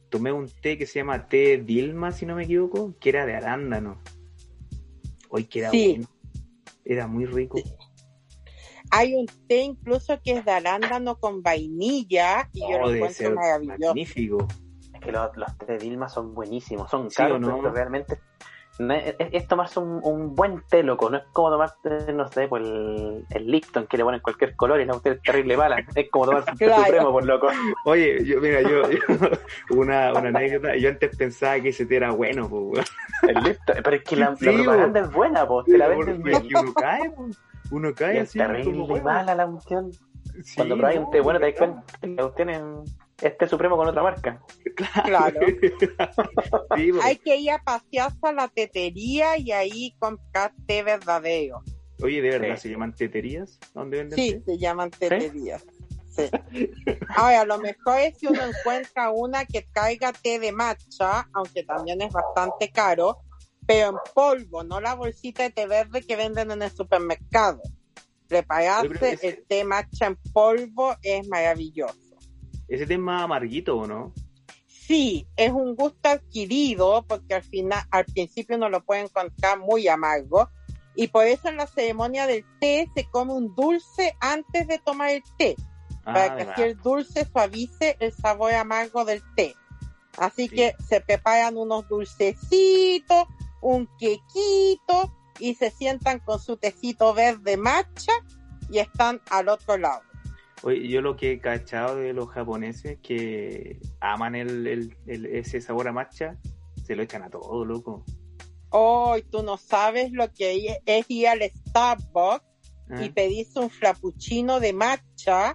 tomé 0.08 0.32
un 0.32 0.48
té 0.48 0.76
que 0.78 0.86
se 0.86 0.98
llama 1.00 1.28
té 1.28 1.58
Dilma, 1.58 2.12
si 2.12 2.26
no 2.26 2.34
me 2.36 2.44
equivoco, 2.44 2.94
que 3.00 3.10
era 3.10 3.26
de 3.26 3.34
arándano. 3.36 4.00
Hoy 5.28 5.44
que 5.44 5.60
era 5.60 5.70
Sí. 5.70 5.90
bueno. 5.98 6.08
Era 6.84 7.06
muy 7.06 7.26
rico. 7.26 7.60
Hay 8.90 9.14
un 9.14 9.26
té 9.46 9.60
incluso 9.62 10.18
que 10.22 10.32
es 10.38 10.44
de 10.44 10.50
arándano 10.52 11.16
con 11.18 11.42
vainilla 11.42 12.48
y 12.54 12.60
yo 12.60 12.66
Oh, 12.78 12.86
lo 12.86 12.94
encuentro 12.94 13.34
maravilloso. 13.34 13.78
magnífico. 13.86 14.48
Es 14.94 15.00
que 15.00 15.12
los, 15.12 15.36
los 15.36 15.58
té 15.58 15.66
de 15.66 15.78
Dilma 15.78 16.08
son 16.08 16.34
buenísimos, 16.34 16.90
son 16.90 17.10
¿Sí 17.10 17.16
caros, 17.16 17.40
no? 17.40 17.58
pero 17.58 17.72
realmente 17.74 18.18
es, 18.78 19.16
es- 19.18 19.28
es 19.32 19.48
tomarse 19.48 19.80
un, 19.80 20.00
un 20.04 20.34
buen 20.34 20.62
té, 20.68 20.82
loco. 20.82 21.10
No 21.10 21.16
es 21.18 21.24
como 21.32 21.50
tomarte, 21.50 22.12
no 22.12 22.28
sé, 22.28 22.46
pues 22.48 22.62
el, 22.64 23.24
el 23.30 23.46
Lipton 23.50 23.86
que 23.86 23.96
le 23.96 24.04
ponen 24.04 24.20
cualquier 24.20 24.54
color 24.56 24.80
y 24.80 24.84
la 24.84 24.94
usted 24.94 25.12
es 25.12 25.22
terrible 25.22 25.56
mala. 25.56 25.84
Es 25.94 26.10
como 26.10 26.26
tomarse 26.26 26.50
un 26.52 26.56
té 26.58 26.64
Claro. 26.66 26.84
supremo, 26.84 27.12
por 27.12 27.26
loco. 27.26 27.48
Oye, 27.84 28.24
yo, 28.24 28.40
mira, 28.40 28.62
yo, 28.62 28.88
yo- 28.90 28.98
una, 29.76 30.12
una 30.12 30.28
anécdota, 30.28 30.76
yo 30.76 30.88
antes 30.90 31.16
pensaba 31.16 31.58
que 31.60 31.70
ese 31.70 31.86
té 31.86 31.96
era 31.96 32.10
bueno, 32.12 32.48
pues. 32.48 32.86
El 33.26 33.34
Lipton, 33.42 33.76
pero 33.82 33.96
es 33.96 34.04
que 34.04 34.16
la, 34.16 34.36
Sí, 34.36 34.44
la 34.46 34.52
propaganda 34.52 35.00
es 35.00 35.12
buena, 35.12 35.46
pues. 35.48 35.66
Te 35.66 35.78
la 35.78 35.88
venden 35.88 36.22
bien. 36.22 36.42
uno 36.56 36.72
cae, 36.74 37.10
pues. 37.10 37.38
Uno 37.70 37.94
cae 37.94 38.18
es 38.20 38.28
así. 38.30 38.38
como, 38.38 38.52
terrible 38.52 38.82
bueno. 38.86 39.04
mala 39.04 39.34
la 39.34 39.46
cuestión. 39.46 39.90
Sí, 40.42 40.54
Cuando 40.56 40.76
probáis 40.76 40.98
un 40.98 41.04
no, 41.04 41.10
té 41.10 41.20
bueno, 41.20 41.40
te 41.40 41.46
das 41.46 41.54
cuenta 41.58 41.82
que 42.00 42.06
la 42.08 42.22
cuestión 42.22 42.50
es 42.50 42.62
este 43.22 43.48
supremo 43.48 43.76
con 43.76 43.88
otra 43.88 44.02
marca. 44.02 44.42
Claro. 45.04 45.40
sí, 46.76 46.92
pues. 46.92 47.04
Hay 47.04 47.16
que 47.16 47.36
ir 47.36 47.50
a 47.50 47.62
pasearse 47.62 48.18
a 48.22 48.32
la 48.32 48.48
tetería 48.48 49.36
y 49.38 49.52
ahí 49.52 49.94
comprar 49.98 50.52
té 50.66 50.82
verdadero. 50.82 51.62
Oye, 52.02 52.22
¿de 52.22 52.38
verdad 52.38 52.56
Sí. 52.56 52.62
se 52.62 52.68
llaman 52.70 52.94
teterías? 52.94 53.58
¿Dónde 53.74 53.98
venden 53.98 54.16
Sí, 54.18 54.34
té? 54.34 54.42
se 54.44 54.58
llaman 54.58 54.90
teterías. 54.90 55.64
Sí. 56.08 56.30
Ahora, 57.16 57.44
lo 57.44 57.58
mejor 57.58 57.98
es 58.00 58.18
si 58.18 58.26
uno 58.26 58.40
encuentra 58.44 59.10
una 59.10 59.44
que 59.44 59.62
traiga 59.72 60.12
té 60.12 60.38
de 60.38 60.52
matcha, 60.52 61.28
aunque 61.32 61.62
también 61.64 62.00
es 62.02 62.12
bastante 62.12 62.70
caro, 62.70 63.18
pero 63.66 63.90
en 63.90 63.96
polvo, 64.14 64.64
no 64.64 64.80
la 64.80 64.94
bolsita 64.94 65.42
de 65.42 65.50
té 65.50 65.66
verde 65.66 66.02
que 66.02 66.16
venden 66.16 66.50
en 66.50 66.62
el 66.62 66.70
supermercado. 66.70 67.60
Prepararse 68.28 69.18
el 69.22 69.44
té 69.46 69.64
matcha 69.64 70.06
en 70.06 70.16
polvo 70.32 70.94
es 71.02 71.26
maravilloso. 71.28 72.07
Ese 72.68 72.98
más 72.98 73.22
amarguito, 73.22 73.78
¿o 73.78 73.86
no? 73.86 74.12
Sí, 74.66 75.26
es 75.36 75.50
un 75.52 75.74
gusto 75.74 76.08
adquirido 76.08 77.04
porque 77.06 77.34
al 77.34 77.42
final, 77.42 77.82
al 77.90 78.04
principio 78.06 78.56
uno 78.56 78.68
lo 78.68 78.82
puede 78.84 79.02
encontrar 79.02 79.58
muy 79.58 79.86
amargo 79.88 80.48
y 80.94 81.08
por 81.08 81.26
eso 81.26 81.48
en 81.48 81.56
la 81.58 81.66
ceremonia 81.66 82.26
del 82.26 82.44
té 82.60 82.88
se 82.94 83.04
come 83.10 83.32
un 83.32 83.54
dulce 83.54 84.16
antes 84.20 84.66
de 84.66 84.78
tomar 84.78 85.10
el 85.10 85.22
té. 85.38 85.56
para 86.04 86.36
que 86.36 86.42
Ah, 86.44 86.52
así 86.52 86.62
el 86.62 86.76
dulce 86.78 87.26
suavice 87.26 87.96
el 88.00 88.12
sabor 88.14 88.54
amargo 88.54 89.04
del 89.04 89.22
té. 89.36 89.54
Así 90.16 90.48
Sí. 90.48 90.56
que 90.56 90.74
se 90.88 91.02
preparan 91.02 91.58
unos 91.58 91.86
dulcecitos 91.86 93.26
un 93.60 93.86
quequito 93.98 95.12
y 95.38 95.54
se 95.54 95.70
sientan 95.70 96.20
con 96.20 96.40
su 96.40 96.56
tecito 96.56 97.12
verde 97.12 97.56
matcha 97.58 98.12
y 98.70 98.78
están 98.78 99.20
al 99.30 99.48
otro 99.50 99.76
lado. 99.76 100.00
Oye, 100.62 100.88
yo 100.88 101.00
lo 101.02 101.16
que 101.16 101.32
he 101.32 101.40
cachado 101.40 101.96
de 101.96 102.12
los 102.12 102.28
japoneses 102.30 102.98
que 103.02 103.78
aman 104.00 104.34
el, 104.34 104.66
el- 104.66 104.96
el- 105.06 105.26
ese 105.26 105.60
sabor 105.60 105.88
a 105.88 105.92
matcha, 105.92 106.36
se 106.84 106.96
lo 106.96 107.02
echan 107.02 107.22
a 107.22 107.30
todo, 107.30 107.64
loco. 107.64 108.04
Hoy 108.70 109.22
tú 109.30 109.42
no 109.42 109.56
sabes 109.56 110.12
lo 110.12 110.32
que 110.32 110.78
es 110.84 111.06
ir 111.08 111.28
al 111.28 111.40
Starbucks 111.42 112.44
¿Ah? 112.90 113.04
y 113.04 113.10
pedirse 113.10 113.58
un 113.60 113.70
frappuccino 113.70 114.60
de 114.60 114.72
matcha. 114.72 115.54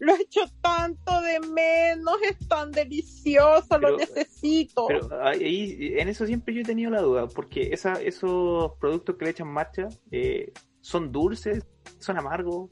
Lo 0.00 0.14
he 0.14 0.22
hecho 0.22 0.40
tanto 0.60 1.20
de 1.22 1.40
menos, 1.40 2.16
es 2.22 2.38
tan 2.48 2.70
delicioso, 2.70 3.78
lo 3.80 3.96
necesito. 3.96 4.86
Pero 4.86 5.08
ahí, 5.24 5.94
en 5.98 6.08
eso 6.08 6.24
siempre 6.24 6.54
yo 6.54 6.60
he 6.60 6.64
tenido 6.64 6.90
la 6.90 7.00
duda, 7.02 7.26
porque 7.26 7.70
esa, 7.72 7.94
esos 7.94 8.72
productos 8.80 9.16
que 9.16 9.24
le 9.24 9.30
echan 9.32 9.48
matcha 9.48 9.88
eh, 10.12 10.52
son 10.80 11.10
dulces, 11.10 11.64
son 11.98 12.16
amargos. 12.16 12.70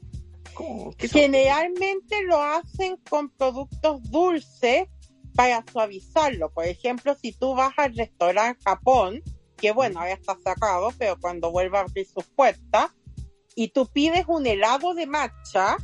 Generalmente 0.97 2.23
lo 2.23 2.41
hacen 2.41 2.97
con 3.09 3.29
productos 3.29 4.01
dulces 4.09 4.87
para 5.35 5.63
suavizarlo. 5.71 6.51
Por 6.51 6.65
ejemplo, 6.65 7.15
si 7.15 7.31
tú 7.31 7.53
vas 7.55 7.73
al 7.77 7.95
restaurante 7.95 8.61
Japón, 8.63 9.21
que 9.55 9.71
bueno, 9.71 9.99
ahora 9.99 10.13
está 10.13 10.37
sacado, 10.43 10.91
pero 10.97 11.19
cuando 11.19 11.51
vuelva 11.51 11.79
a 11.79 11.81
abrir 11.83 12.07
sus 12.07 12.25
puertas, 12.25 12.91
y 13.55 13.69
tú 13.69 13.87
pides 13.87 14.25
un 14.27 14.45
helado 14.45 14.93
de 14.93 15.07
matcha, 15.07 15.77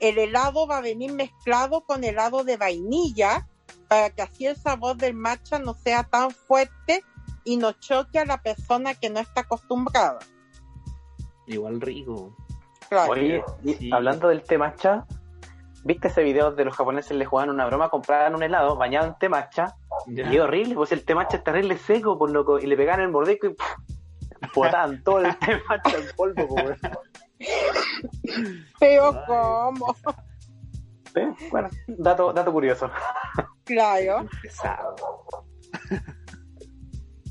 el 0.00 0.18
helado 0.18 0.66
va 0.66 0.78
a 0.78 0.82
venir 0.82 1.12
mezclado 1.12 1.84
con 1.84 2.04
helado 2.04 2.44
de 2.44 2.56
vainilla 2.56 3.48
para 3.88 4.10
que 4.10 4.22
así 4.22 4.46
el 4.46 4.56
sabor 4.56 4.96
del 4.96 5.14
matcha 5.14 5.58
no 5.58 5.74
sea 5.74 6.04
tan 6.04 6.30
fuerte 6.30 7.02
y 7.44 7.56
no 7.56 7.72
choque 7.72 8.18
a 8.18 8.24
la 8.24 8.42
persona 8.42 8.94
que 8.94 9.10
no 9.10 9.20
está 9.20 9.42
acostumbrada. 9.42 10.18
Igual 11.46 11.80
rico. 11.80 12.34
Claro. 12.88 13.12
Oye, 13.12 13.42
Sí. 13.64 13.90
hablando 13.92 14.28
del 14.28 14.42
té 14.42 14.58
matcha, 14.58 15.04
¿viste 15.84 16.08
ese 16.08 16.22
video 16.22 16.52
de 16.52 16.64
los 16.64 16.76
japoneses 16.76 17.16
le 17.16 17.24
jugaban 17.24 17.50
una 17.50 17.66
broma? 17.66 17.88
Compraban 17.90 18.34
un 18.34 18.42
helado 18.42 18.76
bañado 18.76 19.06
en 19.08 19.14
té 19.18 19.28
matcha 19.28 19.74
Ya. 20.06 20.30
y 20.32 20.36
es 20.36 20.40
horrible, 20.42 20.74
pues 20.74 20.92
el 20.92 21.04
té 21.04 21.14
matcha 21.14 21.38
es 21.38 21.44
terrible 21.44 21.76
seco, 21.78 22.18
por 22.18 22.30
loco, 22.30 22.58
y 22.58 22.66
le 22.66 22.76
pegaban 22.76 23.00
el 23.00 23.10
mordisco 23.10 23.46
y 23.48 23.54
¡puf! 23.54 23.66
botaban 24.54 25.02
todo 25.04 25.20
el 25.20 25.36
té 25.38 25.60
matcha 25.68 25.96
en 25.98 26.04
polvo, 26.16 26.46
pues. 26.48 26.78
Pero. 28.80 29.22
¿cómo? 29.26 29.96
¿Eh? 31.16 31.28
Bueno, 31.50 31.68
dato, 31.86 32.32
dato 32.32 32.52
curioso. 32.52 32.90
Claro. 33.64 34.26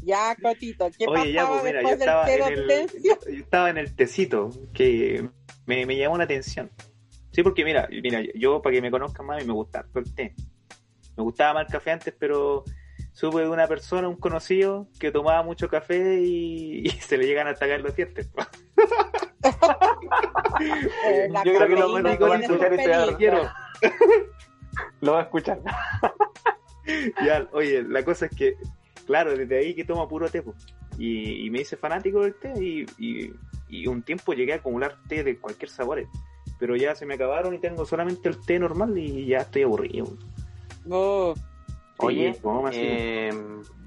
Ya, 0.05 0.35
Cotito, 0.35 0.89
¿qué 0.97 1.05
Oye, 1.07 1.31
ya, 1.31 1.43
pasaba 1.43 1.61
pues 1.61 1.73
mira, 1.73 1.81
yo 1.81 1.87
después 1.87 1.99
del 1.99 2.09
estaba, 2.09 2.25
té 2.25 2.31
de 2.31 2.37
en 2.37 2.53
el, 2.53 2.59
hortensio? 2.59 3.17
yo 3.31 3.39
estaba 3.39 3.69
en 3.69 3.77
el 3.77 3.95
tecito, 3.95 4.49
que 4.73 5.29
me, 5.65 5.85
me 5.85 5.95
llamó 5.97 6.17
la 6.17 6.23
atención. 6.25 6.69
Sí, 7.31 7.41
porque 7.43 7.63
mira, 7.65 7.87
mira, 7.89 8.21
yo 8.35 8.61
para 8.61 8.75
que 8.75 8.81
me 8.81 8.91
conozcan 8.91 9.25
más, 9.25 9.37
a 9.37 9.41
mí 9.41 9.47
me 9.47 9.53
gusta 9.53 9.79
harto 9.79 9.99
el 9.99 10.13
té. 10.13 10.35
Me 11.17 11.23
gustaba 11.23 11.55
más 11.55 11.65
el 11.67 11.71
café 11.71 11.91
antes, 11.91 12.13
pero 12.17 12.63
supe 13.11 13.41
de 13.41 13.49
una 13.49 13.67
persona, 13.67 14.07
un 14.07 14.15
conocido, 14.17 14.87
que 14.99 15.11
tomaba 15.11 15.41
mucho 15.43 15.67
café 15.67 16.19
y, 16.21 16.79
y 16.87 16.89
se 16.89 17.17
le 17.17 17.25
llegan 17.25 17.47
a 17.47 17.51
atacar 17.51 17.81
los 17.81 17.95
dientes. 17.95 18.29
Yo 20.59 21.53
creo 21.53 21.67
que 21.67 21.75
lo 21.75 21.93
único 21.93 22.25
que 22.25 22.37
tiene 22.37 22.45
escuchar 22.45 22.73
y 22.73 22.77
te. 22.77 23.15
Quiero. 23.17 23.49
Lo 25.01 25.13
va 25.13 25.19
a 25.19 25.23
escuchar. 25.23 25.59
Ya, 27.25 27.47
oye, 27.53 27.81
la 27.81 28.03
cosa 28.03 28.25
es 28.25 28.35
que, 28.35 28.57
claro, 29.07 29.37
desde 29.37 29.57
ahí 29.57 29.73
que 29.73 29.85
tomo 29.85 30.05
puro 30.05 30.27
té, 30.27 30.41
po. 30.41 30.53
y, 30.97 31.45
y 31.45 31.49
me 31.49 31.61
hice 31.61 31.77
fanático 31.77 32.19
del 32.23 32.35
té 32.35 32.51
y, 32.61 32.85
y- 32.97 33.33
y 33.73 33.87
un 33.87 34.03
tiempo 34.03 34.33
llegué 34.33 34.53
a 34.53 34.57
acumular 34.57 34.97
té 35.07 35.23
de 35.23 35.39
cualquier 35.39 35.69
sabor, 35.69 36.03
pero 36.59 36.75
ya 36.75 36.93
se 36.93 37.05
me 37.05 37.15
acabaron 37.15 37.53
y 37.53 37.59
tengo 37.59 37.85
solamente 37.85 38.29
el 38.29 38.39
té 38.45 38.59
normal 38.59 38.95
y 38.97 39.25
ya 39.25 39.39
estoy 39.39 39.63
aburrido. 39.63 40.05
Uh, 40.85 41.33
Oye, 41.97 42.33
Sí, 42.33 42.41
eh, 42.73 43.31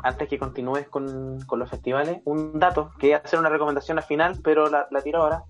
antes 0.03 0.29
que 0.29 0.39
continúes 0.39 0.89
con, 0.89 1.41
con 1.47 1.59
los 1.59 1.71
festivales, 1.71 2.21
un 2.25 2.59
dato, 2.59 2.91
quería 2.99 3.19
hacer 3.19 3.39
una 3.39 3.49
recomendación 3.49 3.99
al 3.99 4.05
final, 4.05 4.41
pero 4.43 4.69
la, 4.69 4.89
la 4.91 5.03
tiro 5.03 5.23
ahora. 5.23 5.45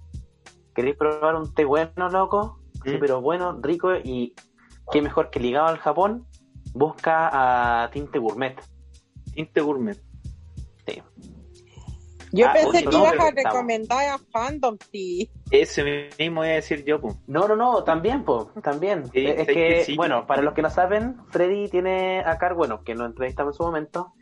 ¿Queréis 0.75 0.97
probar 0.97 1.37
un 1.37 1.55
té 1.55 1.65
bueno, 1.65 2.11
loco? 2.11 2.59
Sí, 2.85 2.97
¿Mm? 2.97 3.01
pero 3.01 3.21
bueno, 3.21 3.59
rico 3.63 3.95
y 3.95 4.35
qué 4.91 5.01
mejor 5.01 5.31
que 5.31 5.41
ligado 5.41 5.69
al 5.69 5.79
Japón, 5.79 6.27
busca 6.75 7.31
a 7.85 7.91
Tinte 7.91 8.19
Gourmet. 8.19 8.57
Tinte 9.35 9.61
gourmet. 9.61 9.99
Sí. 10.87 11.03
Yo 12.37 12.47
Ah, 12.49 12.53
pensé 12.53 12.85
que 12.85 12.97
ibas 12.97 13.19
a 13.19 13.31
recomendar 13.31 14.09
a 14.09 14.19
Fandom 14.19 14.77
Tea. 14.91 15.27
Ese 15.51 16.11
mismo 16.19 16.41
voy 16.41 16.49
a 16.49 16.55
decir 16.55 16.85
yo, 16.85 17.01
po. 17.01 17.17
No, 17.27 17.49
no, 17.49 17.57
no, 17.57 17.85
también, 17.85 18.25
po, 18.25 18.53
también. 18.63 19.07
Sí, 19.13 19.27
es 19.27 19.47
que, 19.47 19.55
que 19.55 19.85
sí. 19.85 19.97
bueno, 19.97 20.27
para 20.27 20.43
los 20.43 20.55
que 20.55 20.63
no 20.63 20.71
saben, 20.71 21.17
Freddy 21.31 21.69
tiene 21.69 22.21
a 22.21 22.39
cargo, 22.39 22.59
bueno, 22.59 22.83
que 22.83 22.95
nos 22.95 23.09
entrevistamos 23.09 23.55
en 23.55 23.57
su 23.57 23.63
momento, 23.65 24.13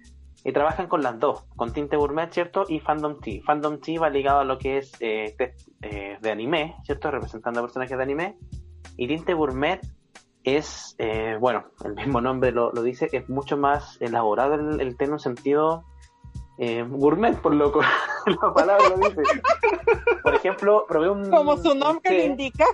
y 0.45 0.53
trabajan 0.53 0.89
con 0.89 1.03
las 1.03 1.19
dos, 1.19 1.45
con 1.57 1.73
Tinte 1.73 1.97
Gourmet, 1.97 2.31
¿cierto? 2.31 2.65
Y 2.69 2.79
Fandom 2.81 3.19
Tea. 3.19 3.41
Fandom 3.45 3.81
Tea 3.81 3.99
va 3.99 4.11
ligado 4.11 4.41
a 4.41 4.45
lo 4.45 4.59
que 4.59 4.79
es 4.79 4.93
eh, 5.01 5.35
test, 5.39 5.69
eh, 5.81 6.19
de 6.21 6.31
anime, 6.31 6.77
¿cierto? 6.85 7.11
Representando 7.11 7.61
a 7.61 7.63
personajes 7.63 7.97
de 7.97 8.03
anime. 8.03 8.37
Y 8.97 9.09
Tinte 9.09 9.33
Gourmet 9.33 9.81
es, 10.43 10.95
eh, 10.99 11.37
bueno, 11.41 11.65
el 11.83 11.95
mismo 11.95 12.21
nombre 12.21 12.53
lo, 12.53 12.71
lo 12.73 12.83
dice, 12.83 13.09
es 13.11 13.29
mucho 13.31 13.57
más 13.57 13.97
elaborado 14.03 14.55
el, 14.55 14.81
el 14.83 14.97
té 14.99 15.07
en 15.07 15.13
un 15.13 15.19
sentido 15.19 15.85
eh, 16.59 16.85
gourmet, 16.89 17.37
por 17.41 17.55
loco. 17.55 17.81
la 18.43 18.55
palabra 18.55 18.89
lo 18.91 18.97
dice. 19.09 19.23
Por 20.23 20.35
ejemplo, 20.35 20.85
probé 20.89 21.11
un. 21.11 21.31
Como 21.31 21.57
su 21.57 21.75
nombre 21.75 22.11
té 22.11 22.19
lo 22.19 22.25
indica. 22.25 22.65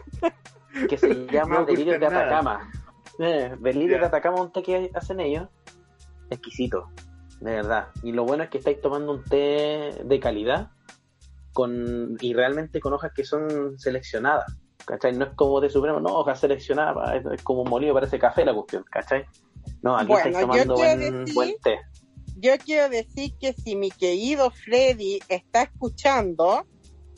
que 0.89 0.97
se 0.99 1.27
llama 1.33 1.61
No 1.61 1.67
de. 1.67 2.07
Atacama. 2.07 2.71
Eh, 3.19 3.55
Delirios 3.61 3.97
Ya. 3.97 4.01
de 4.03 4.07
Atacama, 4.07 4.41
un 4.41 4.53
té 4.53 4.63
que 4.63 4.91
hacen 4.95 5.21
ellos. 5.21 5.49
Exquisito, 6.31 6.89
de 7.41 7.53
verdad. 7.57 7.89
Y 8.03 8.13
lo 8.13 8.25
bueno 8.25 8.45
es 8.45 8.51
que 8.51 8.59
estáis 8.59 8.81
tomando 8.81 9.13
un 9.13 9.25
té 9.25 10.01
de 10.05 10.21
calidad 10.21 10.71
con 11.53 12.17
y 12.21 12.33
realmente 12.35 12.81
con 12.81 12.93
hojas 12.93 13.13
que 13.15 13.25
son 13.25 13.79
seleccionadas. 13.79 14.57
¿Cachai? 14.87 15.13
No 15.17 15.25
es 15.27 15.31
como 15.35 15.61
de 15.61 15.69
supremo, 15.69 16.01
no, 16.01 16.09
hojas 16.09 16.41
seleccionadas, 16.41 17.25
es, 17.33 17.43
como 17.43 17.65
molido, 17.65 17.93
parece 17.95 18.19
café 18.19 18.45
la 18.45 18.55
cuestión, 18.55 18.83
¿cachai? 18.91 19.25
No, 19.83 19.95
aquí 19.97 20.07
Bueno, 20.07 20.27
estáis 20.31 20.47
tomando 20.47 20.75
buen, 20.75 20.99
decir- 21.01 21.35
buen 21.35 21.51
té. 21.63 21.81
Yo 22.41 22.53
quiero 22.65 22.89
decir 22.89 23.35
que 23.39 23.53
si 23.53 23.77
mi 23.77 23.91
querido 23.91 24.51
Freddy 24.51 25.19
está 25.29 25.65
escuchando, 25.65 26.67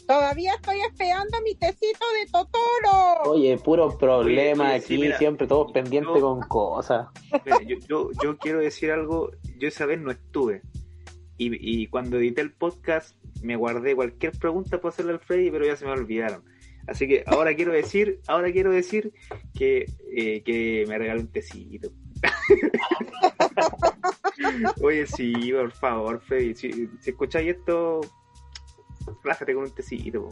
todavía 0.07 0.55
estoy 0.55 0.81
esperando 0.81 1.39
mi 1.45 1.55
tecito 1.55 2.05
de 2.19 2.31
Totoro. 2.33 3.31
Oye, 3.31 3.57
puro 3.59 3.97
problema 3.97 4.65
Oye, 4.65 4.73
oye, 4.73 4.81
sí, 4.81 4.95
aquí, 4.95 5.03
mira, 5.03 5.19
siempre 5.19 5.47
todos 5.47 5.71
pendientes 5.71 6.21
con 6.21 6.41
cosas. 6.41 7.07
Mira, 7.45 7.63
yo, 7.63 7.77
yo, 7.89 8.11
yo 8.21 8.37
quiero 8.37 8.59
decir 8.59 8.91
algo, 8.91 9.31
yo 9.59 9.69
esa 9.69 9.87
vez 9.87 10.01
no 10.01 10.11
estuve. 10.11 10.63
Y, 11.39 11.83
y 11.83 11.87
cuando 11.87 12.19
edité 12.19 12.41
el 12.41 12.53
podcast 12.53 13.17
me 13.43 13.55
guardé 13.55 13.95
cualquier 13.95 14.33
pregunta 14.33 14.81
para 14.81 14.91
hacerle 14.91 15.13
al 15.13 15.21
Freddy, 15.21 15.53
pero 15.53 15.65
ya 15.65 15.77
se 15.77 15.85
me 15.85 15.93
olvidaron. 15.93 16.43
Así 16.89 17.07
que 17.07 17.23
ahora 17.27 17.55
quiero 17.55 17.73
decir, 17.73 18.21
ahora 18.27 18.51
quiero 18.51 18.73
decir 18.73 19.13
que, 19.55 19.87
eh, 20.17 20.43
que 20.43 20.85
me 20.89 20.99
regaló 20.99 21.21
un 21.21 21.29
tecito. 21.29 21.91
Oye, 24.83 25.07
sí, 25.07 25.53
por 25.53 25.73
favor, 25.73 26.21
Freddy, 26.21 26.55
si, 26.55 26.89
si 27.01 27.11
escucháis 27.11 27.57
esto, 27.57 28.01
rájate 29.23 29.55
con 29.55 29.65
un 29.65 29.71
tecito. 29.71 30.29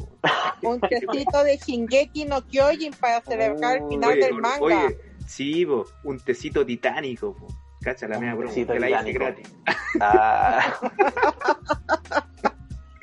Un 0.63 0.81
tecito 0.81 1.45
de 1.45 1.57
Shingeki 1.57 2.25
no 2.25 2.47
Kyojin 2.47 2.93
para 2.95 3.21
celebrar 3.21 3.79
el 3.79 3.89
final 3.89 4.11
Oye, 4.11 4.21
del 4.21 4.35
manga. 4.35 4.61
Oye, 4.61 4.99
sí, 5.27 5.67
un 6.05 6.19
tecito 6.21 6.65
titánico. 6.65 7.35
po. 7.35 7.47
Cacha 7.81 8.07
la 8.09 8.19
mea 8.19 8.35
broma, 8.35 8.51
tecito 8.51 8.75
que 8.75 8.81
la 8.81 8.91
hice 8.91 9.13
titánico. 9.13 9.25
gratis. 9.25 9.57
Ah, 10.01 10.81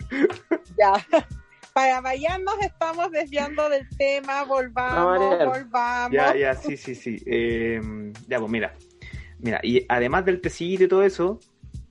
Ya. 0.77 0.93
Para 1.73 2.01
nos 2.01 2.59
estamos 2.61 3.11
desviando 3.11 3.69
del 3.69 3.87
tema, 3.97 4.43
volvamos, 4.45 5.19
No, 5.19 5.49
volvamos. 5.49 6.11
Ya, 6.11 6.35
ya, 6.35 6.55
sí, 6.55 6.75
sí, 6.75 6.95
sí. 6.95 7.21
Eh, 7.27 7.79
ya, 8.27 8.39
pues 8.39 8.51
mira. 8.51 8.73
Mira, 9.39 9.59
y 9.63 9.85
además 9.89 10.25
del 10.25 10.41
tecillito 10.41 10.83
y 10.83 10.87
todo 10.87 11.03
eso, 11.03 11.39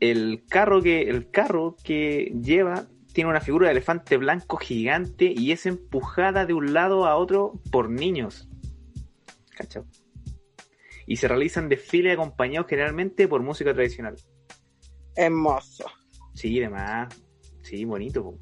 el 0.00 0.44
carro 0.48 0.82
que, 0.82 1.02
el 1.02 1.30
carro 1.30 1.76
que 1.82 2.32
lleva 2.42 2.86
tiene 3.12 3.30
una 3.30 3.40
figura 3.40 3.66
de 3.68 3.72
elefante 3.72 4.16
blanco 4.16 4.56
gigante 4.58 5.32
y 5.34 5.52
es 5.52 5.64
empujada 5.66 6.44
de 6.44 6.52
un 6.54 6.74
lado 6.74 7.06
a 7.06 7.16
otro 7.16 7.60
por 7.70 7.88
niños. 7.88 8.48
¿Cachao? 9.56 9.86
Y 11.06 11.16
se 11.16 11.28
realizan 11.28 11.68
desfiles 11.68 12.12
acompañados 12.14 12.66
generalmente 12.68 13.26
por 13.28 13.42
música 13.42 13.72
tradicional. 13.72 14.16
Hermoso. 15.14 15.86
Sí, 16.34 16.58
demás. 16.58 17.08
Sí, 17.62 17.84
bonito. 17.84 18.22
po. 18.22 18.36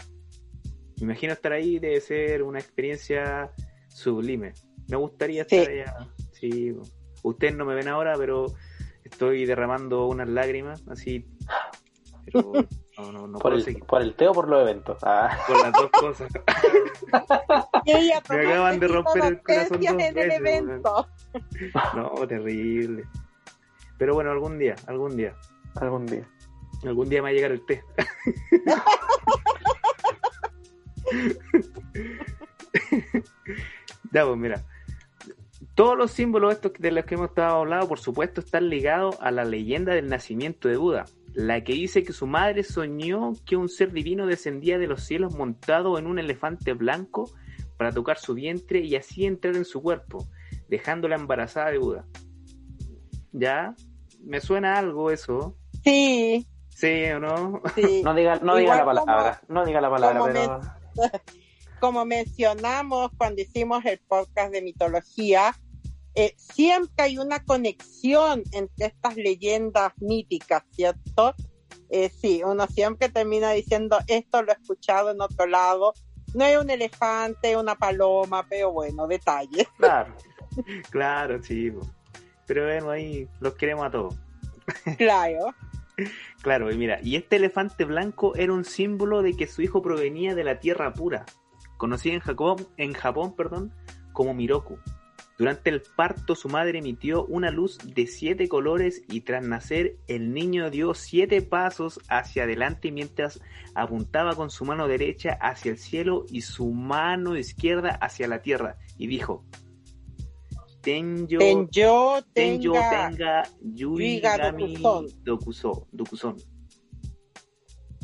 Me 0.98 1.04
imagino 1.04 1.34
estar 1.34 1.52
ahí 1.52 1.78
debe 1.78 2.00
ser 2.00 2.42
una 2.42 2.58
experiencia 2.58 3.52
sublime. 3.88 4.54
Me 4.88 4.96
gustaría 4.96 5.44
Sí. 5.44 5.56
estar 5.56 5.72
allá. 5.72 6.08
Sí. 6.32 6.72
po. 6.72 6.82
Ustedes 7.28 7.54
no 7.54 7.64
me 7.64 7.74
ven 7.74 7.88
ahora, 7.88 8.14
pero 8.18 8.46
estoy 9.04 9.44
derramando 9.46 10.06
unas 10.06 10.28
lágrimas 10.28 10.82
así. 10.88 11.26
Pero 12.24 12.52
No, 12.98 13.12
no, 13.12 13.26
no 13.26 13.32
¿Por 13.34 13.42
puedo 13.42 13.56
el, 13.56 13.62
seguir. 13.62 13.84
¿Por 13.84 14.00
el 14.02 14.14
té 14.14 14.28
o 14.28 14.32
por 14.32 14.48
los 14.48 14.62
eventos? 14.62 14.98
Ah, 15.02 15.36
Por 15.46 15.60
las 15.60 15.72
dos 15.72 15.90
cosas. 15.90 16.32
Me 18.30 18.40
acaban 18.40 18.80
de 18.80 18.88
romper 18.88 19.24
el 19.24 19.42
corazón 19.42 19.80
dos 19.80 19.90
en 19.90 20.00
el 20.00 20.14
veces, 20.14 20.40
evento. 20.40 21.08
No, 21.94 22.10
terrible. 22.26 23.04
Pero 23.98 24.14
bueno, 24.14 24.30
algún 24.30 24.58
día, 24.58 24.74
algún 24.86 25.16
día. 25.16 25.34
algún 25.76 26.06
día. 26.06 26.26
Algún 26.84 27.08
día 27.08 27.18
me 27.20 27.24
va 27.24 27.28
a 27.30 27.32
llegar 27.32 27.52
el 27.52 27.64
té. 27.66 27.82
ya, 34.12 34.24
pues 34.26 34.36
mira. 34.36 34.62
Todos 35.74 35.98
los 35.98 36.12
símbolos 36.12 36.52
estos 36.52 36.72
de 36.78 36.92
los 36.92 37.04
que 37.04 37.14
hemos 37.16 37.30
estado 37.30 37.56
hablando, 37.56 37.88
por 37.88 37.98
supuesto, 37.98 38.40
están 38.40 38.68
ligados 38.68 39.16
a 39.20 39.30
la 39.32 39.44
leyenda 39.44 39.92
del 39.94 40.08
nacimiento 40.08 40.68
de 40.68 40.76
Buda, 40.76 41.04
la 41.32 41.64
que 41.64 41.72
dice 41.72 42.04
que 42.04 42.12
su 42.12 42.26
madre 42.28 42.62
soñó 42.62 43.32
que 43.44 43.56
un 43.56 43.68
ser 43.68 43.92
divino 43.92 44.26
descendía 44.26 44.78
de 44.78 44.86
los 44.86 45.02
cielos 45.02 45.34
montado 45.36 45.98
en 45.98 46.06
un 46.06 46.20
elefante 46.20 46.74
blanco 46.74 47.28
para 47.76 47.90
tocar 47.90 48.18
su 48.18 48.34
vientre 48.34 48.80
y 48.80 48.94
así 48.94 49.24
entrar 49.26 49.56
en 49.56 49.64
su 49.64 49.82
cuerpo, 49.82 50.28
dejándola 50.68 51.16
embarazada 51.16 51.72
de 51.72 51.78
Buda. 51.78 52.04
¿Ya? 53.32 53.74
¿Me 54.22 54.40
suena 54.40 54.78
algo 54.78 55.10
eso? 55.10 55.56
Sí, 55.82 56.46
¿Sí 56.68 57.04
o 57.14 57.18
no? 57.18 57.62
sí. 57.74 58.02
No 58.04 58.14
diga, 58.14 58.36
no 58.36 58.54
diga 58.56 58.76
Igual 58.80 58.94
la 58.94 59.00
como- 59.00 59.06
palabra. 59.06 59.40
no 59.48 59.64
diga 59.64 59.80
la 59.80 59.90
palabra, 59.90 60.18
como 60.20 60.32
pero. 60.32 60.60
Como 61.80 62.06
mencionamos 62.06 63.10
cuando 63.18 63.42
hicimos 63.42 63.84
el 63.84 63.98
podcast 64.08 64.52
de 64.52 64.62
mitología, 64.62 65.54
eh, 66.14 66.34
siempre 66.36 67.04
hay 67.04 67.18
una 67.18 67.44
conexión 67.44 68.42
entre 68.52 68.86
estas 68.86 69.16
leyendas 69.16 69.92
míticas, 69.98 70.62
¿cierto? 70.70 71.34
Eh, 71.90 72.08
sí, 72.08 72.42
uno 72.44 72.66
siempre 72.66 73.08
termina 73.08 73.50
diciendo 73.50 73.98
esto 74.06 74.42
lo 74.42 74.52
he 74.52 74.54
escuchado 74.54 75.10
en 75.10 75.20
otro 75.20 75.46
lado. 75.46 75.92
No 76.34 76.44
es 76.44 76.58
un 76.58 76.70
elefante, 76.70 77.56
una 77.56 77.76
paloma, 77.76 78.46
pero 78.48 78.72
bueno, 78.72 79.06
detalles. 79.06 79.66
Claro. 79.78 80.14
Claro, 80.90 81.42
sí. 81.42 81.72
Pero 82.46 82.64
bueno, 82.64 82.90
ahí 82.90 83.28
los 83.40 83.54
queremos 83.54 83.86
a 83.86 83.90
todos. 83.90 84.14
Claro. 84.96 85.54
Claro, 86.42 86.72
y 86.72 86.76
mira, 86.76 86.98
y 87.02 87.16
este 87.16 87.36
elefante 87.36 87.84
blanco 87.84 88.34
era 88.36 88.52
un 88.52 88.64
símbolo 88.64 89.22
de 89.22 89.36
que 89.36 89.46
su 89.46 89.62
hijo 89.62 89.82
provenía 89.82 90.34
de 90.34 90.44
la 90.44 90.58
tierra 90.58 90.92
pura, 90.92 91.24
conocida 91.76 92.14
en 92.14 92.20
Japón, 92.20 92.68
en 92.76 92.92
Japón 92.92 93.34
perdón, 93.36 93.72
como 94.12 94.34
Miroku. 94.34 94.78
Durante 95.36 95.70
el 95.70 95.82
parto 95.82 96.36
su 96.36 96.48
madre 96.48 96.78
emitió 96.78 97.24
una 97.26 97.50
luz 97.50 97.78
de 97.78 98.06
siete 98.06 98.48
colores 98.48 99.02
y 99.08 99.22
tras 99.22 99.44
nacer 99.44 99.96
el 100.06 100.32
niño 100.32 100.70
dio 100.70 100.94
siete 100.94 101.42
pasos 101.42 102.00
hacia 102.08 102.44
adelante 102.44 102.92
mientras 102.92 103.40
apuntaba 103.74 104.36
con 104.36 104.50
su 104.50 104.64
mano 104.64 104.86
derecha 104.86 105.36
hacia 105.40 105.72
el 105.72 105.78
cielo 105.78 106.24
y 106.30 106.42
su 106.42 106.70
mano 106.70 107.36
izquierda 107.36 107.90
hacia 107.90 108.28
la 108.28 108.42
tierra 108.42 108.78
y 108.96 109.08
dijo, 109.08 109.44
Tenyo, 110.82 111.38
Tenyo, 111.38 112.22
Tenyo 112.32 112.72
tenga. 112.72 113.10
tenga 113.10 113.42
Yui 113.60 113.96
Yuiga 113.96 114.36
Gami 114.36 114.76
Dokuson. 114.76 115.24
Dokuso, 115.24 115.88
Dokuson. 115.90 116.36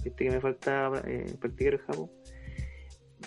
¿Viste 0.03 0.25
que 0.25 0.31
me 0.31 0.41
falta 0.41 0.91
eh, 1.07 1.37
practicar 1.39 1.75
el 1.75 1.81
Japón? 1.81 2.11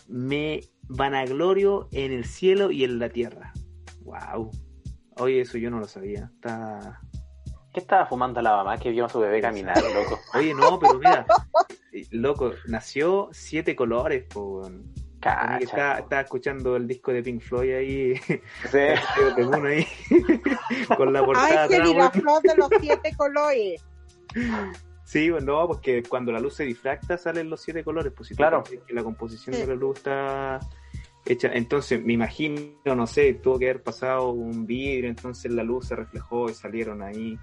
Me 0.07 0.61
vanaglorio 0.89 1.87
en 1.91 2.11
el 2.11 2.25
cielo 2.25 2.71
y 2.71 2.83
en 2.83 2.97
la 2.97 3.09
tierra. 3.09 3.53
Wow. 4.03 4.51
Oye, 5.17 5.41
eso 5.41 5.57
yo 5.57 5.69
no 5.69 5.79
lo 5.79 5.87
sabía. 5.87 6.29
Está... 6.35 6.99
¿Qué 7.73 7.79
estaba 7.79 8.05
fumando 8.05 8.39
la 8.41 8.55
mamá 8.55 8.77
que 8.77 8.91
vio 8.91 9.05
a 9.05 9.09
su 9.09 9.19
bebé 9.19 9.41
caminar, 9.41 9.75
loco? 9.81 10.19
Oye, 10.35 10.53
no, 10.53 10.77
pero 10.79 10.99
mira, 10.99 11.25
eh, 11.91 12.05
loco, 12.11 12.51
nació 12.67 13.29
siete 13.31 13.75
colores, 13.75 14.25
po, 14.31 14.69
Cacha. 15.19 15.57
Estaba, 15.57 15.99
estaba 15.99 16.21
escuchando 16.21 16.75
el 16.75 16.85
disco 16.87 17.11
de 17.11 17.23
Pink 17.23 17.41
Floyd 17.41 17.73
ahí, 17.75 18.15
Sí. 18.15 18.77
ahí, 18.77 19.87
con 20.97 21.13
la 21.13 21.25
portada 21.25 21.63
Ay, 21.63 21.93
la 21.95 22.11
flor 22.11 22.41
de 22.43 22.55
los 22.57 22.69
siete 22.79 23.15
colores. 23.15 23.83
Sí, 25.05 25.29
bueno, 25.29 25.61
no, 25.61 25.67
porque 25.67 26.03
cuando 26.03 26.31
la 26.31 26.39
luz 26.39 26.55
se 26.55 26.65
difracta 26.65 27.17
salen 27.17 27.49
los 27.49 27.61
siete 27.61 27.83
colores, 27.83 28.13
pues 28.15 28.27
si 28.29 28.33
tú 28.35 28.37
Claro. 28.37 28.63
que 28.63 28.93
la 28.93 29.03
composición 29.03 29.55
Sí. 29.55 29.61
de 29.61 29.67
la 29.67 29.75
luz 29.75 29.97
está 29.97 30.59
hecha, 31.25 31.49
entonces 31.53 32.03
me 32.03 32.13
imagino, 32.13 32.59
no 32.95 33.07
sé, 33.07 33.33
tuvo 33.35 33.59
que 33.59 33.69
haber 33.69 33.83
pasado 33.83 34.31
un 34.31 34.65
vidrio, 34.65 35.09
entonces 35.09 35.51
la 35.51 35.63
luz 35.63 35.87
se 35.87 35.95
reflejó 35.95 36.49
y 36.49 36.53
salieron 36.53 37.01
ahí. 37.01 37.37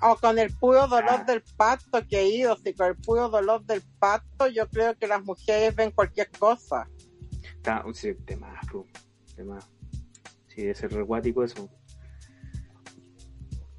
O 0.00 0.16
con 0.16 0.38
el 0.38 0.54
puro 0.56 0.86
dolor 0.86 1.20
Ah. 1.20 1.24
del 1.24 1.42
parto 1.56 2.06
que 2.08 2.20
he 2.20 2.28
ido, 2.28 2.56
si 2.56 2.72
con 2.74 2.86
el 2.86 2.96
puro 2.96 3.28
dolor 3.28 3.64
del 3.64 3.82
parto, 3.98 4.46
yo 4.46 4.68
creo 4.68 4.96
que 4.96 5.06
las 5.08 5.24
mujeres 5.24 5.74
ven 5.74 5.90
cualquier 5.90 6.30
cosa. 6.38 6.88
Está, 7.56 7.84
sí, 7.92 8.12
de 8.26 8.36
más. 8.36 9.70
Sí, 10.48 10.62
debe 10.62 10.74
ser 10.74 10.92
recuático 10.92 11.42
eso. 11.44 11.68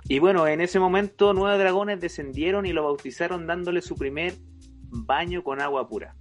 Y 0.05 0.19
bueno, 0.19 0.47
en 0.47 0.59
ese 0.61 0.79
momento 0.79 1.33
nueve 1.33 1.57
dragones 1.57 1.99
descendieron 1.99 2.65
y 2.65 2.73
lo 2.73 2.83
bautizaron 2.83 3.45
dándole 3.45 3.81
su 3.81 3.95
primer 3.95 4.33
baño 4.91 5.43
con 5.43 5.61
agua 5.61 5.87
pura. 5.87 6.15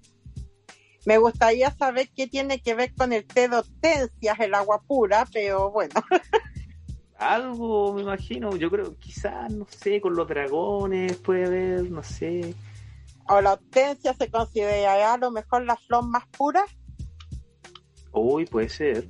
Me 1.09 1.16
gustaría 1.16 1.70
saber 1.70 2.11
qué 2.14 2.26
tiene 2.26 2.61
que 2.61 2.74
ver 2.74 2.94
con 2.94 3.14
el 3.14 3.24
té 3.24 3.48
de 3.48 3.56
hortensias, 3.56 4.40
el 4.40 4.52
agua 4.52 4.82
pura, 4.82 5.26
pero 5.32 5.70
bueno, 5.70 5.94
Algo, 7.18 7.94
me 7.94 8.02
imagino, 8.02 8.54
yo 8.56 8.70
creo, 8.70 8.94
quizás, 8.98 9.50
no 9.50 9.66
sé, 9.70 10.02
con 10.02 10.14
los 10.14 10.28
dragones 10.28 11.16
puede 11.16 11.46
haber, 11.46 11.90
no 11.90 12.02
sé. 12.02 12.54
o 13.26 13.40
la 13.40 13.54
hortensia 13.54 14.12
se 14.12 14.30
considerará 14.30 15.14
a 15.14 15.16
lo 15.16 15.30
mejor 15.30 15.64
la 15.64 15.76
flor 15.76 16.06
más 16.06 16.26
pura. 16.26 16.66
Uy, 18.12 18.44
puede 18.44 18.68
ser. 18.68 19.09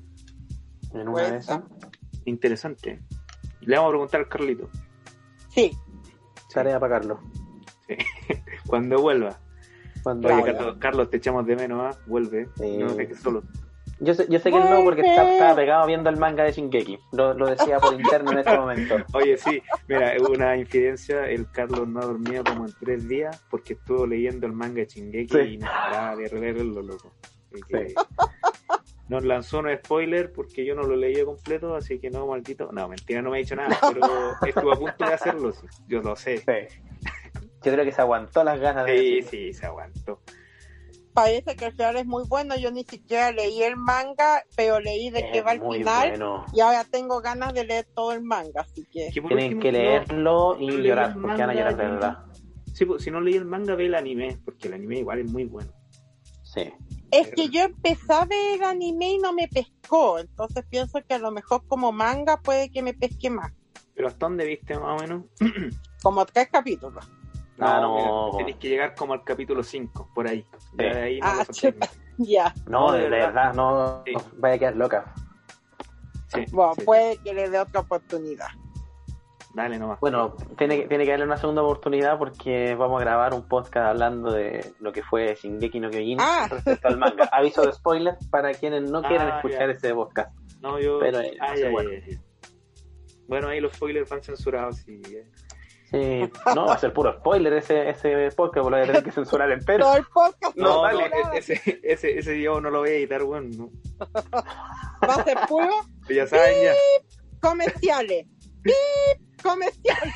En 0.94 1.08
una 1.08 1.32
de 1.32 1.38
esas. 1.38 1.64
Interesante. 2.26 3.02
Le 3.62 3.74
vamos 3.74 3.88
a 3.88 3.90
preguntar 3.90 4.20
al 4.20 4.28
Carlito. 4.28 4.70
Sí, 5.48 5.76
Tarea 6.54 6.78
para 6.78 7.00
Carlos. 7.00 7.18
Cuando 8.68 9.02
vuelva. 9.02 9.40
Cuando 10.08 10.28
Oye. 10.28 10.42
Carlos, 10.54 10.76
Carlos, 10.78 11.10
te 11.10 11.16
echamos 11.18 11.46
de 11.46 11.54
menos, 11.54 11.82
¿ah? 11.82 11.98
Vuelve. 12.06 12.48
Sí. 12.56 12.78
No 12.78 12.94
te 12.94 13.06
quedes 13.06 13.20
solo. 13.20 13.42
Yo 14.00 14.14
sé, 14.14 14.26
yo 14.30 14.38
sé 14.38 14.50
que 14.50 14.56
él 14.56 14.64
no, 14.70 14.82
porque 14.84 15.02
está, 15.02 15.30
estaba 15.30 15.54
pegado 15.56 15.86
viendo 15.86 16.08
el 16.08 16.16
manga 16.16 16.44
de 16.44 16.52
Shingeki. 16.52 16.98
Lo, 17.12 17.34
lo 17.34 17.46
decía 17.46 17.78
por 17.78 17.92
interno 17.92 18.32
en 18.32 18.38
este 18.38 18.56
momento. 18.56 18.96
Oye, 19.12 19.36
sí, 19.36 19.60
mira, 19.86 20.14
hubo 20.20 20.32
una 20.32 20.56
infidencia. 20.56 21.28
El 21.28 21.50
Carlos 21.50 21.86
no 21.86 22.00
ha 22.00 22.06
dormido 22.06 22.42
como 22.44 22.64
en 22.64 22.72
tres 22.80 23.06
días 23.06 23.44
porque 23.50 23.74
estuvo 23.74 24.06
leyendo 24.06 24.46
el 24.46 24.52
manga 24.54 24.76
de 24.76 24.86
Chingeki 24.86 25.28
Sí. 25.34 25.40
y 25.54 25.58
no 25.58 25.66
paraba 25.66 26.16
de 26.16 26.28
leerlo, 26.30 26.80
loco. 26.80 27.12
Así 27.52 27.62
que 27.68 27.88
Sí. 27.88 27.94
Nos 29.08 29.24
lanzó 29.24 29.58
un 29.60 29.74
spoiler 29.74 30.32
porque 30.32 30.64
yo 30.64 30.74
no 30.74 30.82
lo 30.82 30.94
leí 30.94 31.22
completo, 31.24 31.74
así 31.74 31.98
que 31.98 32.08
no, 32.10 32.26
maldito. 32.26 32.70
No, 32.72 32.88
mentira, 32.88 33.20
no 33.20 33.30
me 33.30 33.38
ha 33.38 33.40
dicho 33.40 33.56
nada, 33.56 33.76
pero 33.92 34.06
estuvo 34.46 34.72
a 34.72 34.76
punto 34.76 35.04
de 35.04 35.14
hacerlo, 35.14 35.52
sí. 35.52 35.66
yo 35.88 36.02
lo 36.02 36.14
sé. 36.14 36.38
Sí. 36.38 36.78
Yo 37.64 37.72
creo 37.72 37.84
que 37.84 37.92
se 37.92 38.00
aguantó 38.00 38.44
las 38.44 38.60
ganas 38.60 38.86
de 38.86 38.98
Sí, 38.98 39.14
decirlo. 39.16 39.30
sí, 39.30 39.52
se 39.52 39.66
aguantó. 39.66 40.20
parece 41.12 41.56
que 41.56 41.66
el 41.66 41.72
final 41.72 41.96
es 41.96 42.06
muy 42.06 42.24
bueno. 42.28 42.56
Yo 42.56 42.70
ni 42.70 42.84
siquiera 42.84 43.32
leí 43.32 43.62
el 43.62 43.76
manga, 43.76 44.42
pero 44.56 44.78
leí 44.78 45.10
de 45.10 45.28
qué 45.32 45.42
va 45.42 45.52
el 45.52 45.60
final. 45.60 46.08
bueno. 46.10 46.46
Y 46.52 46.60
ahora 46.60 46.84
tengo 46.84 47.20
ganas 47.20 47.52
de 47.54 47.64
leer 47.64 47.88
todo 47.94 48.12
el 48.12 48.22
manga, 48.22 48.60
así 48.60 48.86
que. 48.92 49.10
Tienen 49.12 49.32
último, 49.32 49.60
que 49.60 49.72
no- 49.72 49.78
leerlo 49.78 50.56
y 50.60 50.66
no 50.68 50.72
llorar, 50.78 51.06
el 51.16 51.20
porque 51.20 51.26
van 51.40 51.50
a 51.50 51.54
llorar 51.54 51.76
de 51.76 51.84
verdad. 51.84 52.18
Sí, 52.72 52.84
pues, 52.84 53.02
si 53.02 53.10
no 53.10 53.20
leí 53.20 53.34
el 53.34 53.44
manga, 53.44 53.74
ve 53.74 53.86
el 53.86 53.94
anime, 53.96 54.38
porque 54.44 54.68
el 54.68 54.74
anime 54.74 54.98
igual 55.00 55.18
es 55.18 55.30
muy 55.32 55.44
bueno. 55.44 55.72
Sí. 56.44 56.72
Es 57.10 57.28
que 57.34 57.48
yo 57.48 57.62
empecé 57.62 58.12
a 58.12 58.24
ver 58.24 58.62
anime 58.62 59.12
y 59.14 59.18
no 59.18 59.32
me 59.32 59.48
pescó, 59.48 60.20
entonces 60.20 60.64
pienso 60.70 61.00
que 61.08 61.14
a 61.14 61.18
lo 61.18 61.32
mejor 61.32 61.66
como 61.66 61.90
manga 61.90 62.36
puede 62.36 62.70
que 62.70 62.82
me 62.82 62.94
pesque 62.94 63.28
más, 63.30 63.50
Pero 63.94 64.06
¿hasta 64.08 64.26
dónde 64.26 64.44
viste 64.44 64.78
más 64.78 64.96
o 64.96 65.02
menos? 65.02 65.24
como 66.02 66.24
tres 66.26 66.48
capítulos. 66.52 67.04
Ah, 67.60 67.80
no. 67.80 68.30
mira, 68.32 68.38
tenés 68.44 68.56
que 68.60 68.68
llegar 68.68 68.94
como 68.94 69.12
al 69.14 69.24
capítulo 69.24 69.62
5, 69.62 70.10
por 70.14 70.28
ahí. 70.28 70.44
Sí. 70.58 71.20
no 71.20 71.26
Ah. 71.26 71.44
Ya, 72.20 72.52
No, 72.66 72.86
No, 72.88 72.92
de, 72.92 73.02
de 73.02 73.08
verdad, 73.10 73.26
verdad. 73.28 73.54
no, 73.54 74.02
Sí. 74.04 74.12
no 74.12 74.20
vaya 74.38 74.54
a 74.54 74.58
quedar 74.58 74.76
loca. 74.76 75.14
Sí, 76.26 76.44
bueno, 76.52 76.74
sí. 76.74 76.82
puede 76.84 77.16
que 77.18 77.32
le 77.32 77.48
dé 77.48 77.58
otra 77.60 77.80
oportunidad. 77.80 78.48
Dale 79.54 79.78
nomás. 79.78 79.98
Bueno, 80.00 80.34
tiene, 80.58 80.80
que- 80.82 80.88
tiene 80.88 81.04
que 81.04 81.10
darle 81.12 81.24
una 81.26 81.36
segunda 81.36 81.62
oportunidad 81.62 82.18
porque 82.18 82.74
vamos 82.74 83.00
a 83.00 83.04
grabar 83.04 83.34
un 83.34 83.48
podcast 83.48 83.86
hablando 83.90 84.30
de 84.32 84.72
lo 84.80 84.92
que 84.92 85.02
fue 85.02 85.34
Shingeki 85.40 85.80
no 85.80 85.90
Kyojin 85.90 86.18
Ah. 86.20 86.48
respecto 86.50 86.88
al 86.88 86.98
manga. 86.98 87.24
Aviso 87.32 87.62
de 87.64 87.72
spoiler 87.72 88.16
para 88.30 88.52
quienes 88.52 88.90
no 88.90 89.00
quieran 89.02 89.28
Ah, 89.28 89.36
escuchar 89.36 89.68
ya. 89.68 89.72
ese 89.74 89.94
podcast. 89.94 90.36
No, 90.60 90.78
yo. 90.80 90.98
Pero, 91.00 91.20
eh, 91.20 91.36
Ay, 91.40 91.56
sí, 91.58 91.64
ay, 91.64 91.72
bueno. 91.72 91.90
ay, 91.90 92.02
ay. 92.08 92.18
Bueno, 93.26 93.48
ahí 93.48 93.60
los 93.60 93.72
spoilers 93.74 94.08
van 94.10 94.22
censurados. 94.22 94.86
Y, 94.88 95.00
eh. 95.14 95.30
Sí, 95.90 96.30
no, 96.54 96.66
va 96.66 96.74
a 96.74 96.78
ser 96.78 96.92
puro 96.92 97.12
spoiler 97.14 97.52
ese, 97.54 97.88
ese 97.88 98.30
podcast, 98.36 98.36
porque 98.36 98.70
lo 98.70 98.76
voy 98.76 98.80
a 98.80 98.86
tener 98.86 99.04
que 99.04 99.10
censurar 99.12 99.50
entero. 99.50 99.84
Todo 99.86 99.96
el 99.96 100.04
podcast 100.04 100.56
No, 100.56 100.64
No, 100.86 100.92
no, 100.92 100.98
dale. 100.98 101.38
ese, 101.38 101.80
ese, 101.82 102.18
ese 102.18 102.40
yo 102.42 102.60
no 102.60 102.68
lo 102.70 102.80
voy 102.80 102.90
a 102.90 102.92
editar, 102.92 103.22
bueno. 103.24 103.48
no. 103.56 103.70
va 105.08 105.14
a 105.14 105.24
ser 105.24 105.38
puro 105.48 105.70
Ya 106.10 106.26
saben, 106.26 106.62
ya. 106.62 106.72
comerciales. 107.40 108.26
¡Pip! 108.62 109.42
Comerciales. 109.42 110.14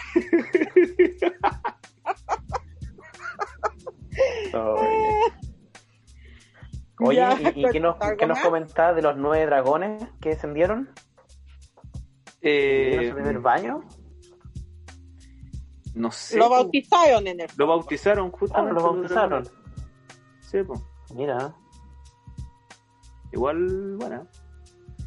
Oye, 6.98 7.16
Ya, 7.16 7.36
¿y, 7.54 7.66
y 7.66 7.70
qué 7.70 7.80
nos, 7.80 8.00
¿algo 8.00 8.16
qué 8.16 8.26
nos 8.26 8.38
comentás 8.40 8.94
de 8.94 9.02
los 9.02 9.16
nueve 9.16 9.46
dragones 9.46 10.02
que 10.20 10.30
descendieron? 10.30 10.90
¿Dieron 12.40 13.04
Eh, 13.04 13.08
su 13.08 13.14
primer 13.14 13.38
baño? 13.40 13.84
No 15.94 16.10
sé. 16.10 16.38
Lo 16.38 16.48
bautizaron 16.48 17.26
en 17.26 17.40
el 17.40 17.50
Lo 17.56 17.66
bautizaron 17.66 18.28
Ah, 18.32 18.36
justamente. 18.38 18.74
lo 18.74 18.82
bautizaron. 18.92 19.48
Sí, 20.40 20.62
po. 20.62 20.74
Mira, 21.14 21.54
Igual, 23.32 23.96
bueno. 23.96 24.26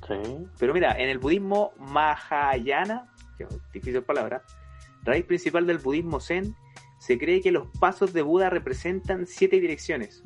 sí. 0.08 0.48
Pero 0.58 0.74
mira, 0.74 1.00
en 1.00 1.10
el 1.10 1.20
budismo 1.20 1.72
Mahayana, 1.78 3.12
que 3.38 3.44
es 3.44 3.50
difícil 3.72 4.02
palabra, 4.04 4.42
raíz 5.04 5.26
principal 5.26 5.68
del 5.68 5.78
budismo 5.78 6.20
Zen, 6.20 6.56
se 7.00 7.20
cree 7.20 7.42
que 7.42 7.52
los 7.52 7.68
pasos 7.80 8.14
de 8.14 8.24
Buda 8.24 8.50
representan 8.50 9.28
siete 9.28 9.60
direcciones: 9.60 10.24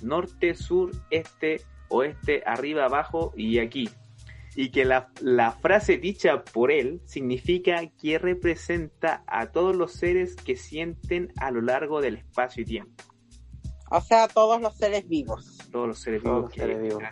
norte, 0.00 0.54
sur, 0.54 0.90
este, 1.10 1.60
oeste, 1.88 2.42
arriba, 2.46 2.86
abajo 2.86 3.32
y 3.36 3.58
aquí. 3.58 3.90
Y 4.54 4.70
que 4.70 4.84
la, 4.84 5.10
la 5.20 5.52
frase 5.52 5.96
dicha 5.96 6.44
por 6.44 6.70
él 6.70 7.00
significa 7.04 7.80
que 8.00 8.18
representa 8.18 9.24
a 9.26 9.50
todos 9.50 9.74
los 9.74 9.92
seres 9.92 10.36
que 10.36 10.56
sienten 10.56 11.32
a 11.36 11.50
lo 11.50 11.62
largo 11.62 12.00
del 12.00 12.16
espacio 12.16 12.62
y 12.62 12.66
tiempo. 12.66 13.04
O 13.90 14.00
sea, 14.00 14.28
todos 14.28 14.60
los 14.60 14.76
seres 14.76 15.06
vivos. 15.08 15.58
Todos 15.70 15.88
los 15.88 15.98
seres 16.00 16.22
Todos 16.22 16.34
vivos 16.34 16.42
los 16.44 16.52
que 16.52 16.60
seres 16.60 16.82
vivos. 16.82 17.02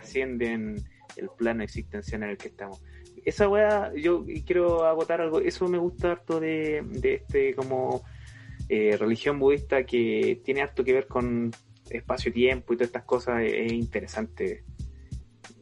el 1.17 1.29
plano 1.37 1.63
existencial 1.63 2.23
en 2.23 2.29
el 2.29 2.37
que 2.37 2.47
estamos. 2.47 2.81
Esa 3.23 3.47
weá, 3.47 3.91
yo 3.95 4.25
quiero 4.45 4.85
agotar 4.85 5.21
algo, 5.21 5.39
eso 5.41 5.67
me 5.67 5.77
gusta 5.77 6.11
harto 6.11 6.39
de, 6.39 6.81
de 6.89 7.15
este 7.15 7.53
como 7.53 8.03
eh, 8.67 8.97
religión 8.97 9.37
budista 9.37 9.83
que 9.83 10.41
tiene 10.43 10.61
harto 10.61 10.83
que 10.83 10.93
ver 10.93 11.07
con 11.07 11.51
espacio-tiempo 11.89 12.73
y 12.73 12.77
todas 12.77 12.87
estas 12.87 13.03
cosas, 13.03 13.43
es, 13.43 13.53
es 13.53 13.73
interesante. 13.73 14.63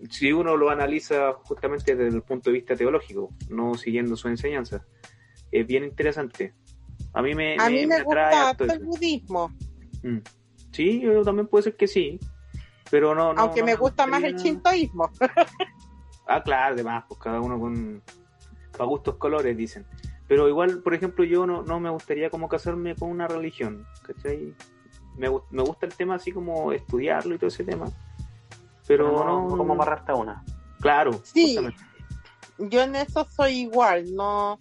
Si 0.09 0.31
uno 0.31 0.55
lo 0.55 0.69
analiza 0.69 1.33
justamente 1.43 1.95
desde 1.95 2.15
el 2.15 2.23
punto 2.23 2.49
de 2.49 2.55
vista 2.55 2.75
teológico, 2.75 3.33
no 3.49 3.73
siguiendo 3.75 4.15
su 4.15 4.27
enseñanza, 4.29 4.85
es 5.51 5.67
bien 5.67 5.83
interesante. 5.83 6.53
A 7.13 7.21
mí 7.21 7.35
me, 7.35 7.55
A 7.55 7.65
me- 7.65 7.71
mí 7.71 7.79
me 7.81 7.87
me 7.87 7.95
atrae 7.95 8.03
gusta 8.35 8.49
harto 8.49 8.63
el 8.65 8.79
budismo, 8.79 9.51
Mm. 10.03 10.19
Sí, 10.71 11.01
yo 11.01 11.23
también 11.23 11.47
puede 11.47 11.63
ser 11.63 11.75
que 11.75 11.87
sí, 11.87 12.19
pero 12.89 13.13
no. 13.13 13.33
no 13.33 13.41
aunque 13.41 13.59
no 13.61 13.65
me 13.65 13.75
gusta 13.75 14.07
más 14.07 14.23
el 14.23 14.35
shintoísmo. 14.35 15.09
Ah, 16.31 16.43
claro, 16.43 16.75
además, 16.75 17.05
pues 17.07 17.19
cada 17.19 17.41
uno 17.41 17.59
con. 17.59 18.03
Para 18.73 18.85
gustos 18.85 19.15
colores, 19.15 19.57
dicen. 19.57 19.83
Pero 20.27 20.47
igual, 20.47 20.83
por 20.83 20.93
ejemplo, 20.93 21.23
yo 21.25 21.47
no, 21.47 21.63
no 21.63 21.79
me 21.79 21.89
gustaría 21.89 22.29
como 22.29 22.47
casarme 22.47 22.93
con 22.95 23.09
una 23.09 23.27
religión, 23.27 23.83
¿cachai? 24.03 24.53
Me, 25.17 25.27
me 25.49 25.63
gusta 25.63 25.87
el 25.87 25.95
tema 25.95 26.15
así 26.15 26.31
como 26.31 26.71
estudiarlo 26.71 27.33
y 27.33 27.39
todo 27.39 27.47
ese 27.47 27.63
tema. 27.63 27.87
Pero 28.89 29.13
Pero 29.13 29.23
no. 29.23 29.47
no, 29.49 29.57
¿cómo 29.57 29.73
amarrarte 29.73 30.11
a 30.11 30.15
una? 30.15 30.43
Claro, 30.81 31.11
Sí. 31.23 31.55
justamente. 31.55 31.83
Yo 32.57 32.81
en 32.81 32.95
eso 32.95 33.25
soy 33.29 33.59
igual, 33.59 34.13
no. 34.15 34.57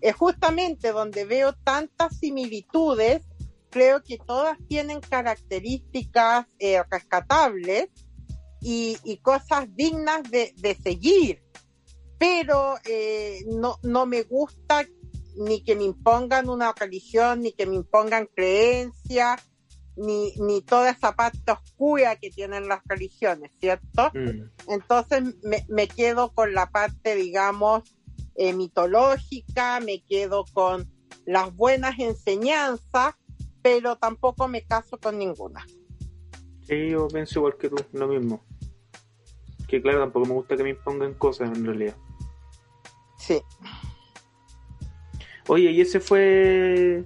Es 0.00 0.16
justamente 0.16 0.90
donde 0.90 1.24
veo 1.26 1.52
tantas 1.52 2.16
similitudes, 2.18 3.22
creo 3.70 4.02
que 4.02 4.16
todas 4.16 4.56
tienen 4.68 5.00
características 5.00 6.46
eh, 6.58 6.82
rescatables 6.90 7.88
y, 8.62 8.96
y 9.04 9.18
cosas 9.18 9.66
dignas 9.76 10.22
de, 10.30 10.54
de 10.56 10.74
seguir. 10.74 11.42
Pero 12.18 12.76
eh, 12.86 13.44
no, 13.48 13.76
no 13.82 14.06
me 14.06 14.22
gusta 14.22 14.86
ni 15.36 15.62
que 15.62 15.76
me 15.76 15.84
impongan 15.84 16.48
una 16.48 16.72
religión, 16.72 17.42
ni 17.42 17.52
que 17.52 17.66
me 17.66 17.76
impongan 17.76 18.28
creencias, 18.34 19.47
ni, 19.98 20.32
ni 20.36 20.62
toda 20.62 20.90
esa 20.90 21.14
parte 21.14 21.50
oscura 21.50 22.16
que 22.16 22.30
tienen 22.30 22.68
las 22.68 22.80
religiones, 22.86 23.50
¿cierto? 23.60 24.10
Mm. 24.14 24.50
Entonces 24.68 25.22
me, 25.42 25.64
me 25.68 25.88
quedo 25.88 26.32
con 26.32 26.54
la 26.54 26.70
parte, 26.70 27.14
digamos, 27.14 27.82
eh, 28.34 28.52
mitológica, 28.52 29.80
me 29.80 30.02
quedo 30.04 30.44
con 30.52 30.88
las 31.26 31.54
buenas 31.54 31.98
enseñanzas, 31.98 33.14
pero 33.62 33.96
tampoco 33.96 34.48
me 34.48 34.62
caso 34.62 34.98
con 34.98 35.18
ninguna. 35.18 35.66
Sí, 36.62 36.90
yo 36.90 37.08
pienso 37.08 37.40
igual 37.40 37.56
que 37.56 37.68
tú, 37.68 37.76
lo 37.92 38.08
mismo. 38.08 38.44
Que 39.66 39.82
claro, 39.82 40.00
tampoco 40.00 40.26
me 40.26 40.34
gusta 40.34 40.56
que 40.56 40.62
me 40.62 40.70
impongan 40.70 41.14
cosas 41.14 41.50
en 41.56 41.64
realidad. 41.64 41.96
Sí. 43.18 43.42
Oye, 45.48 45.70
y 45.70 45.80
ese 45.80 45.98
fue 45.98 47.04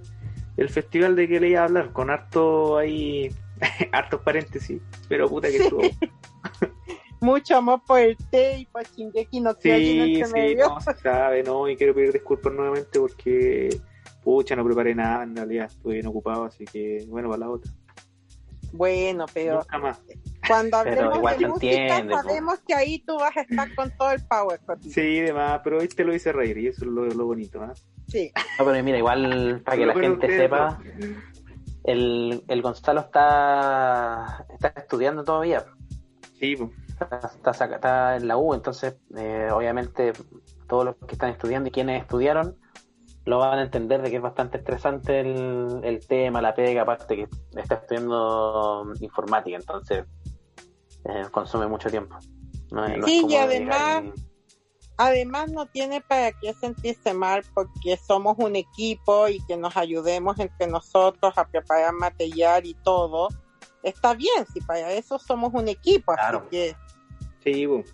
el 0.57 0.69
festival 0.69 1.15
de 1.15 1.27
que 1.27 1.39
le 1.39 1.49
iba 1.49 1.61
a 1.61 1.65
hablar, 1.65 1.91
con 1.93 2.09
harto 2.09 2.77
ahí, 2.77 3.29
hartos 3.91 4.21
paréntesis, 4.21 4.81
pero 5.09 5.27
puta 5.29 5.47
que 5.49 5.57
Sí. 5.57 5.63
estuvo. 5.63 5.81
Mucho 7.21 7.55
amor 7.55 7.81
por 7.87 7.99
el 7.99 8.17
té 8.17 8.57
y 8.57 8.65
por 8.65 8.83
Shingeki 8.83 9.39
no 9.39 9.53
Sí, 9.53 9.69
entre 9.69 10.25
sí, 10.25 10.55
no 10.55 10.81
se 10.81 10.93
sabe, 10.95 11.41
no, 11.41 11.69
y 11.69 11.77
quiero 11.77 11.95
pedir 11.95 12.11
disculpas 12.11 12.51
nuevamente 12.51 12.99
porque, 12.99 13.69
pucha, 14.21 14.57
no 14.57 14.65
preparé 14.65 14.93
nada, 14.93 15.23
en 15.23 15.33
realidad 15.33 15.67
estuve 15.67 15.93
bien 15.93 16.07
ocupado, 16.07 16.43
así 16.43 16.65
que, 16.65 17.05
bueno, 17.07 17.29
para 17.29 17.39
la 17.39 17.49
otra. 17.49 17.71
Bueno, 18.73 19.25
pero 19.33 19.59
Nunca 19.59 19.77
más. 19.77 20.01
Cuando 20.47 20.77
hablemos 20.77 21.17
igual 21.17 21.37
de 21.39 21.47
música, 21.47 21.71
entiende, 21.75 22.13
po. 22.15 22.21
sabemos 22.23 22.59
que 22.67 22.73
ahí 22.75 22.99
tú 23.05 23.17
vas 23.17 23.35
a 23.37 23.41
estar 23.41 23.73
con 23.75 23.91
todo 23.97 24.11
el 24.11 24.25
power. 24.27 24.59
Sí, 24.81 25.19
demás, 25.21 25.61
pero 25.63 25.79
este 25.81 26.03
lo 26.03 26.13
hice 26.13 26.31
reír 26.31 26.57
y 26.57 26.67
eso 26.67 26.85
es 26.85 26.91
lo, 26.91 27.05
lo 27.05 27.25
bonito, 27.25 27.61
¿ah? 27.61 27.73
Sí. 28.07 28.31
No, 28.59 28.65
pero 28.65 28.83
mira, 28.83 28.97
igual 28.97 29.61
para 29.63 29.77
que 29.77 29.85
la 29.85 29.93
gente 29.93 30.27
sepa, 30.37 30.79
el, 31.83 32.43
el 32.47 32.61
Gonzalo 32.61 33.01
está, 33.01 34.45
está 34.53 34.73
estudiando 34.79 35.23
todavía. 35.23 35.65
Sí, 36.39 36.55
pues. 36.55 36.69
Está, 36.89 37.19
está 37.35 37.53
saca- 37.53 37.75
está 37.75 38.15
en 38.17 38.27
la 38.27 38.37
U, 38.37 38.53
entonces 38.53 38.97
eh, 39.17 39.49
obviamente 39.51 40.13
todos 40.67 40.85
los 40.85 40.95
que 40.97 41.13
están 41.13 41.31
estudiando 41.31 41.69
y 41.69 41.71
quienes 41.71 42.01
estudiaron 42.01 42.55
lo 43.25 43.39
van 43.39 43.57
a 43.59 43.63
entender 43.63 44.01
de 44.01 44.09
que 44.11 44.17
es 44.17 44.21
bastante 44.21 44.57
estresante 44.59 45.21
el, 45.21 45.79
el 45.83 46.05
tema, 46.05 46.41
la 46.41 46.53
pega, 46.53 46.83
aparte 46.83 47.15
que 47.15 47.27
está 47.59 47.75
estudiando 47.75 48.85
informática, 48.99 49.55
entonces 49.57 50.05
eh, 51.05 51.23
consume 51.31 51.67
mucho 51.67 51.89
tiempo. 51.89 52.17
No, 52.71 52.85
es- 52.85 52.97
no 52.97 53.05
es 53.05 53.11
Sí, 53.11 53.25
y 53.29 53.35
además- 53.35 54.03
y- 54.17 54.33
Además, 54.95 55.51
no 55.51 55.65
tiene 55.65 56.01
para 56.01 56.31
qué 56.33 56.53
sentirse 56.53 57.15
mal 57.15 57.43
porque 57.55 57.97
somos 57.97 58.37
un 58.37 58.55
equipo 58.55 59.27
y 59.27 59.43
que 59.47 59.57
nos 59.57 59.75
ayudemos 59.75 60.37
entre 60.39 60.67
nosotros 60.67 61.35
a 61.35 61.47
preparar 61.47 61.93
material 61.93 62.63
y 62.67 62.75
todo. 62.75 63.27
Está 63.81 64.13
bien, 64.13 64.45
si 64.53 64.61
para 64.61 64.91
eso 64.93 65.17
somos 65.17 65.51
un 65.55 65.67
equipo, 65.67 66.13
Claro. 66.13 66.39
así 66.41 66.47
que 66.51 66.75
Sí, 67.43 67.65
pues. 67.67 67.93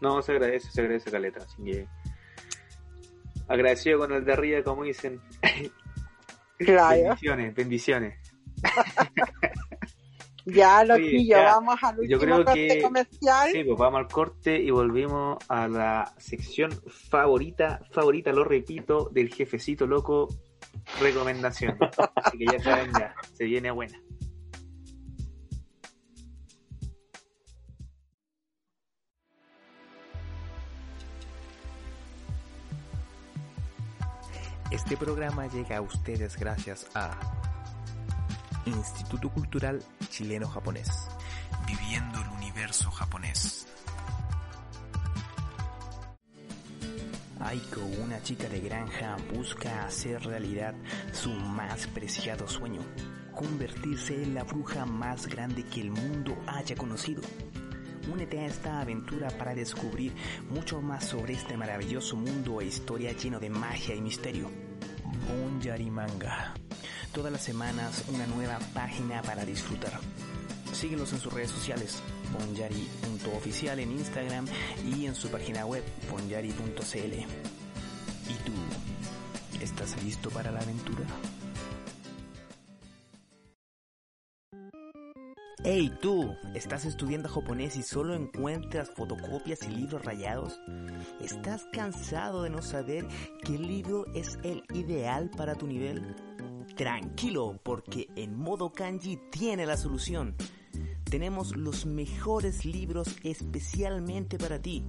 No, 0.00 0.20
se 0.22 0.32
agradece, 0.32 0.70
se 0.72 0.80
agradece 0.80 1.10
caleta, 1.10 1.44
así 1.44 1.62
que. 1.62 1.88
Agradecido 3.46 4.00
con 4.00 4.12
el 4.12 4.24
de 4.24 4.32
arriba, 4.32 4.62
como 4.64 4.82
dicen. 4.82 5.22
claro. 6.58 7.00
Bendiciones, 7.00 7.54
bendiciones. 7.54 8.18
Ya, 10.46 10.78
Oye, 10.80 10.86
Loquillo, 10.88 11.36
ya. 11.36 11.44
vamos 11.56 11.76
al 11.82 11.96
Yo 11.96 12.02
último 12.02 12.20
creo 12.20 12.44
corte 12.44 12.68
que- 12.68 12.82
comercial. 12.82 13.50
Sí, 13.52 13.64
pues 13.64 13.78
vamos 13.78 13.98
al 13.98 14.08
corte 14.08 14.56
y 14.62 14.70
volvimos 14.70 15.38
a 15.48 15.68
la 15.68 16.14
sección 16.18 16.70
favorita, 17.10 17.80
favorita, 17.90 18.32
lo 18.32 18.44
repito, 18.44 19.10
del 19.12 19.32
jefecito 19.34 19.86
loco, 19.86 20.28
recomendación. 21.00 21.76
Así 22.16 22.38
que 22.38 22.46
ya 22.46 22.60
saben, 22.62 22.90
ya, 22.98 23.14
se 23.34 23.44
viene 23.44 23.70
buena. 23.70 24.00
Este 34.70 34.96
programa 34.96 35.46
llega 35.46 35.76
a 35.76 35.80
ustedes 35.80 36.36
gracias 36.36 36.86
a 36.94 37.16
Instituto 38.66 39.30
Cultural 39.30 39.82
Chileno-Japonés. 40.10 41.08
Viviendo 41.66 42.20
el 42.20 42.28
universo 42.28 42.90
japonés. 42.90 43.66
Aiko, 47.40 47.80
una 48.02 48.20
chica 48.22 48.48
de 48.48 48.60
granja, 48.60 49.16
busca 49.32 49.84
hacer 49.84 50.20
realidad 50.24 50.74
su 51.12 51.30
más 51.30 51.86
preciado 51.86 52.48
sueño, 52.48 52.80
convertirse 53.34 54.20
en 54.20 54.34
la 54.34 54.42
bruja 54.42 54.84
más 54.84 55.28
grande 55.28 55.64
que 55.64 55.82
el 55.82 55.92
mundo 55.92 56.36
haya 56.48 56.74
conocido. 56.74 57.22
Únete 58.12 58.40
a 58.40 58.46
esta 58.46 58.80
aventura 58.80 59.28
para 59.30 59.54
descubrir 59.54 60.12
mucho 60.50 60.80
más 60.80 61.04
sobre 61.04 61.34
este 61.34 61.56
maravilloso 61.56 62.16
mundo 62.16 62.60
e 62.60 62.66
historia 62.66 63.12
lleno 63.12 63.38
de 63.38 63.50
magia 63.50 63.94
y 63.94 64.00
misterio. 64.00 64.50
Bonyari 65.28 65.90
Manga. 65.90 66.54
Todas 67.16 67.32
las 67.32 67.44
semanas 67.44 68.04
una 68.12 68.26
nueva 68.26 68.58
página 68.74 69.22
para 69.22 69.42
disfrutar. 69.46 69.98
Síguenos 70.70 71.14
en 71.14 71.18
sus 71.18 71.32
redes 71.32 71.50
sociales, 71.50 72.02
bonyari.oficial 72.30 73.78
en 73.78 73.92
Instagram 73.92 74.44
y 74.84 75.06
en 75.06 75.14
su 75.14 75.30
página 75.30 75.64
web, 75.64 75.82
bonyari.cl. 76.10 77.14
¿Y 78.28 78.34
tú? 78.44 78.52
¿Estás 79.62 80.02
listo 80.04 80.28
para 80.28 80.50
la 80.50 80.60
aventura? 80.60 81.06
Hey 85.64 85.90
tú, 86.02 86.36
¿estás 86.54 86.84
estudiando 86.84 87.30
japonés 87.30 87.76
y 87.76 87.82
solo 87.82 88.14
encuentras 88.14 88.90
fotocopias 88.90 89.62
y 89.62 89.70
libros 89.70 90.04
rayados? 90.04 90.60
¿Estás 91.22 91.64
cansado 91.72 92.42
de 92.42 92.50
no 92.50 92.60
saber 92.60 93.08
qué 93.42 93.58
libro 93.58 94.04
es 94.14 94.38
el 94.42 94.64
ideal 94.74 95.30
para 95.30 95.54
tu 95.54 95.66
nivel? 95.66 96.14
Tranquilo, 96.76 97.58
porque 97.62 98.06
en 98.16 98.36
modo 98.36 98.70
kanji 98.70 99.16
tiene 99.30 99.64
la 99.64 99.78
solución. 99.78 100.36
Tenemos 101.04 101.56
los 101.56 101.86
mejores 101.86 102.66
libros 102.66 103.16
especialmente 103.22 104.36
para 104.36 104.60
ti. 104.60 104.84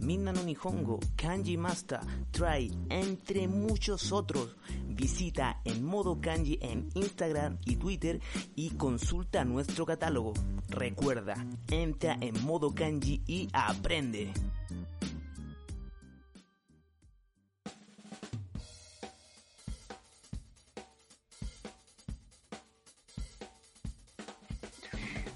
Minna 0.00 0.32
no 0.32 0.42
Nihongo, 0.42 0.98
Kanji 1.16 1.56
Master, 1.56 2.00
Try, 2.32 2.76
entre 2.88 3.46
muchos 3.46 4.10
otros. 4.10 4.56
Visita 4.88 5.60
en 5.64 5.84
modo 5.84 6.20
kanji 6.20 6.58
en 6.60 6.88
Instagram 6.94 7.58
y 7.64 7.76
Twitter 7.76 8.20
y 8.56 8.70
consulta 8.70 9.44
nuestro 9.44 9.86
catálogo. 9.86 10.34
Recuerda, 10.68 11.36
entra 11.70 12.16
en 12.20 12.44
modo 12.44 12.74
kanji 12.74 13.22
y 13.26 13.48
aprende. 13.52 14.32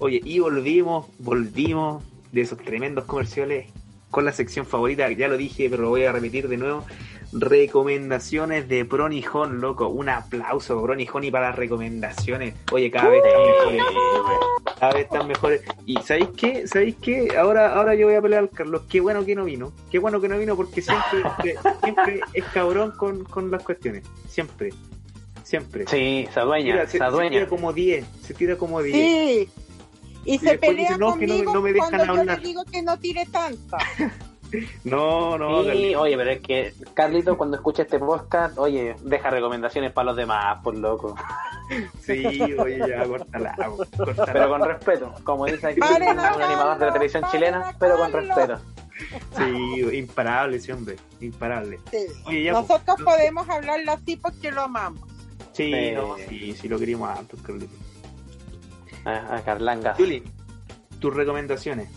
Oye, 0.03 0.19
y 0.21 0.39
volvimos, 0.39 1.07
volvimos 1.19 2.03
de 2.33 2.41
esos 2.41 2.57
tremendos 2.57 3.05
comerciales 3.05 3.67
con 4.11 4.25
la 4.25 4.33
sección 4.33 4.65
favorita, 4.65 5.09
ya 5.09 5.29
lo 5.29 5.37
dije, 5.37 5.69
pero 5.69 5.83
lo 5.83 5.89
voy 5.91 6.03
a 6.03 6.11
repetir 6.11 6.49
de 6.49 6.57
nuevo. 6.57 6.83
Recomendaciones 7.31 8.67
de 8.67 8.83
Pronijón, 8.83 9.61
loco. 9.61 9.87
Un 9.87 10.09
aplauso, 10.09 10.83
Pronijón, 10.83 11.23
y 11.23 11.31
para 11.31 11.51
las 11.51 11.55
recomendaciones. 11.55 12.53
Oye, 12.73 12.91
cada 12.91 13.07
vez 13.07 13.23
están 13.23 13.45
mejores. 13.45 13.83
Cada 14.77 14.93
vez 14.93 15.03
están 15.05 15.27
mejores. 15.29 15.61
Y 15.85 15.95
¿sabéis 16.01 16.27
qué? 16.35 16.67
¿Sabéis 16.67 16.97
qué? 17.01 17.37
Ahora, 17.37 17.73
ahora 17.73 17.95
yo 17.95 18.07
voy 18.07 18.15
a 18.15 18.21
pelear 18.21 18.43
al 18.43 18.49
Carlos. 18.49 18.81
Qué 18.89 18.99
bueno 18.99 19.23
que 19.23 19.35
no 19.35 19.45
vino. 19.45 19.71
Qué 19.89 19.99
bueno 19.99 20.19
que 20.19 20.27
no 20.27 20.37
vino 20.37 20.57
porque 20.57 20.81
siempre, 20.81 21.23
siempre 21.81 22.19
es 22.33 22.43
cabrón 22.53 22.91
con, 22.97 23.23
con 23.23 23.49
las 23.49 23.63
cuestiones. 23.63 24.03
Siempre. 24.27 24.71
Siempre. 25.43 25.85
Sí, 25.87 26.27
se 26.33 26.39
adueña, 26.41 26.85
se, 26.87 26.97
se 26.97 27.03
adueña. 27.03 27.29
se 27.29 27.35
tira 27.35 27.47
como 27.47 27.71
10. 27.71 28.05
Se 28.21 28.33
tira 28.33 28.57
como 28.57 28.81
10. 28.81 28.95
Sí. 28.95 29.49
Y, 30.25 30.35
Y 30.35 30.37
se 30.39 30.57
pelea 30.57 30.89
dice, 30.89 30.97
no, 30.99 31.17
que 31.17 31.27
no 31.27 31.33
me- 31.35 31.43
conmigo 31.43 31.53
no 31.53 31.61
me 31.61 31.73
dejan 31.73 31.89
cuando 31.89 32.13
yo 32.13 32.19
hablar. 32.21 32.39
le 32.39 32.47
digo 32.47 32.63
que 32.65 32.81
no 32.81 32.97
tire 32.99 33.25
tanta. 33.25 33.77
No, 34.83 35.35
no, 35.35 35.63
Sí, 35.63 35.67
Carlito. 35.67 36.01
oye, 36.01 36.15
pero 36.15 36.29
es 36.29 36.39
que 36.41 36.73
Carlito 36.93 37.35
cuando 37.39 37.55
escucha 37.57 37.81
este 37.81 37.97
podcast, 37.97 38.55
oye, 38.59 38.95
deja 39.01 39.31
recomendaciones 39.31 39.91
para 39.91 40.05
los 40.05 40.15
demás, 40.15 40.61
por 40.63 40.75
loco. 40.77 41.15
Sí, 42.01 42.23
oye, 42.59 42.77
ya, 42.87 43.03
córtala. 43.07 43.55
córtala. 43.55 44.25
Pero 44.31 44.49
con 44.49 44.61
respeto, 44.63 45.11
como 45.23 45.45
dice 45.47 45.65
aquí 45.69 45.79
Paren 45.79 46.09
un 46.11 46.19
a 46.19 46.33
animador 46.33 46.77
de 46.77 46.85
la 46.85 46.93
televisión 46.93 47.23
chilena, 47.31 47.73
pero 47.79 47.97
con 47.97 48.11
respeto. 48.11 48.59
Sí, 49.37 49.97
imparable 49.97 50.57
ese 50.57 50.71
hombre, 50.73 50.97
imparable. 51.19 51.79
Sí. 51.89 51.97
Oye, 52.27 52.43
ya, 52.43 52.51
Nosotros 52.51 52.97
pues, 53.03 53.03
podemos 53.17 53.49
hablarlo 53.49 53.91
así 53.93 54.17
porque 54.17 54.51
lo 54.51 54.61
amamos. 54.61 55.01
Sí, 55.53 55.71
Sí. 55.73 55.91
no, 55.95 56.15
sí, 56.29 56.53
sí 56.61 56.67
lo 56.69 56.77
queríamos 56.77 57.09
harto, 57.09 57.37
Carlito. 57.43 57.73
A, 59.05 59.35
a 59.35 59.43
Carlanga. 59.43 59.95
Juli, 59.95 60.23
tus 60.99 61.13
recomendaciones. 61.13 61.89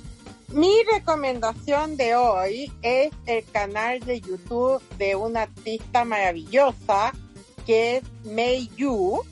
Mi 0.53 0.73
recomendación 0.93 1.97
de 1.97 2.15
hoy 2.15 2.73
es 2.83 3.11
el 3.27 3.45
canal 3.51 4.01
de 4.01 4.21
YouTube 4.21 4.81
de 4.97 5.17
una 5.17 5.43
artista 5.43 6.05
maravillosa 6.05 7.13
que 7.67 7.97
es 7.97 8.05
Mei 8.25 8.71
Yu. 8.77 9.23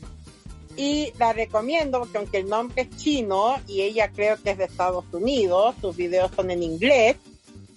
Y 0.76 1.12
la 1.20 1.32
recomiendo 1.32 2.00
porque 2.00 2.18
aunque 2.18 2.38
el 2.38 2.48
nombre 2.48 2.82
es 2.82 2.96
chino 2.96 3.54
y 3.68 3.82
ella 3.82 4.10
creo 4.10 4.36
que 4.42 4.50
es 4.50 4.58
de 4.58 4.64
Estados 4.64 5.04
Unidos, 5.12 5.76
sus 5.80 5.96
videos 5.96 6.32
son 6.34 6.50
en 6.50 6.64
inglés, 6.64 7.16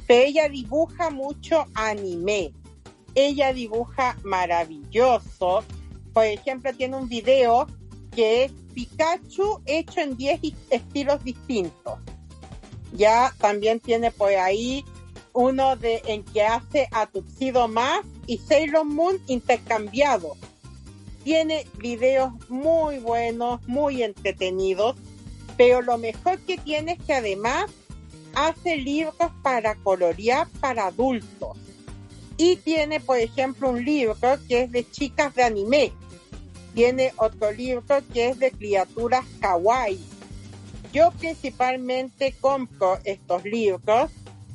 pero 0.08 0.26
ella 0.26 0.50
dibuja 0.50 1.12
mucho 1.12 1.66
anime. 1.76 2.54
Ella 3.14 3.54
dibuja 3.54 4.18
maravilloso. 4.24 5.64
Por 6.12 6.26
ejemplo, 6.26 6.74
tiene 6.74 6.98
un 6.98 7.08
video 7.08 7.68
que 8.18 8.46
es 8.46 8.52
Pikachu 8.74 9.62
hecho 9.68 10.00
en 10.02 10.18
10 10.18 10.40
i- 10.44 10.56
estilos 10.72 11.24
distintos. 11.24 12.00
Ya 12.94 13.32
también 13.38 13.80
tiene 13.80 14.10
por 14.10 14.30
ahí 14.32 14.84
uno 15.34 15.76
de 15.76 16.02
en 16.08 16.24
que 16.24 16.42
hace 16.42 16.88
a 16.92 17.06
Tuxedo 17.06 17.68
Más 17.68 18.02
y 18.26 18.40
Sailor 18.40 18.86
Moon 18.86 19.20
intercambiados. 19.28 20.36
Tiene 21.24 21.68
videos 21.78 22.32
muy 22.50 22.98
buenos, 22.98 23.62
muy 23.68 24.02
entretenidos, 24.02 24.96
pero 25.56 25.84
lo 25.84 26.00
mejor 26.00 26.40
que 26.40 26.58
tiene 26.58 26.94
es 26.94 27.04
que 27.06 27.14
además 27.14 27.70
hace 28.34 28.78
libros 28.78 29.14
para 29.44 29.76
colorear 29.76 30.48
para 30.60 30.88
adultos. 30.88 31.56
Y 32.38 32.56
tiene, 32.56 33.00
por 33.00 33.20
ejemplo, 33.20 33.70
un 33.70 33.86
libro 33.86 34.16
que 34.48 34.64
es 34.64 34.72
de 34.72 34.90
chicas 34.90 35.36
de 35.36 35.44
anime. 35.44 35.92
Tiene 36.78 37.12
otro 37.18 37.52
libro 37.52 38.04
que 38.14 38.28
es 38.28 38.38
de 38.38 38.52
criaturas 38.52 39.26
kawaii. 39.40 40.00
Yo 40.94 41.10
principalmente 41.10 42.36
compro 42.40 43.00
estos 43.04 43.44
libros 43.46 44.12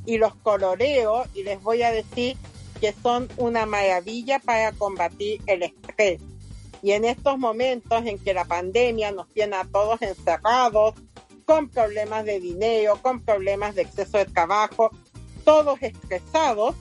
y 0.06 0.18
los 0.18 0.32
coloreo 0.36 1.24
y 1.34 1.42
les 1.42 1.60
voy 1.60 1.82
a 1.82 1.90
decir 1.90 2.36
que 2.80 2.94
son 3.02 3.28
una 3.38 3.66
maravilla 3.66 4.38
para 4.38 4.70
combatir 4.70 5.40
el 5.46 5.64
estrés. 5.64 6.20
Y 6.80 6.92
en 6.92 7.06
estos 7.06 7.40
momentos 7.40 8.06
en 8.06 8.20
que 8.20 8.34
la 8.34 8.44
pandemia 8.44 9.10
nos 9.10 9.28
tiene 9.30 9.56
a 9.56 9.64
todos 9.64 10.00
encerrados, 10.00 10.94
con 11.44 11.70
problemas 11.70 12.24
de 12.24 12.38
dinero, 12.38 13.00
con 13.02 13.20
problemas 13.20 13.74
de 13.74 13.82
exceso 13.82 14.18
de 14.18 14.26
trabajo, 14.26 14.92
todos 15.44 15.82
estresados, 15.82 16.76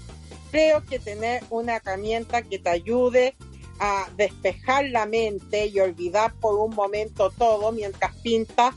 creo 0.51 0.85
que 0.85 0.99
tener 0.99 1.43
una 1.49 1.77
herramienta 1.77 2.43
que 2.43 2.59
te 2.59 2.69
ayude 2.69 3.35
a 3.81 4.07
despejar 4.15 4.85
la 4.89 5.07
mente 5.07 5.65
y 5.65 5.79
olvidar 5.79 6.33
por 6.35 6.59
un 6.59 6.75
momento 6.75 7.31
todo 7.31 7.71
mientras 7.71 8.15
pintas 8.17 8.75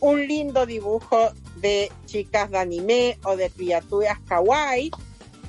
un 0.00 0.26
lindo 0.26 0.64
dibujo 0.64 1.30
de 1.56 1.92
chicas 2.06 2.50
de 2.50 2.58
anime 2.58 3.18
o 3.24 3.36
de 3.36 3.50
criaturas 3.50 4.18
kawaii 4.26 4.90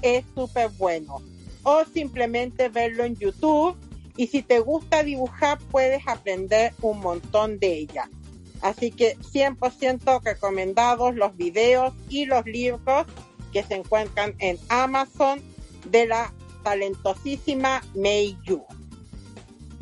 es 0.01 0.25
súper 0.35 0.69
bueno. 0.77 1.21
O 1.63 1.85
simplemente 1.85 2.67
verlo 2.67 3.05
en 3.05 3.15
YouTube 3.15 3.77
y 4.17 4.27
si 4.27 4.41
te 4.41 4.59
gusta 4.59 5.03
dibujar 5.03 5.57
puedes 5.71 6.05
aprender 6.05 6.73
un 6.81 6.99
montón 6.99 7.59
de 7.59 7.73
ella. 7.73 8.09
Así 8.61 8.91
que 8.91 9.17
100% 9.19 10.21
recomendados 10.21 11.15
los 11.15 11.37
videos 11.37 11.93
y 12.09 12.25
los 12.25 12.45
libros 12.45 13.05
que 13.53 13.63
se 13.63 13.75
encuentran 13.75 14.35
en 14.39 14.57
Amazon 14.67 15.41
de 15.89 16.07
la 16.07 16.33
talentosísima 16.63 17.81
Mei 17.93 18.35
Yu. 18.43 18.65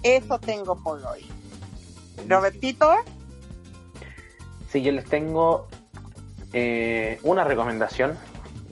Eso 0.05 0.37
tengo 0.39 0.75
por 0.75 1.03
hoy. 1.03 1.25
Robertito, 2.29 2.93
Sí, 4.71 4.81
yo 4.83 4.91
les 4.91 5.05
tengo 5.05 5.67
eh, 6.53 7.19
una 7.23 7.43
recomendación, 7.43 8.17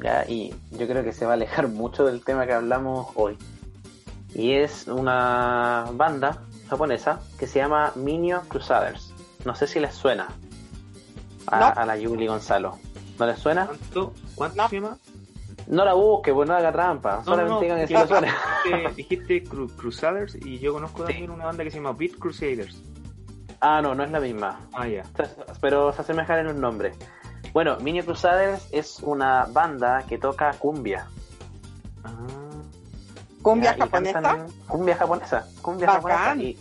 ¿ya? 0.04 0.26
y 0.28 0.54
yo 0.72 0.86
creo 0.88 1.04
que 1.04 1.12
se 1.14 1.26
va 1.26 1.32
a 1.32 1.34
alejar 1.36 1.68
mucho 1.70 2.06
del 2.06 2.24
tema 2.24 2.46
que 2.46 2.54
hablamos 2.54 3.08
hoy. 3.16 3.36
Y 4.36 4.54
es 4.54 4.88
una 4.88 5.86
banda 5.94 6.42
japonesa 6.70 7.20
que 7.40 7.48
se 7.48 7.60
llama 7.60 7.94
Minio 7.96 8.42
Crusaders. 8.48 9.12
No 9.46 9.56
sé 9.56 9.66
si 9.68 9.80
les 9.80 9.96
suena 9.96 10.28
a, 11.48 11.60
No. 11.60 11.66
a 11.82 11.86
la 11.86 11.98
Yuli 11.98 12.28
Gonzalo. 12.28 12.78
¿No 13.20 13.26
les 13.26 13.40
suena? 13.40 13.66
¿Cuánto, 13.68 14.14
cuánto 14.36 14.58
No. 14.58 14.70
se 14.70 14.76
llama? 14.76 14.98
No 15.68 15.86
la 15.86 15.94
busque, 15.94 16.34
pues 16.34 16.48
no 16.48 16.56
haga 16.56 16.72
trampa. 16.72 17.18
No, 17.18 17.24
Solamente 17.24 17.50
no, 17.70 17.76
no, 17.76 17.86
digan 17.86 17.88
dijiste, 17.88 18.92
dijiste 18.96 19.44
Cru- 19.46 19.74
Crusaders 19.76 20.36
y 20.36 20.60
yo 20.60 20.74
conozco 20.74 21.00
Sí. 21.08 21.14
también 21.14 21.32
una 21.32 21.46
banda 21.46 21.64
que 21.64 21.72
se 21.72 21.78
llama 21.78 21.94
Beat 21.94 22.18
Crusaders. 22.20 22.82
Ah, 23.62 23.82
no, 23.82 23.96
no 23.96 24.04
es 24.04 24.12
la 24.12 24.20
misma. 24.20 24.60
Ah, 24.74 24.88
ya. 24.88 25.04
pero 25.62 25.94
se 25.94 26.02
asemejan 26.02 26.40
en 26.40 26.48
un 26.48 26.60
nombre. 26.60 26.94
Bueno, 27.54 27.78
Minio 27.80 28.04
Crusaders 28.04 28.68
es 28.72 29.00
una 29.02 29.46
banda 29.52 30.04
que 30.08 30.18
toca 30.18 30.52
cumbia. 30.60 31.08
Ah, 32.04 32.12
cumbia 33.42 33.76
Ya, 33.78 33.86
japonesa. 33.86 34.22
cantan 34.22 34.48
Cumbia 34.68 34.96
japonesa. 34.98 35.48
Cumbia 35.62 35.88
Bacán. 35.88 36.02
japonesa. 36.12 36.36
Y 36.44 36.58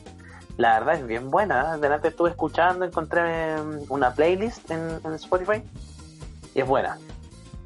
la 0.59 0.79
verdad 0.79 0.95
es 0.97 1.07
bien 1.07 1.31
buena. 1.31 1.75
¿eh? 1.75 1.79
Delante 1.81 2.09
estuve 2.09 2.31
escuchando, 2.31 2.85
encontré 2.85 3.57
mm, 3.57 3.85
una 3.89 4.15
playlist 4.15 4.71
en, 4.71 5.01
en 5.05 5.13
Spotify. 5.15 5.63
Y 6.55 6.61
es 6.61 6.67
buena. 6.69 6.99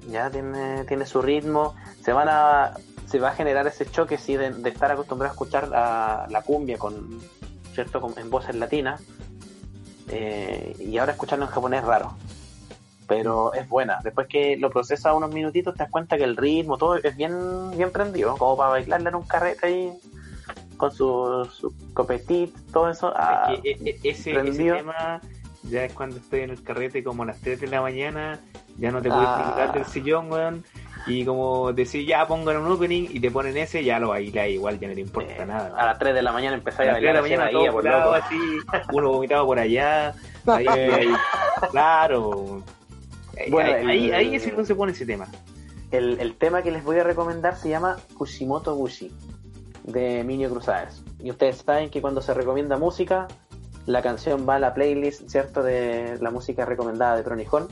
Ya 0.09 0.31
tiene, 0.31 0.85
tiene 0.85 1.07
su 1.07 1.23
ritmo. 1.23 1.75
Se 2.03 2.13
van 2.13 2.29
a. 2.29 2.75
Se 3.07 3.21
va 3.21 3.29
a 3.29 3.35
generar 3.35 3.67
ese 3.67 3.87
choque 3.87 4.19
sí 4.19 4.37
de, 4.37 4.51
de 4.51 4.69
estar 4.71 4.91
acostumbrado 4.91 5.31
a 5.31 5.35
escuchar 5.35 5.69
la, 5.69 6.27
la 6.29 6.43
cumbia 6.43 6.77
con 6.77 7.21
cierto 7.73 8.01
Con- 8.01 8.19
en 8.19 8.31
voces 8.31 8.55
latinas. 8.57 9.01
Eh, 10.09 10.75
y 10.79 10.99
ahora 10.99 11.13
escucharlo 11.13 11.45
en 11.45 11.51
japonés 11.51 11.81
es 11.83 11.87
raro. 11.87 12.17
Pero 13.09 13.53
es 13.55 13.69
buena. 13.69 14.01
Después 14.03 14.27
que 14.27 14.57
lo 14.57 14.71
procesas 14.71 15.15
unos 15.15 15.33
minutitos 15.33 15.75
te 15.75 15.85
das 15.85 15.91
cuenta 15.91 16.17
que 16.17 16.25
el 16.25 16.37
ritmo 16.37 16.77
todo 16.79 16.97
es 16.97 17.17
bien 17.17 17.71
bien 17.77 17.93
prendido 17.93 18.37
como 18.37 18.57
para 18.57 18.71
bailarle 18.71 19.09
en 19.09 19.15
un 19.15 19.23
carrete 19.23 19.67
ahí 19.67 19.93
con 20.77 20.93
su, 20.93 21.49
su 21.51 21.73
copetit 21.95 22.55
todo 22.73 22.91
eso 22.91 23.13
ah, 23.17 23.55
es 23.55 23.61
que, 23.63 23.71
e- 23.71 23.99
e- 24.03 24.11
ese, 24.11 24.35
tema 24.35 25.21
ya 25.71 25.85
es 25.85 25.93
cuando 25.93 26.17
estoy 26.17 26.41
en 26.41 26.51
el 26.51 26.63
carrete 26.63 27.03
como 27.05 27.23
a 27.23 27.27
las 27.27 27.41
3 27.41 27.61
de 27.61 27.67
la 27.69 27.81
mañana, 27.83 28.41
ya 28.79 28.91
no 28.91 29.01
te 29.03 29.09
puedes 29.09 29.27
Ah. 29.29 29.71
del 29.75 29.85
sillón, 29.87 30.31
weón. 30.31 30.65
Y 31.07 31.25
como 31.25 31.73
decir, 31.73 32.05
ya 32.07 32.27
pongan 32.27 32.57
un 32.57 32.73
opening 32.73 33.09
y 33.11 33.21
te 33.21 33.31
ponen 33.31 33.57
ese, 33.57 33.85
ya 33.85 33.99
lo 34.01 34.09
bailas 34.09 34.49
igual, 34.49 34.79
ya 34.81 34.89
no 34.89 34.95
te 34.95 35.01
importa 35.01 35.43
Eh, 35.43 35.47
nada. 35.47 35.73
A 35.79 35.87
las 35.87 35.99
3 35.99 36.15
de 36.15 36.23
la 36.23 36.33
mañana 36.33 36.55
A 36.57 36.59
empezáis 36.59 36.89
a 36.89 36.93
las 36.93 37.01
3 37.01 37.13
de 37.15 37.21
bailar 37.21 37.39
la 37.39 37.45
mañana 37.53 37.71
todo 37.73 38.05
por 38.05 38.17
así, 38.17 38.37
uno 38.93 39.13
vomitado 39.13 39.47
por 39.47 39.59
allá, 39.59 40.15
ahí, 40.47 40.67
ahí, 40.67 41.09
claro. 41.71 42.63
Bueno, 43.51 43.71
ahí, 43.71 43.81
el- 43.83 43.89
ahí, 43.91 44.11
ahí 44.13 44.35
es 44.37 44.45
cuando 44.45 44.65
se 44.65 44.75
pone 44.75 44.93
ese 44.93 45.07
tema. 45.07 45.27
El, 45.91 46.19
el 46.21 46.35
tema 46.35 46.63
que 46.63 46.71
les 46.73 46.83
voy 46.83 46.99
a 46.99 47.05
recomendar 47.05 47.57
se 47.57 47.69
llama 47.69 47.97
Kushimoto 48.17 48.75
Bushi 48.75 49.13
de 49.85 50.25
Minio 50.25 50.51
Cruzadas. 50.51 51.03
Y 51.23 51.31
ustedes 51.31 51.59
saben 51.59 51.91
que 51.91 52.01
cuando 52.01 52.21
se 52.21 52.35
recomienda 52.35 52.77
música, 52.77 53.29
la 53.87 54.03
canción 54.03 54.47
va 54.49 54.57
a 54.57 54.59
la 54.59 54.75
playlist, 54.75 55.29
¿cierto? 55.29 55.63
De 55.63 56.19
la 56.21 56.31
música 56.31 56.65
recomendada 56.65 57.17
de 57.17 57.23
Pronijón. 57.23 57.69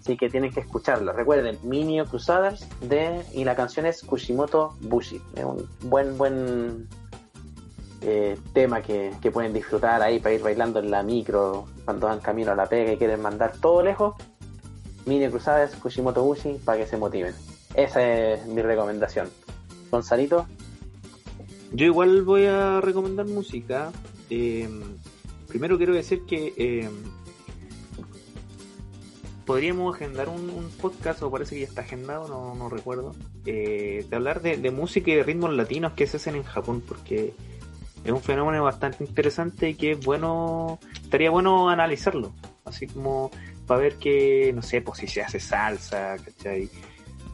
Así 0.00 0.16
que 0.16 0.30
tienen 0.30 0.52
que 0.52 0.60
escucharlo. 0.60 1.12
Recuerden, 1.12 1.58
Minio 1.62 2.06
Crusaders 2.06 2.66
de, 2.80 3.22
y 3.32 3.44
la 3.44 3.56
canción 3.56 3.86
es 3.86 4.02
Kushimoto 4.02 4.76
Bushi. 4.80 5.20
Es 5.34 5.44
un 5.44 5.68
buen, 5.82 6.16
buen 6.16 6.88
eh, 8.02 8.38
tema 8.52 8.82
que, 8.82 9.12
que 9.20 9.30
pueden 9.30 9.52
disfrutar 9.52 10.02
ahí 10.02 10.20
para 10.20 10.34
ir 10.34 10.42
bailando 10.42 10.78
en 10.78 10.90
la 10.90 11.02
micro 11.02 11.66
cuando 11.84 12.06
van 12.06 12.20
camino 12.20 12.52
a 12.52 12.54
la 12.54 12.66
pega 12.66 12.92
y 12.92 12.96
quieren 12.96 13.20
mandar 13.20 13.54
todo 13.60 13.82
lejos. 13.82 14.14
Mini 15.06 15.28
Cruzadas, 15.28 15.74
Kushimoto 15.76 16.22
Bushi, 16.22 16.60
para 16.64 16.78
que 16.78 16.86
se 16.86 16.96
motiven. 16.96 17.34
Esa 17.74 18.02
es 18.02 18.46
mi 18.46 18.62
recomendación. 18.62 19.28
Gonzalito, 19.90 20.46
Yo 21.72 21.86
igual 21.86 22.22
voy 22.22 22.46
a 22.46 22.80
recomendar 22.80 23.26
música. 23.26 23.92
Eh, 24.30 24.68
primero 25.48 25.76
quiero 25.76 25.94
decir 25.94 26.22
que 26.26 26.52
eh, 26.56 26.88
podríamos 29.44 29.94
agendar 29.94 30.28
un, 30.28 30.70
podcast, 30.80 31.22
o 31.22 31.30
parece 31.30 31.54
que 31.54 31.62
ya 31.62 31.68
está 31.68 31.82
agendado, 31.82 32.28
no, 32.28 32.54
no 32.54 32.68
recuerdo, 32.68 33.14
eh, 33.46 34.04
de 34.08 34.16
hablar 34.16 34.42
de, 34.42 34.56
de 34.56 34.70
música 34.70 35.10
y 35.10 35.14
de 35.14 35.22
ritmos 35.22 35.52
latinos 35.54 35.92
que 35.92 36.06
se 36.06 36.18
hacen 36.18 36.34
en 36.34 36.42
Japón, 36.42 36.82
porque 36.86 37.32
es 38.04 38.12
un 38.12 38.22
fenómeno 38.22 38.62
bastante 38.62 39.04
interesante 39.04 39.70
y 39.70 39.74
que 39.74 39.92
es 39.92 40.04
bueno, 40.04 40.78
estaría 41.02 41.30
bueno 41.30 41.70
analizarlo, 41.70 42.34
así 42.64 42.86
como 42.86 43.30
para 43.66 43.80
ver 43.80 43.96
que, 43.96 44.52
no 44.54 44.62
sé, 44.62 44.80
pues 44.80 44.98
si 45.00 45.08
se 45.08 45.22
hace 45.22 45.40
salsa, 45.40 46.16
¿cachai? 46.16 46.68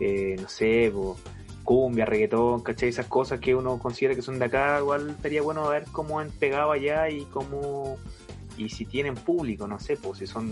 Eh, 0.00 0.36
no 0.40 0.48
sé, 0.48 0.90
pues 0.94 1.18
cumbia, 1.64 2.04
reggaetón, 2.04 2.62
¿cachai? 2.62 2.88
Esas 2.88 3.06
cosas 3.06 3.40
que 3.40 3.54
uno 3.54 3.78
considera 3.78 4.14
que 4.14 4.22
son 4.22 4.38
de 4.38 4.46
acá, 4.46 4.78
igual 4.80 5.10
estaría 5.10 5.42
bueno 5.42 5.68
ver 5.68 5.84
cómo 5.92 6.18
han 6.18 6.30
pegado 6.30 6.72
allá 6.72 7.08
y 7.08 7.24
cómo, 7.26 7.98
y 8.56 8.68
si 8.68 8.84
tienen 8.84 9.14
público, 9.14 9.66
no 9.66 9.78
sé, 9.78 9.96
pues 9.96 10.18
si 10.18 10.26
son 10.26 10.50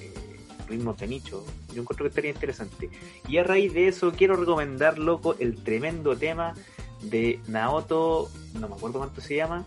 eh, 0.00 0.36
ritmos 0.68 0.98
de 0.98 1.06
nicho. 1.06 1.44
Yo 1.74 1.82
encuentro 1.82 2.04
que 2.04 2.08
estaría 2.08 2.30
interesante. 2.30 2.90
Y 3.28 3.38
a 3.38 3.44
raíz 3.44 3.72
de 3.72 3.88
eso 3.88 4.12
quiero 4.12 4.36
recomendar, 4.36 4.98
loco, 4.98 5.36
el 5.38 5.62
tremendo 5.62 6.16
tema 6.16 6.54
de 7.02 7.40
Naoto, 7.48 8.30
no 8.54 8.68
me 8.68 8.74
acuerdo 8.74 8.98
cuánto 8.98 9.20
se 9.20 9.36
llama. 9.36 9.64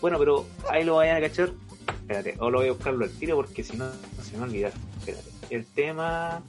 Bueno, 0.00 0.18
pero 0.18 0.46
ahí 0.70 0.84
lo 0.84 0.96
vayan 0.96 1.16
a 1.16 1.20
cachar. 1.20 1.50
Espérate, 2.00 2.36
o 2.38 2.50
lo 2.50 2.58
voy 2.58 2.68
a 2.68 2.72
buscarlo 2.72 3.04
al 3.04 3.10
tiro 3.10 3.36
porque 3.36 3.62
si 3.62 3.76
no, 3.76 3.90
se 4.22 4.32
me 4.32 4.38
va 4.38 4.44
a 4.44 4.48
olvidar. 4.48 4.72
Espérate. 4.98 5.30
El 5.50 5.66
tema 5.66 6.42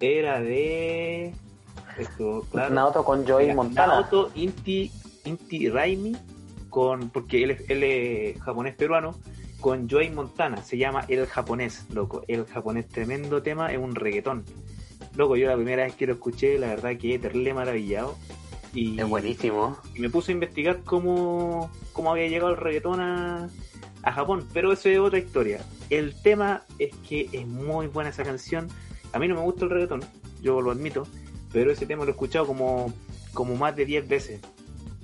era 0.00 0.40
de... 0.40 1.34
Esto, 1.98 2.46
claro. 2.50 2.74
Naoto 2.74 3.04
con 3.04 3.26
Joey 3.26 3.46
Mira, 3.46 3.56
Montana. 3.56 3.94
Naoto 3.94 4.30
Inti, 4.34 4.90
Inti 5.24 5.68
Raimi, 5.68 6.16
con, 6.70 7.10
porque 7.10 7.44
él 7.44 7.52
es, 7.52 7.70
él 7.70 7.82
es 7.82 8.40
japonés 8.42 8.74
peruano, 8.74 9.14
con 9.60 9.88
Joey 9.88 10.10
Montana. 10.10 10.62
Se 10.62 10.76
llama 10.76 11.04
El 11.08 11.26
Japonés, 11.26 11.86
loco. 11.90 12.22
El 12.28 12.44
Japonés, 12.46 12.88
tremendo 12.88 13.42
tema, 13.42 13.72
es 13.72 13.78
un 13.78 13.94
reggaetón. 13.94 14.44
Loco, 15.16 15.36
yo 15.36 15.46
la 15.48 15.54
primera 15.56 15.84
vez 15.84 15.94
que 15.94 16.06
lo 16.06 16.14
escuché, 16.14 16.58
la 16.58 16.68
verdad 16.68 16.96
que 16.98 17.18
terrible 17.18 17.54
maravillado. 17.54 18.16
Y, 18.74 19.00
Es 19.00 19.08
buenísimo. 19.08 19.78
y 19.94 20.00
me 20.00 20.10
puse 20.10 20.32
a 20.32 20.34
investigar 20.34 20.80
cómo, 20.84 21.70
cómo 21.92 22.10
había 22.10 22.26
llegado 22.26 22.50
el 22.50 22.56
reggaetón 22.56 23.00
a, 23.00 23.48
a 24.02 24.12
Japón, 24.12 24.46
pero 24.52 24.72
eso 24.72 24.88
es 24.88 24.98
otra 24.98 25.18
historia. 25.18 25.64
El 25.90 26.20
tema 26.20 26.64
es 26.80 26.94
que 27.08 27.28
es 27.32 27.46
muy 27.46 27.86
buena 27.86 28.10
esa 28.10 28.24
canción. 28.24 28.68
A 29.12 29.18
mí 29.20 29.28
no 29.28 29.36
me 29.36 29.42
gusta 29.42 29.64
el 29.64 29.70
reggaetón, 29.70 30.00
yo 30.42 30.60
lo 30.60 30.72
admito, 30.72 31.06
pero 31.54 31.70
ese 31.70 31.86
tema 31.86 32.02
lo 32.04 32.10
he 32.10 32.12
escuchado 32.12 32.46
como, 32.46 32.92
como 33.32 33.54
más 33.56 33.74
de 33.74 33.86
10 33.86 34.06
veces. 34.08 34.40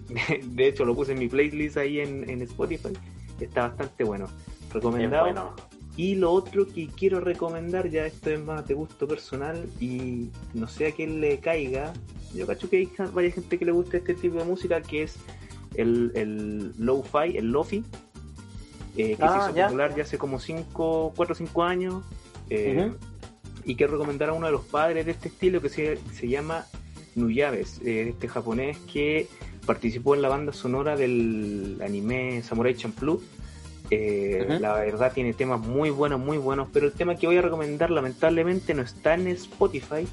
De 0.45 0.67
hecho, 0.69 0.85
lo 0.85 0.95
puse 0.95 1.13
en 1.13 1.19
mi 1.21 1.29
playlist 1.29 1.79
ahí 1.79 2.01
en, 2.01 2.29
en 2.29 2.43
Spotify. 2.43 2.93
Está 3.41 3.69
bastante 3.69 4.05
bueno. 4.05 4.27
Recomendado. 4.73 5.23
bueno. 5.25 5.55
Y 5.97 6.15
lo 6.17 6.33
otro 6.33 6.67
que 6.67 6.87
quiero 6.89 7.21
recomendar, 7.21 7.89
ya 7.91 8.07
esto 8.07 8.31
es 8.31 8.41
más 8.43 8.67
de 8.67 8.75
gusto 8.75 9.07
personal 9.09 9.69
y 9.81 10.31
no 10.55 10.67
sé 10.69 10.89
a 10.89 10.93
quién 10.93 11.21
le 11.21 11.39
caiga. 11.39 11.93
Yo 12.35 12.47
cacho 12.47 12.69
que 12.71 12.77
hay 12.79 12.91
varias 13.13 13.35
gente 13.35 13.59
que 13.59 13.65
le 13.65 13.73
gusta 13.73 13.97
este 13.99 14.15
tipo 14.15 14.37
de 14.39 14.45
música 14.45 14.81
que 14.83 15.03
es 15.03 15.17
el, 15.75 16.13
el 16.15 16.73
lo-fi, 16.79 17.37
el 17.37 17.51
lofi, 17.51 17.85
eh, 18.97 19.17
que 19.17 19.23
Ah, 19.23 19.43
se 19.45 19.51
hizo 19.51 19.57
ya. 19.57 19.67
popular 19.67 19.95
ya 19.97 20.03
hace 20.05 20.17
como 20.19 20.39
5, 20.39 21.13
4 21.17 21.33
o 21.33 21.37
5 21.37 21.63
años. 21.65 22.03
eh. 22.49 22.93
Y 23.65 23.77
quiero 23.77 23.93
recomendar 23.93 24.31
a 24.31 24.33
uno 24.33 24.47
de 24.47 24.53
los 24.53 24.65
padres 24.65 25.07
de 25.07 25.13
este 25.13 25.29
estilo 25.29 25.61
que 25.61 25.69
se, 25.69 25.99
se 26.13 26.29
llama 26.29 26.67
Nuyabes, 27.15 27.81
eh, 27.85 28.09
este 28.11 28.29
japonés 28.29 28.79
que 28.93 29.29
participó 29.67 30.15
en 30.15 30.23
la 30.23 30.29
banda 30.29 30.53
sonora 30.53 30.97
del 30.97 31.79
anime 31.83 32.43
Samurai 32.43 32.75
Champloo. 32.75 33.21
Eh. 33.91 34.59
La 34.61 34.75
verdad 34.75 35.13
tiene 35.13 35.33
temas 35.33 35.61
muy 35.61 35.91
buenos, 35.91 36.21
muy 36.21 36.39
buenos, 36.39 36.69
pero 36.73 36.87
el 36.87 36.93
tema 36.93 37.17
que 37.17 37.27
voy 37.27 37.37
a 37.37 37.43
recomendar 37.43 37.91
lamentablemente 37.91 38.73
no 38.75 38.83
está 38.83 39.15
en 39.15 39.27
Spotify 39.29 40.07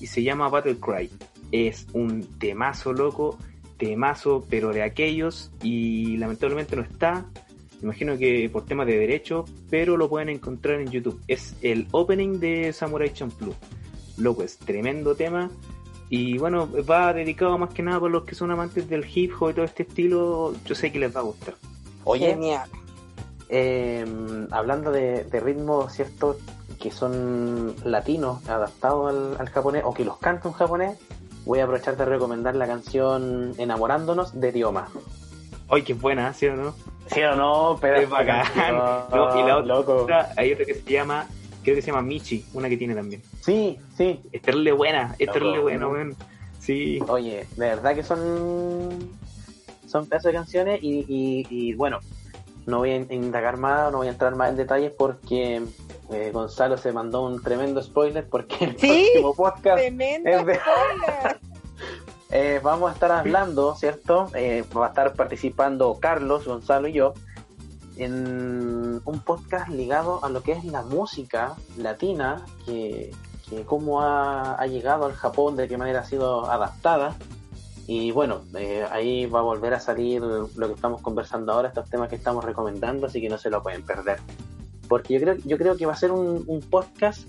y 0.00 0.06
se 0.06 0.22
llama 0.22 0.48
Battle 0.48 0.78
Cry. 0.78 1.10
Es 1.52 1.86
un 1.92 2.24
temazo 2.38 2.92
loco, 2.92 3.38
temazo, 3.78 4.44
pero 4.48 4.72
de 4.72 4.82
aquellos 4.82 5.52
y 5.62 6.16
lamentablemente 6.16 6.76
no 6.76 6.82
está. 6.82 7.26
Me 7.80 7.86
imagino 7.88 8.16
que 8.18 8.48
por 8.52 8.64
temas 8.66 8.86
de 8.86 8.98
derecho, 8.98 9.44
pero 9.70 9.96
lo 9.96 10.08
pueden 10.08 10.28
encontrar 10.28 10.80
en 10.80 10.90
YouTube. 10.90 11.20
Es 11.28 11.54
el 11.62 11.86
opening 11.92 12.38
de 12.38 12.72
Samurai 12.72 13.12
Champloo. 13.12 13.54
Loco, 14.18 14.42
es 14.42 14.58
tremendo 14.58 15.14
tema. 15.14 15.50
Y 16.10 16.38
bueno, 16.38 16.68
va 16.88 17.12
dedicado 17.14 17.56
más 17.56 17.72
que 17.72 17.82
nada 17.82 18.00
por 18.00 18.10
los 18.10 18.24
que 18.24 18.34
son 18.34 18.50
amantes 18.50 18.88
del 18.88 19.06
hip 19.14 19.32
hop 19.40 19.50
y 19.50 19.54
todo 19.54 19.64
este 19.64 19.84
estilo. 19.84 20.52
Yo 20.66 20.74
sé 20.74 20.90
que 20.92 20.98
les 20.98 21.14
va 21.14 21.20
a 21.20 21.22
gustar. 21.22 21.54
Oye, 22.04 22.26
Genial. 22.30 22.68
eh, 23.48 24.04
hablando 24.50 24.90
de, 24.90 25.24
de 25.24 25.40
ritmos, 25.40 25.92
¿cierto? 25.92 26.36
Que 26.78 26.90
son 26.90 27.74
latinos, 27.84 28.46
adaptados 28.48 29.10
al, 29.10 29.36
al 29.38 29.48
japonés, 29.50 29.82
o 29.86 29.94
que 29.94 30.04
los 30.04 30.18
canta 30.18 30.48
un 30.48 30.54
japonés, 30.54 30.98
voy 31.44 31.60
a 31.60 31.64
aprovechar 31.64 31.96
de 31.96 32.04
recomendar 32.04 32.56
la 32.56 32.66
canción 32.66 33.52
Enamorándonos 33.58 34.38
de 34.38 34.50
Dioma. 34.52 34.88
¡Ay, 35.68 35.82
qué 35.82 35.94
buena! 35.94 36.34
¿Sí 36.34 36.46
o 36.46 36.56
no? 36.56 36.74
¿Sí 37.06 37.22
o 37.22 37.34
no? 37.34 37.78
Pero 37.80 37.96
Es 37.96 38.08
bacán. 38.08 38.44
No, 39.10 39.38
y 39.38 39.42
la 39.46 39.56
otra, 39.58 39.74
loco. 39.74 40.06
hay 40.36 40.52
otra 40.52 40.64
que 40.64 40.74
se 40.74 40.90
llama, 40.92 41.26
creo 41.62 41.74
que 41.76 41.82
se 41.82 41.88
llama 41.88 42.02
Michi, 42.02 42.44
una 42.54 42.68
que 42.68 42.76
tiene 42.76 42.94
también. 42.94 43.22
Sí, 43.40 43.78
sí. 43.96 44.20
Es 44.32 44.42
terrible 44.42 44.72
buena, 44.72 45.14
es 45.18 45.30
terrible 45.32 45.58
buena, 45.60 45.88
weón. 45.88 46.16
Sí. 46.60 47.00
Oye, 47.08 47.46
de 47.56 47.68
verdad 47.68 47.94
que 47.94 48.02
son 48.02 49.10
son 49.86 50.06
pedazos 50.06 50.30
de 50.30 50.38
canciones 50.38 50.78
y, 50.82 51.04
y, 51.08 51.46
y, 51.50 51.74
bueno, 51.74 51.98
no 52.66 52.78
voy 52.78 52.90
a 52.90 52.96
indagar 52.96 53.56
más, 53.56 53.90
no 53.90 53.98
voy 53.98 54.06
a 54.06 54.10
entrar 54.10 54.36
más 54.36 54.50
en 54.50 54.56
detalles 54.56 54.92
porque 54.96 55.62
eh, 56.12 56.30
Gonzalo 56.32 56.76
se 56.78 56.92
mandó 56.92 57.24
un 57.24 57.42
tremendo 57.42 57.82
spoiler 57.82 58.24
porque 58.28 58.66
el 58.66 58.78
Sí, 58.78 58.86
próximo 59.14 59.34
podcast 59.34 59.78
Tremendo 59.78 60.30
es 60.30 60.46
de- 60.46 60.54
spoiler. 60.60 61.40
Eh, 62.30 62.60
vamos 62.62 62.90
a 62.90 62.94
estar 62.94 63.10
hablando, 63.12 63.74
¿cierto? 63.74 64.28
Eh, 64.34 64.64
va 64.76 64.86
a 64.86 64.88
estar 64.90 65.14
participando 65.14 65.98
Carlos, 66.00 66.46
Gonzalo 66.46 66.88
y 66.88 66.92
yo 66.92 67.14
en 67.96 69.02
un 69.04 69.20
podcast 69.20 69.68
ligado 69.68 70.24
a 70.24 70.30
lo 70.30 70.42
que 70.42 70.52
es 70.52 70.64
la 70.64 70.82
música 70.82 71.54
latina, 71.76 72.44
que, 72.64 73.10
que 73.48 73.64
cómo 73.64 74.00
ha, 74.00 74.54
ha 74.54 74.66
llegado 74.66 75.04
al 75.04 75.12
Japón, 75.12 75.56
de 75.56 75.68
qué 75.68 75.76
manera 75.76 76.00
ha 76.00 76.04
sido 76.04 76.50
adaptada. 76.50 77.16
Y 77.86 78.12
bueno, 78.12 78.42
eh, 78.56 78.86
ahí 78.90 79.26
va 79.26 79.40
a 79.40 79.42
volver 79.42 79.74
a 79.74 79.80
salir 79.80 80.22
lo 80.22 80.66
que 80.68 80.74
estamos 80.74 81.02
conversando 81.02 81.52
ahora, 81.52 81.68
estos 81.68 81.90
temas 81.90 82.08
que 82.08 82.16
estamos 82.16 82.44
recomendando, 82.44 83.06
así 83.06 83.20
que 83.20 83.28
no 83.28 83.36
se 83.36 83.50
lo 83.50 83.62
pueden 83.62 83.82
perder. 83.82 84.18
Porque 84.88 85.14
yo 85.14 85.20
creo, 85.20 85.36
yo 85.44 85.58
creo 85.58 85.76
que 85.76 85.86
va 85.86 85.92
a 85.92 85.96
ser 85.96 86.12
un, 86.12 86.44
un 86.46 86.60
podcast 86.60 87.26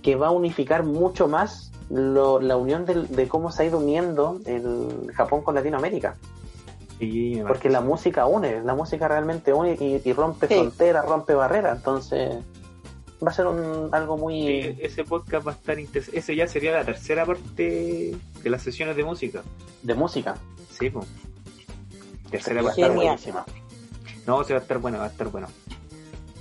que 0.00 0.16
va 0.16 0.28
a 0.28 0.30
unificar 0.30 0.84
mucho 0.84 1.28
más 1.28 1.71
lo- 1.90 2.40
la 2.40 2.56
unión 2.56 2.84
del- 2.86 3.08
de 3.08 3.28
cómo 3.28 3.50
se 3.52 3.62
ha 3.62 3.66
ido 3.66 3.78
uniendo 3.78 4.40
el 4.46 5.12
Japón 5.14 5.42
con 5.42 5.54
Latinoamérica. 5.54 6.16
Sí, 6.98 7.42
Porque 7.48 7.68
la 7.68 7.80
música 7.80 8.26
une, 8.26 8.62
la 8.62 8.74
música 8.74 9.08
realmente 9.08 9.52
une 9.52 9.76
y, 9.80 10.00
y 10.08 10.12
rompe 10.12 10.46
Sí. 10.46 10.54
fronteras, 10.54 11.04
rompe 11.04 11.34
barreras. 11.34 11.78
Entonces 11.78 12.36
va 13.24 13.30
a 13.30 13.34
ser 13.34 13.46
un, 13.48 13.88
algo 13.92 14.16
muy... 14.16 14.34
Sí, 14.74 14.78
ese 14.80 15.04
podcast 15.04 15.44
va 15.46 15.50
a 15.52 15.54
estar 15.54 15.78
interesante. 15.80 16.18
Ese 16.20 16.36
ya 16.36 16.46
sería 16.46 16.72
la 16.72 16.84
tercera 16.84 17.26
parte 17.26 18.16
de 18.42 18.50
las 18.50 18.62
sesiones 18.62 18.96
de 18.96 19.04
música. 19.04 19.42
de 19.82 19.94
música. 19.94 20.36
Sí, 20.70 20.90
pues. 20.90 21.06
Tercera 22.30 22.62
Va 22.62 22.68
a 22.70 22.72
estar 22.72 22.92
buenísima. 22.94 23.44
No, 24.26 24.44
se 24.44 24.52
va 24.54 24.60
a 24.60 24.62
estar 24.62 24.78
bueno, 24.78 24.98
va 24.98 25.04
a 25.04 25.08
estar 25.08 25.28
bueno. 25.28 25.48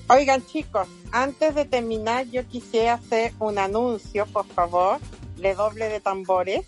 Oigan 0.09 0.45
chicos, 0.45 0.87
antes 1.11 1.55
de 1.55 1.65
terminar 1.65 2.25
yo 2.27 2.45
quisiera 2.45 2.93
hacer 2.95 3.33
un 3.39 3.57
anuncio, 3.57 4.25
por 4.27 4.45
favor, 4.45 4.99
de 5.41 5.55
doble 5.55 5.89
de 5.89 5.99
tambores. 5.99 6.65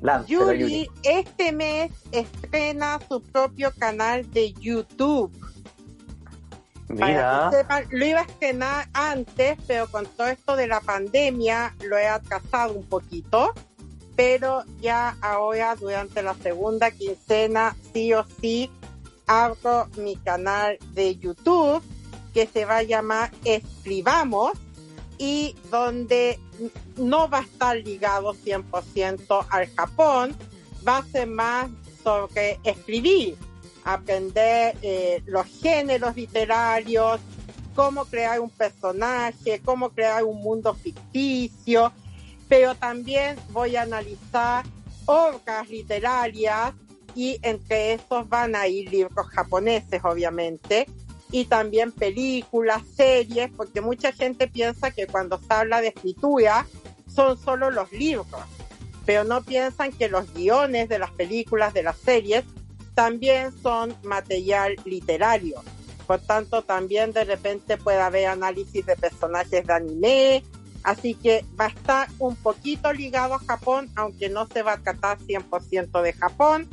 Láncelo, 0.00 0.52
Yuri 0.52 0.88
este 1.02 1.50
mes 1.52 1.90
estrena 2.12 3.00
su 3.08 3.20
propio 3.20 3.72
canal 3.76 4.30
de 4.32 4.52
YouTube. 4.52 5.32
Para 6.86 7.06
Mira, 7.06 7.48
que 7.50 7.56
sepan, 7.58 7.84
lo 7.90 8.06
iba 8.06 8.20
a 8.20 8.22
estrenar 8.22 8.88
antes, 8.92 9.58
pero 9.66 9.88
con 9.88 10.06
todo 10.06 10.28
esto 10.28 10.56
de 10.56 10.68
la 10.68 10.80
pandemia 10.80 11.74
lo 11.84 11.98
he 11.98 12.06
atrasado 12.06 12.74
un 12.74 12.86
poquito. 12.86 13.52
Pero 14.16 14.64
ya 14.80 15.16
ahora, 15.20 15.76
durante 15.76 16.22
la 16.22 16.34
segunda 16.34 16.90
quincena, 16.90 17.76
sí 17.92 18.12
o 18.14 18.24
sí, 18.40 18.70
abro 19.26 19.88
mi 19.96 20.16
canal 20.16 20.78
de 20.92 21.16
YouTube 21.16 21.82
que 22.32 22.46
se 22.46 22.64
va 22.64 22.78
a 22.78 22.82
llamar 22.82 23.30
Escribamos 23.44 24.52
y 25.18 25.54
donde 25.70 26.38
no 26.96 27.28
va 27.28 27.38
a 27.38 27.42
estar 27.42 27.76
ligado 27.76 28.34
100% 28.34 29.46
al 29.50 29.66
Japón, 29.74 30.36
va 30.86 30.98
a 30.98 31.04
ser 31.04 31.26
más 31.26 31.68
sobre 32.02 32.58
escribir, 32.64 33.36
aprender 33.84 34.76
eh, 34.82 35.22
los 35.26 35.46
géneros 35.60 36.16
literarios, 36.16 37.20
cómo 37.74 38.04
crear 38.04 38.40
un 38.40 38.50
personaje, 38.50 39.60
cómo 39.64 39.90
crear 39.90 40.24
un 40.24 40.40
mundo 40.40 40.74
ficticio, 40.74 41.92
pero 42.48 42.74
también 42.74 43.36
voy 43.50 43.76
a 43.76 43.82
analizar 43.82 44.64
obras 45.06 45.68
literarias 45.68 46.72
y 47.14 47.38
entre 47.42 47.94
esos 47.94 48.28
van 48.28 48.54
a 48.54 48.68
ir 48.68 48.90
libros 48.90 49.26
japoneses, 49.28 50.00
obviamente, 50.04 50.86
y 51.30 51.44
también 51.44 51.92
películas, 51.92 52.82
series, 52.94 53.50
porque 53.56 53.80
mucha 53.80 54.12
gente 54.12 54.48
piensa 54.48 54.90
que 54.90 55.06
cuando 55.06 55.38
se 55.38 55.52
habla 55.52 55.80
de 55.80 55.88
escritura 55.88 56.66
son 57.06 57.38
solo 57.38 57.70
los 57.70 57.92
libros, 57.92 58.26
pero 59.04 59.24
no 59.24 59.42
piensan 59.42 59.92
que 59.92 60.08
los 60.08 60.32
guiones 60.32 60.88
de 60.88 60.98
las 60.98 61.10
películas, 61.10 61.74
de 61.74 61.82
las 61.82 61.98
series, 61.98 62.44
también 62.94 63.52
son 63.62 63.94
material 64.02 64.76
literario. 64.84 65.62
Por 66.06 66.20
tanto, 66.20 66.62
también 66.62 67.12
de 67.12 67.24
repente 67.24 67.76
puede 67.76 68.00
haber 68.00 68.26
análisis 68.26 68.84
de 68.86 68.96
personajes 68.96 69.66
de 69.66 69.72
anime, 69.72 70.42
así 70.82 71.14
que 71.14 71.44
va 71.60 71.66
a 71.66 71.68
estar 71.68 72.08
un 72.18 72.34
poquito 72.36 72.92
ligado 72.92 73.34
a 73.34 73.38
Japón, 73.40 73.90
aunque 73.94 74.30
no 74.30 74.46
se 74.46 74.62
va 74.62 74.72
a 74.72 74.78
tratar 74.78 75.18
100% 75.18 76.02
de 76.02 76.12
Japón, 76.14 76.68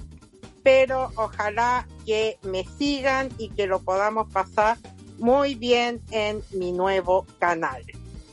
pero 0.66 1.11
ojalá 1.16 1.88
que 2.07 2.39
me 2.41 2.66
sigan 2.66 3.30
y 3.38 3.49
que 3.49 3.68
lo 3.68 3.82
podamos 3.84 4.34
pasar 4.34 4.78
muy 5.20 5.53
bien 5.53 6.01
en 6.09 6.41
mi 6.53 6.72
nuevo 6.72 7.28
canal. 7.38 7.84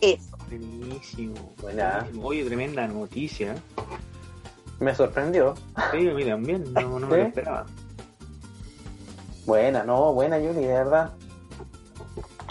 Eso. 0.01 0.39
Buenísimo. 0.49 1.35
Buena. 1.61 1.99
buenísimo. 1.99 2.27
Oye, 2.27 2.45
tremenda 2.47 2.87
noticia. 2.89 3.55
me 4.81 4.95
sorprendió. 4.95 5.55
Sí, 5.91 5.99
mira, 5.99 6.37
bien, 6.37 6.73
no, 6.73 6.99
no 6.99 7.07
me 7.07 7.19
lo 7.19 7.23
esperaba. 7.25 7.67
Buena, 9.45 9.85
no, 9.85 10.15
buena 10.15 10.39
Yuri, 10.39 10.61
de 10.63 10.69
verdad. 10.73 11.13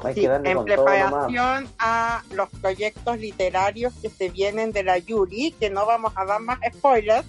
Hay 0.03 0.13
Sí, 0.13 0.21
que 0.21 0.27
darle 0.27 0.51
en 0.51 0.57
con 0.57 0.65
todo 0.67 0.85
preparación 0.85 1.67
a 1.79 2.21
los 2.35 2.49
proyectos 2.49 3.17
literarios 3.17 3.93
que 3.99 4.11
se 4.11 4.29
vienen 4.29 4.71
de 4.73 4.83
la 4.83 4.99
Yuri, 4.99 5.53
que 5.59 5.71
no 5.71 5.87
vamos 5.87 6.13
a 6.15 6.25
dar 6.25 6.39
más 6.39 6.59
spoilers, 6.71 7.25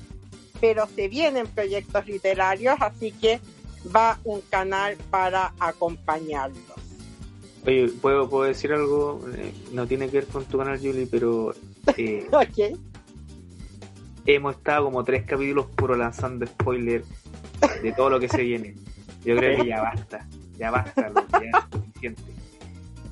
pero 0.63 0.87
se 0.87 1.09
vienen 1.09 1.49
proyectos 1.49 2.07
literarios, 2.07 2.77
así 2.79 3.11
que 3.11 3.41
va 3.95 4.21
un 4.23 4.41
canal 4.43 4.97
para 5.11 5.53
acompañarlos. 5.59 6.63
Oye, 7.67 7.89
¿puedo, 8.01 8.29
puedo 8.31 8.45
decir 8.45 8.73
algo? 8.73 9.21
Eh, 9.35 9.53
no 9.73 9.89
tiene 9.89 10.07
que 10.09 10.19
ver 10.19 10.27
con 10.29 10.45
tu 10.45 10.59
canal, 10.59 10.79
Julie, 10.79 11.09
pero 11.11 11.53
eh, 11.97 12.29
hemos 14.27 14.55
estado 14.55 14.85
como 14.85 15.03
tres 15.03 15.25
capítulos 15.25 15.67
puro 15.67 15.97
lanzando 15.97 16.47
spoilers 16.47 17.07
de 17.83 17.93
todo 17.93 18.11
lo 18.11 18.21
que 18.21 18.29
se 18.29 18.43
viene. 18.43 18.77
Yo 19.25 19.37
creo 19.37 19.61
que 19.65 19.69
ya 19.69 19.83
basta. 19.83 20.29
Ya 20.59 20.71
basta, 20.71 21.11
ya 21.33 21.59
es 21.59 21.65
suficiente. 21.73 22.23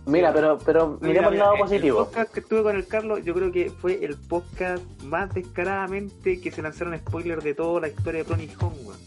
Mira, 0.07 0.33
pero, 0.33 0.59
pero 0.59 0.99
miremos 1.01 1.33
el 1.33 1.39
lado 1.39 1.57
positivo. 1.57 2.01
El 2.01 2.07
podcast 2.07 2.33
que 2.33 2.41
estuve 2.41 2.63
con 2.63 2.77
el 2.77 2.87
Carlos, 2.87 3.21
yo 3.25 3.35
creo 3.35 3.53
que 3.53 3.71
fue 3.71 4.05
el 4.05 4.17
podcast 4.17 4.83
más 5.03 5.33
descaradamente 5.35 6.41
que 6.41 6.51
se 6.51 6.63
lanzaron 6.63 6.99
spoilers 6.99 7.45
de 7.45 7.55
toda 7.55 7.83
la 7.83 7.89
historia 7.89 8.25
de 8.25 8.37
Nihon, 8.37 8.73
weón. 8.85 8.99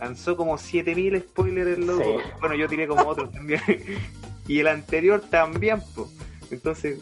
Lanzó 0.00 0.36
como 0.36 0.58
7000 0.58 1.20
spoilers 1.20 1.78
el 1.78 1.86
loco. 1.86 2.02
Sí. 2.02 2.30
Bueno, 2.40 2.56
yo 2.56 2.68
tiré 2.68 2.88
como 2.88 3.06
otros 3.08 3.30
también. 3.30 3.60
y 4.48 4.58
el 4.58 4.66
anterior 4.66 5.20
también, 5.20 5.80
po. 5.94 6.10
Entonces, 6.50 6.98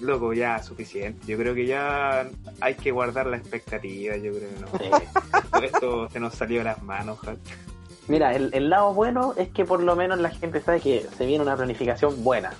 loco, 0.00 0.32
ya 0.32 0.60
suficiente. 0.62 1.24
Yo 1.26 1.38
creo 1.38 1.54
que 1.54 1.66
ya 1.66 2.28
hay 2.60 2.74
que 2.74 2.90
guardar 2.90 3.26
la 3.26 3.36
expectativa, 3.36 4.16
yo 4.16 4.32
creo 4.32 4.48
que 4.50 4.60
no. 4.60 4.66
Sí. 4.78 5.62
Esto 5.64 6.10
se 6.10 6.18
nos 6.18 6.34
salió 6.34 6.58
de 6.58 6.64
las 6.64 6.82
manos. 6.82 7.18
Mira, 8.08 8.34
el, 8.34 8.50
el 8.54 8.70
lado 8.70 8.94
bueno 8.94 9.34
es 9.36 9.48
que 9.50 9.64
por 9.64 9.82
lo 9.82 9.94
menos 9.94 10.18
la 10.18 10.30
gente 10.30 10.60
sabe 10.60 10.80
que 10.80 11.06
se 11.16 11.26
viene 11.26 11.42
una 11.42 11.56
planificación 11.56 12.24
buena. 12.24 12.52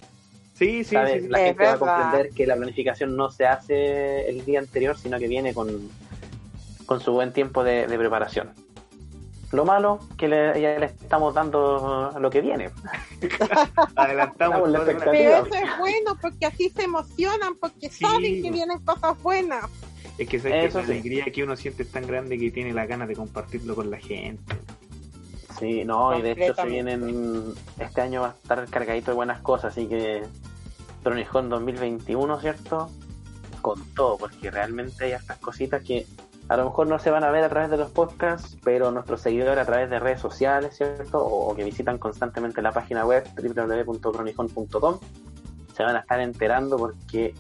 Sí, 0.54 0.84
sí, 0.84 0.94
¿sabe? 0.94 1.14
sí. 1.14 1.20
sí. 1.22 1.28
La 1.28 1.38
Es 1.40 1.44
gente 1.46 1.64
va 1.64 1.72
a 1.72 1.78
comprender 1.78 2.30
que 2.34 2.46
la 2.46 2.56
planificación 2.56 3.16
no 3.16 3.30
se 3.30 3.46
hace 3.46 4.28
el 4.28 4.44
día 4.44 4.58
anterior, 4.60 4.96
sino 4.96 5.18
que 5.18 5.26
viene 5.28 5.54
con, 5.54 5.68
con 6.86 7.00
su 7.00 7.12
buen 7.12 7.32
tiempo 7.32 7.64
de, 7.64 7.86
de 7.86 7.98
preparación. 7.98 8.50
Lo 9.50 9.64
malo 9.64 9.98
que 10.18 10.28
le, 10.28 10.60
ya 10.60 10.78
le 10.78 10.84
estamos 10.86 11.32
dando 11.32 12.12
lo 12.20 12.28
que 12.28 12.42
viene. 12.42 12.68
Adelantamos 13.96 14.68
la 14.68 14.78
expectativa. 14.78 15.12
Pero 15.12 15.46
eso 15.46 15.54
es 15.54 15.78
bueno 15.78 16.18
porque 16.20 16.46
así 16.46 16.68
se 16.70 16.82
emocionan, 16.82 17.54
porque 17.58 17.88
Sí. 17.88 18.04
saben 18.04 18.42
que 18.42 18.50
vienen 18.50 18.78
cosas 18.80 19.20
buenas. 19.22 19.64
Es 20.18 20.28
que, 20.28 20.38
¿sabes 20.38 20.52
que 20.60 20.66
Eso 20.66 20.80
la 20.80 20.86
sí. 20.86 20.92
alegría 20.92 21.24
que 21.32 21.42
uno 21.44 21.56
siente 21.56 21.82
es 21.84 21.90
tan 21.90 22.06
grande 22.06 22.38
que 22.38 22.50
tiene 22.50 22.72
la 22.74 22.84
ganas 22.86 23.08
de 23.08 23.14
compartirlo 23.16 23.74
con 23.74 23.90
la 23.90 23.98
gente. 23.98 24.42
Sí, 25.58 25.84
no, 25.84 26.16
y 26.16 26.22
de 26.22 26.32
hecho 26.32 26.54
se 26.54 26.66
vienen. 26.66 27.54
Este 27.78 28.00
año 28.00 28.22
va 28.22 28.28
a 28.28 28.30
estar 28.30 28.68
cargadito 28.68 29.10
de 29.10 29.16
buenas 29.16 29.40
cosas, 29.40 29.72
así 29.72 29.86
que. 29.86 30.24
Tronijón 31.02 31.48
2021, 31.48 32.40
¿cierto? 32.40 32.90
Con 33.62 33.82
todo, 33.94 34.18
porque 34.18 34.50
realmente 34.50 35.04
hay 35.04 35.12
estas 35.12 35.38
cositas 35.38 35.82
que 35.82 36.06
a 36.48 36.56
lo 36.56 36.64
mejor 36.64 36.86
no 36.86 36.98
se 36.98 37.10
van 37.10 37.24
a 37.24 37.30
ver 37.30 37.44
a 37.44 37.48
través 37.48 37.70
de 37.70 37.76
los 37.76 37.90
podcasts, 37.90 38.56
pero 38.64 38.90
nuestros 38.90 39.20
seguidores 39.20 39.58
a 39.58 39.64
través 39.64 39.90
de 39.90 40.00
redes 40.00 40.20
sociales, 40.20 40.76
¿cierto? 40.76 41.18
O, 41.18 41.50
o 41.50 41.54
que 41.54 41.62
visitan 41.62 41.98
constantemente 41.98 42.62
la 42.62 42.72
página 42.72 43.04
web 43.04 43.24
www.cronijón.com 43.36 44.98
se 45.78 45.84
van 45.84 45.94
a 45.94 46.00
estar 46.00 46.20
enterando 46.20 46.76
porque, 46.76 47.34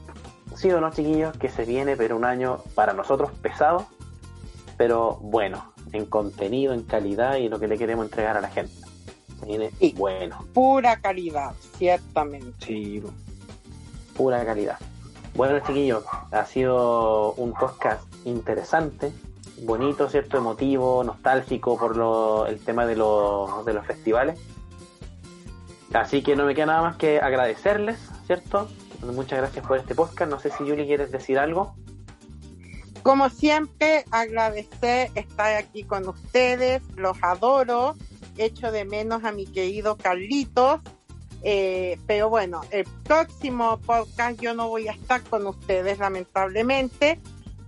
sí 0.54 0.70
o 0.70 0.80
no, 0.80 0.90
chiquillos, 0.90 1.36
que 1.36 1.48
se 1.48 1.64
viene, 1.64 1.96
pero 1.96 2.16
un 2.16 2.24
año 2.24 2.58
para 2.76 2.92
nosotros 2.92 3.32
pesado, 3.42 3.86
pero 4.76 5.16
bueno, 5.20 5.72
en 5.92 6.06
contenido, 6.06 6.72
en 6.72 6.82
calidad 6.82 7.36
y 7.36 7.48
lo 7.48 7.58
que 7.58 7.68
le 7.68 7.78
queremos 7.78 8.06
entregar 8.06 8.36
a 8.36 8.40
la 8.40 8.48
gente. 8.48 8.74
Se 9.40 9.46
viene 9.46 9.70
Sí. 9.78 9.94
bueno, 9.96 10.44
Pura 10.52 11.00
calidad, 11.00 11.52
ciertamente. 11.76 12.52
Sí, 12.66 13.02
pura 14.16 14.44
calidad. 14.44 14.78
Bueno, 15.34 15.60
chiquillos, 15.60 16.04
ha 16.32 16.44
sido 16.46 17.32
un 17.34 17.52
podcast 17.52 18.02
interesante, 18.24 19.12
bonito, 19.62 20.08
¿cierto? 20.08 20.38
Emotivo, 20.38 21.04
nostálgico 21.04 21.78
por 21.78 21.96
lo, 21.96 22.46
el 22.46 22.58
tema 22.58 22.86
de, 22.86 22.96
los 22.96 23.64
de 23.64 23.74
los 23.74 23.86
festivales. 23.86 24.40
Así 25.92 26.22
que 26.22 26.36
no 26.36 26.44
me 26.44 26.54
queda 26.54 26.66
nada 26.66 26.82
más 26.82 26.96
que 26.96 27.20
agradecerles, 27.20 27.98
¿cierto? 28.26 28.68
Muchas 29.14 29.38
gracias 29.38 29.64
por 29.66 29.78
este 29.78 29.94
podcast. 29.94 30.30
No 30.30 30.40
sé 30.40 30.50
si 30.50 30.64
Yuli 30.66 30.86
quieres 30.86 31.10
decir 31.12 31.38
algo. 31.38 31.74
Como 33.08 33.30
siempre, 33.30 34.04
agradecer 34.10 35.10
estar 35.14 35.54
aquí 35.54 35.82
con 35.82 36.06
ustedes, 36.06 36.82
los 36.94 37.16
adoro, 37.22 37.96
echo 38.36 38.70
de 38.70 38.84
menos 38.84 39.24
a 39.24 39.32
mi 39.32 39.46
querido 39.46 39.96
Carlitos, 39.96 40.80
eh, 41.42 41.98
pero 42.06 42.28
bueno, 42.28 42.60
el 42.70 42.84
próximo 43.04 43.78
podcast 43.78 44.38
yo 44.38 44.52
no 44.52 44.68
voy 44.68 44.88
a 44.88 44.92
estar 44.92 45.22
con 45.22 45.46
ustedes 45.46 46.00
lamentablemente, 46.00 47.18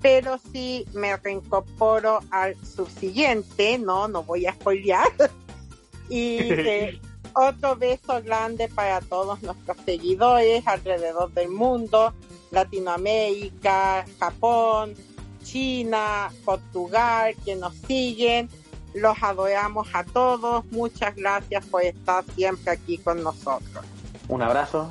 pero 0.03 0.37
sí 0.53 0.85
me 0.93 1.17
reincorporo 1.17 2.21
al 2.31 2.55
subsiguiente, 2.63 3.79
no, 3.79 4.09
no 4.09 4.23
voy 4.23 4.45
a 4.45 4.53
spoilear. 4.53 5.09
y 6.11 6.37
eh, 6.53 7.01
otro 7.35 7.77
beso 7.77 8.21
grande 8.23 8.69
para 8.69 9.01
todos 9.01 9.43
nuestros 9.43 9.79
seguidores 9.87 10.67
alrededor 10.67 11.33
del 11.33 11.49
mundo, 11.49 12.13
Latinoamérica, 12.51 14.05
Japón, 14.19 14.95
China, 15.43 16.31
Portugal, 16.45 17.35
que 17.45 17.57
nos 17.57 17.75
siguen. 17.87 18.49
Los 18.95 19.23
adoramos 19.23 19.89
a 19.93 20.05
todos. 20.05 20.65
Muchas 20.73 21.15
gracias 21.15 21.65
por 21.67 21.83
estar 21.83 22.25
siempre 22.35 22.73
aquí 22.73 22.99
con 22.99 23.23
nosotros. 23.23 23.85
Un 24.29 24.43
abrazo. 24.43 24.91